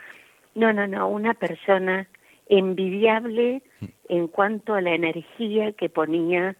No, 0.53 0.71
no, 0.71 0.87
no, 0.87 1.09
una 1.09 1.33
persona 1.33 2.07
envidiable 2.47 3.63
mm. 3.79 3.85
en 4.09 4.27
cuanto 4.27 4.75
a 4.75 4.81
la 4.81 4.93
energía 4.93 5.71
que 5.73 5.89
ponía 5.89 6.55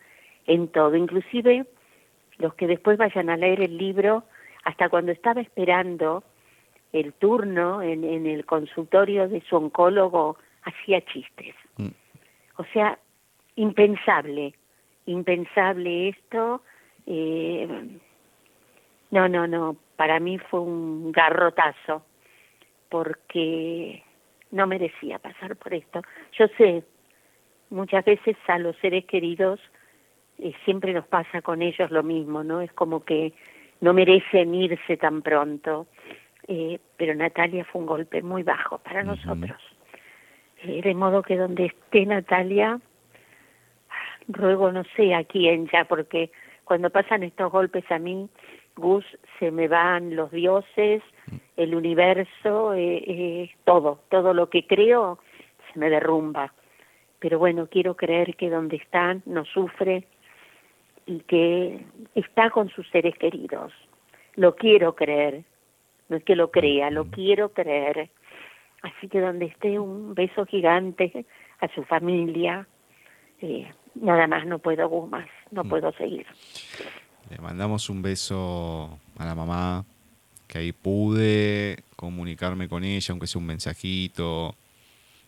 en 0.48 0.68
todo, 0.68 0.96
inclusive 0.96 1.66
los 2.38 2.54
que 2.56 2.68
después 2.68 2.98
vayan 2.98 3.30
a 3.30 3.38
leer 3.38 3.62
el 3.62 3.78
libro, 3.78 4.24
hasta 4.64 4.90
cuando 4.90 5.12
estaba 5.12 5.42
esperando 5.42 6.24
el 6.92 7.14
turno 7.14 7.82
en, 7.82 8.26
el 8.26 8.46
consultorio 8.46 9.28
de 9.28 9.42
su 9.42 9.56
oncólogo, 9.56 10.38
hacía 10.66 11.01
chistes. 11.05 11.55
Mm. 11.78 11.89
O 12.57 12.66
sea, 12.74 12.99
impensable, 13.55 14.53
impensable 15.05 16.09
esto. 16.09 16.61
Eh, 17.05 17.68
no, 19.11 19.30
no, 19.30 19.47
no, 19.47 19.78
para 19.95 20.20
mí 20.20 20.38
fue 20.38 20.59
un 20.59 21.11
garrotazo, 21.11 22.03
porque 22.89 24.03
no 24.51 24.68
merecía 24.68 25.20
pasar 25.20 25.55
por 25.55 25.74
esto. 25.74 26.01
Yo 26.38 26.47
sé, 26.57 26.84
muchas 27.70 28.03
veces 28.05 28.36
a 28.47 28.59
los 28.59 28.76
seres 28.78 29.05
queridos 29.05 29.59
eh, 30.39 30.53
siempre 30.66 30.93
nos 30.93 31.07
pasa 31.07 31.41
con 31.41 31.61
ellos 31.61 31.91
lo 31.91 32.03
mismo, 32.03 32.43
¿no? 32.43 32.61
Es 32.61 32.72
como 32.74 33.03
que 33.03 33.34
no 33.82 33.93
merecen 33.93 34.53
irse 34.55 34.97
tan 34.97 35.22
pronto. 35.22 35.88
Eh, 36.47 36.80
pero 36.97 37.16
Natalia 37.16 37.66
fue 37.66 37.82
un 37.82 37.88
golpe 37.88 38.22
muy 38.22 38.43
bajo 38.43 38.78
para 38.80 39.03
nosotros. 39.03 39.61
Eh, 40.64 40.82
de 40.82 40.93
modo 40.93 41.22
que 41.22 41.38
donde 41.38 41.66
esté 41.68 42.06
Natalia, 42.06 42.80
ruego 44.28 44.72
no 44.72 44.84
sé 44.95 45.14
a 45.14 45.24
quién 45.24 45.68
ya, 45.72 45.86
porque 45.86 46.32
cuando 46.64 46.89
pasan 46.89 47.24
estos 47.24 47.51
golpes 47.51 47.84
a 47.91 47.99
mí, 47.99 48.30
Gus, 48.76 49.06
se 49.39 49.51
me 49.51 49.68
van 49.68 50.16
los 50.16 50.32
dioses, 50.32 51.01
el 51.56 51.76
universo, 51.76 52.74
eh, 52.76 53.51
todo, 53.64 54.01
todo 54.10 54.34
lo 54.34 54.49
que 54.49 54.66
creo 54.66 55.20
se 55.72 55.80
me 55.80 55.89
derrumba. 55.89 56.53
Pero 57.20 57.39
bueno, 57.39 57.68
quiero 57.68 57.95
creer 57.95 58.36
que 58.36 58.49
donde 58.49 58.78
están 58.78 59.22
no 59.26 59.45
sufre, 59.45 60.06
y 61.06 61.20
que 61.22 61.86
está 62.16 62.49
con 62.49 62.70
sus 62.70 62.88
seres 62.89 63.16
queridos. 63.18 63.72
Lo 64.36 64.56
quiero 64.56 64.95
creer, 64.95 65.43
no 66.10 66.18
es 66.18 66.24
que 66.24 66.36
lo 66.36 66.51
crea, 66.51 66.89
lo 66.89 67.06
quiero 67.06 67.49
creer. 67.49 68.10
Así 68.86 69.08
que 69.08 69.20
donde 69.20 69.46
esté 69.48 69.80
un 69.80 70.14
beso 70.14 70.46
gigante 70.46 71.26
a 71.60 71.68
su 71.74 71.84
familia, 71.86 72.68
eh, 73.42 73.68
nada 73.96 74.28
más 74.28 74.46
no 74.46 74.60
puedo 74.60 75.08
más, 75.08 75.28
no 75.50 75.64
mm. 75.64 75.70
puedo 75.70 75.92
seguir. 75.94 76.28
Le 77.32 77.40
mandamos 77.40 77.90
un 77.90 78.04
beso 78.04 79.00
a 79.18 79.26
la 79.26 79.34
mamá, 79.34 79.84
que 80.48 80.60
ahí 80.60 80.72
pude 80.72 81.84
comunicarme 81.96 82.70
con 82.70 82.84
ella, 82.84 83.12
aunque 83.12 83.26
sea 83.26 83.40
un 83.40 83.48
mensajito, 83.48 84.54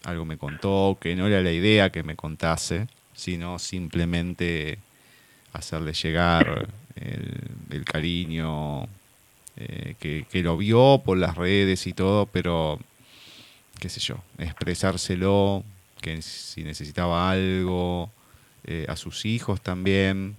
algo 0.06 0.24
me 0.24 0.38
contó, 0.38 0.96
que 1.02 1.16
no 1.16 1.26
era 1.26 1.42
la 1.42 1.52
idea 1.52 1.90
que 1.90 2.04
me 2.04 2.16
contase, 2.16 2.86
sino 3.14 3.58
simplemente 3.58 4.78
hacerle 5.54 5.94
llegar 5.94 6.68
el, 6.96 7.84
cariño 7.86 8.84
eh, 9.56 9.96
que, 10.00 10.44
lo 10.44 10.58
vio 10.58 11.02
por 11.04 11.18
las 11.18 11.36
redes 11.36 11.88
y 11.88 11.94
todo, 11.94 12.28
pero 12.28 12.78
qué 13.80 13.90
sé 13.90 14.00
yo, 14.00 14.18
expresárselo, 14.38 15.64
que 16.02 16.22
si 16.22 16.64
necesitaba 16.64 17.30
algo, 17.30 18.12
eh, 18.64 18.86
a 18.88 18.96
sus 18.96 19.26
hijos 19.26 19.62
también, 19.62 20.36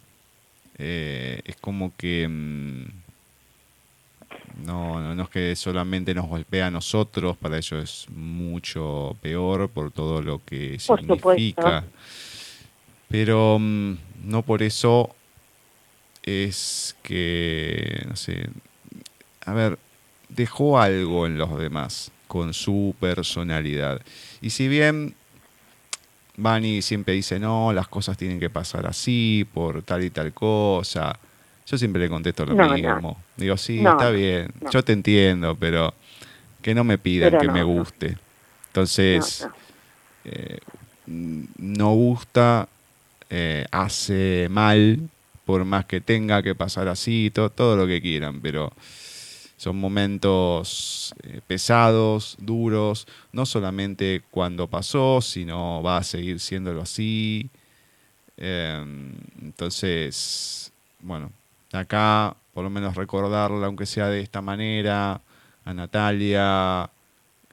eh, 0.78 1.40
es 1.44 1.56
como 1.56 1.92
que 1.96 2.26
mm, 2.28 2.84
no, 4.64 5.14
no, 5.14 5.22
es 5.22 5.28
que 5.30 5.56
solamente 5.56 6.14
nos 6.14 6.26
golpea 6.26 6.66
a 6.66 6.70
nosotros, 6.70 7.36
para 7.36 7.58
ellos 7.58 7.82
es 7.82 8.10
mucho 8.10 9.16
peor 9.20 9.68
por 9.68 9.90
todo 9.92 10.20
lo 10.22 10.44
que 10.44 10.78
significa. 10.78 11.84
Pero 13.08 13.58
mm, 13.58 13.96
no 14.24 14.42
por 14.42 14.62
eso 14.62 15.14
es 16.22 16.96
que, 17.02 18.04
no 18.08 18.16
sé, 18.16 18.50
a 19.46 19.52
ver, 19.54 19.78
dejó 20.28 20.78
algo 20.78 21.26
en 21.26 21.38
los 21.38 21.58
demás 21.58 22.10
con 22.28 22.54
su 22.54 22.94
personalidad. 23.00 24.00
Y 24.40 24.50
si 24.50 24.68
bien 24.68 25.14
Bani 26.36 26.82
siempre 26.82 27.14
dice, 27.14 27.40
no, 27.40 27.72
las 27.72 27.88
cosas 27.88 28.16
tienen 28.16 28.38
que 28.38 28.50
pasar 28.50 28.86
así, 28.86 29.44
por 29.52 29.82
tal 29.82 30.04
y 30.04 30.10
tal 30.10 30.32
cosa, 30.32 31.18
yo 31.66 31.76
siempre 31.76 32.02
le 32.02 32.08
contesto 32.08 32.46
lo 32.46 32.54
mismo. 32.54 33.20
Digo, 33.36 33.56
sí, 33.56 33.84
está 33.84 34.10
bien, 34.10 34.52
yo 34.70 34.84
te 34.84 34.92
entiendo, 34.92 35.56
pero 35.56 35.92
que 36.62 36.74
no 36.74 36.84
me 36.84 36.96
pidan 36.96 37.38
que 37.38 37.48
me 37.48 37.64
guste. 37.64 38.16
Entonces, 38.68 39.48
eh, 40.24 40.58
no 41.06 41.92
gusta 41.94 42.68
eh, 43.30 43.66
hace 43.72 44.46
mal, 44.50 45.08
por 45.44 45.64
más 45.64 45.86
que 45.86 46.00
tenga 46.00 46.42
que 46.42 46.54
pasar 46.54 46.88
así, 46.88 47.30
todo, 47.34 47.50
todo 47.50 47.76
lo 47.76 47.86
que 47.86 48.00
quieran, 48.00 48.40
pero 48.40 48.72
son 49.58 49.78
momentos 49.78 51.14
eh, 51.24 51.40
pesados, 51.46 52.36
duros, 52.40 53.06
no 53.32 53.44
solamente 53.44 54.22
cuando 54.30 54.68
pasó, 54.68 55.20
sino 55.20 55.82
va 55.82 55.98
a 55.98 56.02
seguir 56.04 56.40
siéndolo 56.40 56.82
así. 56.82 57.50
Em, 58.36 59.14
entonces, 59.42 60.72
bueno, 61.00 61.30
acá 61.72 62.36
por 62.54 62.64
lo 62.64 62.70
menos 62.70 62.96
recordarla, 62.96 63.66
aunque 63.66 63.86
sea 63.86 64.08
de 64.08 64.20
esta 64.20 64.40
manera, 64.40 65.20
a 65.64 65.74
Natalia, 65.74 66.90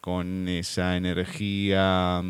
con 0.01 0.47
esa 0.47 0.95
energía 0.95 2.23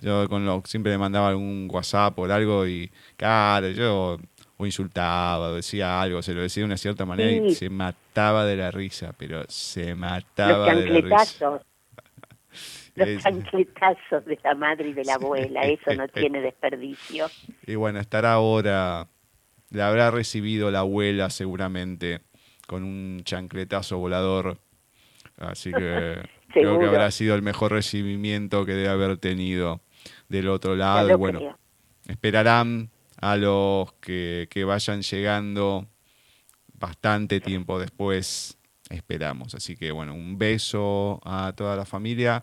yo 0.00 0.28
con 0.28 0.46
lo, 0.46 0.62
siempre 0.66 0.92
le 0.92 0.98
mandaba 0.98 1.28
algún 1.28 1.68
WhatsApp 1.70 2.18
o 2.18 2.24
algo 2.24 2.66
y, 2.66 2.90
claro, 3.16 3.68
yo 3.70 4.18
o 4.60 4.66
insultaba, 4.66 5.48
o 5.48 5.54
decía 5.54 6.02
algo, 6.02 6.20
se 6.20 6.34
lo 6.34 6.42
decía 6.42 6.60
de 6.60 6.66
una 6.66 6.76
cierta 6.76 7.06
manera 7.06 7.30
y 7.30 7.54
se 7.54 7.70
mataba 7.70 8.44
de 8.44 8.56
la 8.56 8.70
risa, 8.70 9.14
pero 9.16 9.42
se 9.48 9.94
mataba 9.94 10.74
de 10.74 11.00
la 11.00 11.00
risa. 11.00 11.62
Los 12.94 13.22
chancletazos 13.22 14.26
de 14.26 14.38
la 14.44 14.54
madre 14.54 14.90
y 14.90 14.92
de 14.92 15.04
la 15.04 15.14
abuela, 15.20 15.62
eso 15.62 15.94
no 15.94 16.06
tiene 16.08 16.42
desperdicio. 16.42 17.28
Y 17.66 17.76
bueno, 17.76 18.00
estará 18.00 18.34
ahora, 18.34 19.08
le 19.70 19.82
habrá 19.82 20.10
recibido 20.10 20.70
la 20.70 20.80
abuela 20.80 21.30
seguramente 21.30 22.20
con 22.66 22.84
un 22.84 23.22
chancletazo 23.24 23.96
volador, 23.96 24.58
así 25.38 25.72
que 25.72 26.18
creo 26.52 26.78
que 26.78 26.84
habrá 26.84 27.10
sido 27.12 27.34
el 27.34 27.40
mejor 27.40 27.72
recibimiento 27.72 28.66
que 28.66 28.74
debe 28.74 28.90
haber 28.90 29.16
tenido 29.16 29.80
del 30.28 30.48
otro 30.48 30.76
lado. 30.76 31.08
Y 31.08 31.14
bueno, 31.14 31.56
esperarán 32.06 32.90
a 33.20 33.36
los 33.36 33.92
que, 33.94 34.64
vayan 34.66 35.02
llegando 35.02 35.86
bastante 36.74 37.40
tiempo 37.40 37.78
después, 37.78 38.56
esperamos. 38.88 39.54
Así 39.54 39.76
que 39.76 39.92
bueno, 39.92 40.14
un 40.14 40.38
beso 40.38 41.20
a 41.24 41.52
toda 41.54 41.76
la 41.76 41.84
familia. 41.84 42.42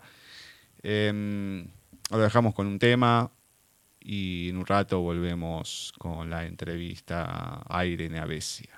Eh, 0.82 1.64
lo 2.10 2.18
dejamos 2.18 2.54
con 2.54 2.66
un 2.66 2.78
tema 2.78 3.30
y 4.00 4.48
en 4.48 4.56
un 4.56 4.66
rato 4.66 5.00
volvemos 5.00 5.92
con 5.98 6.30
la 6.30 6.46
entrevista 6.46 7.62
a 7.68 7.84
Irene 7.84 8.20
Avesia. 8.20 8.77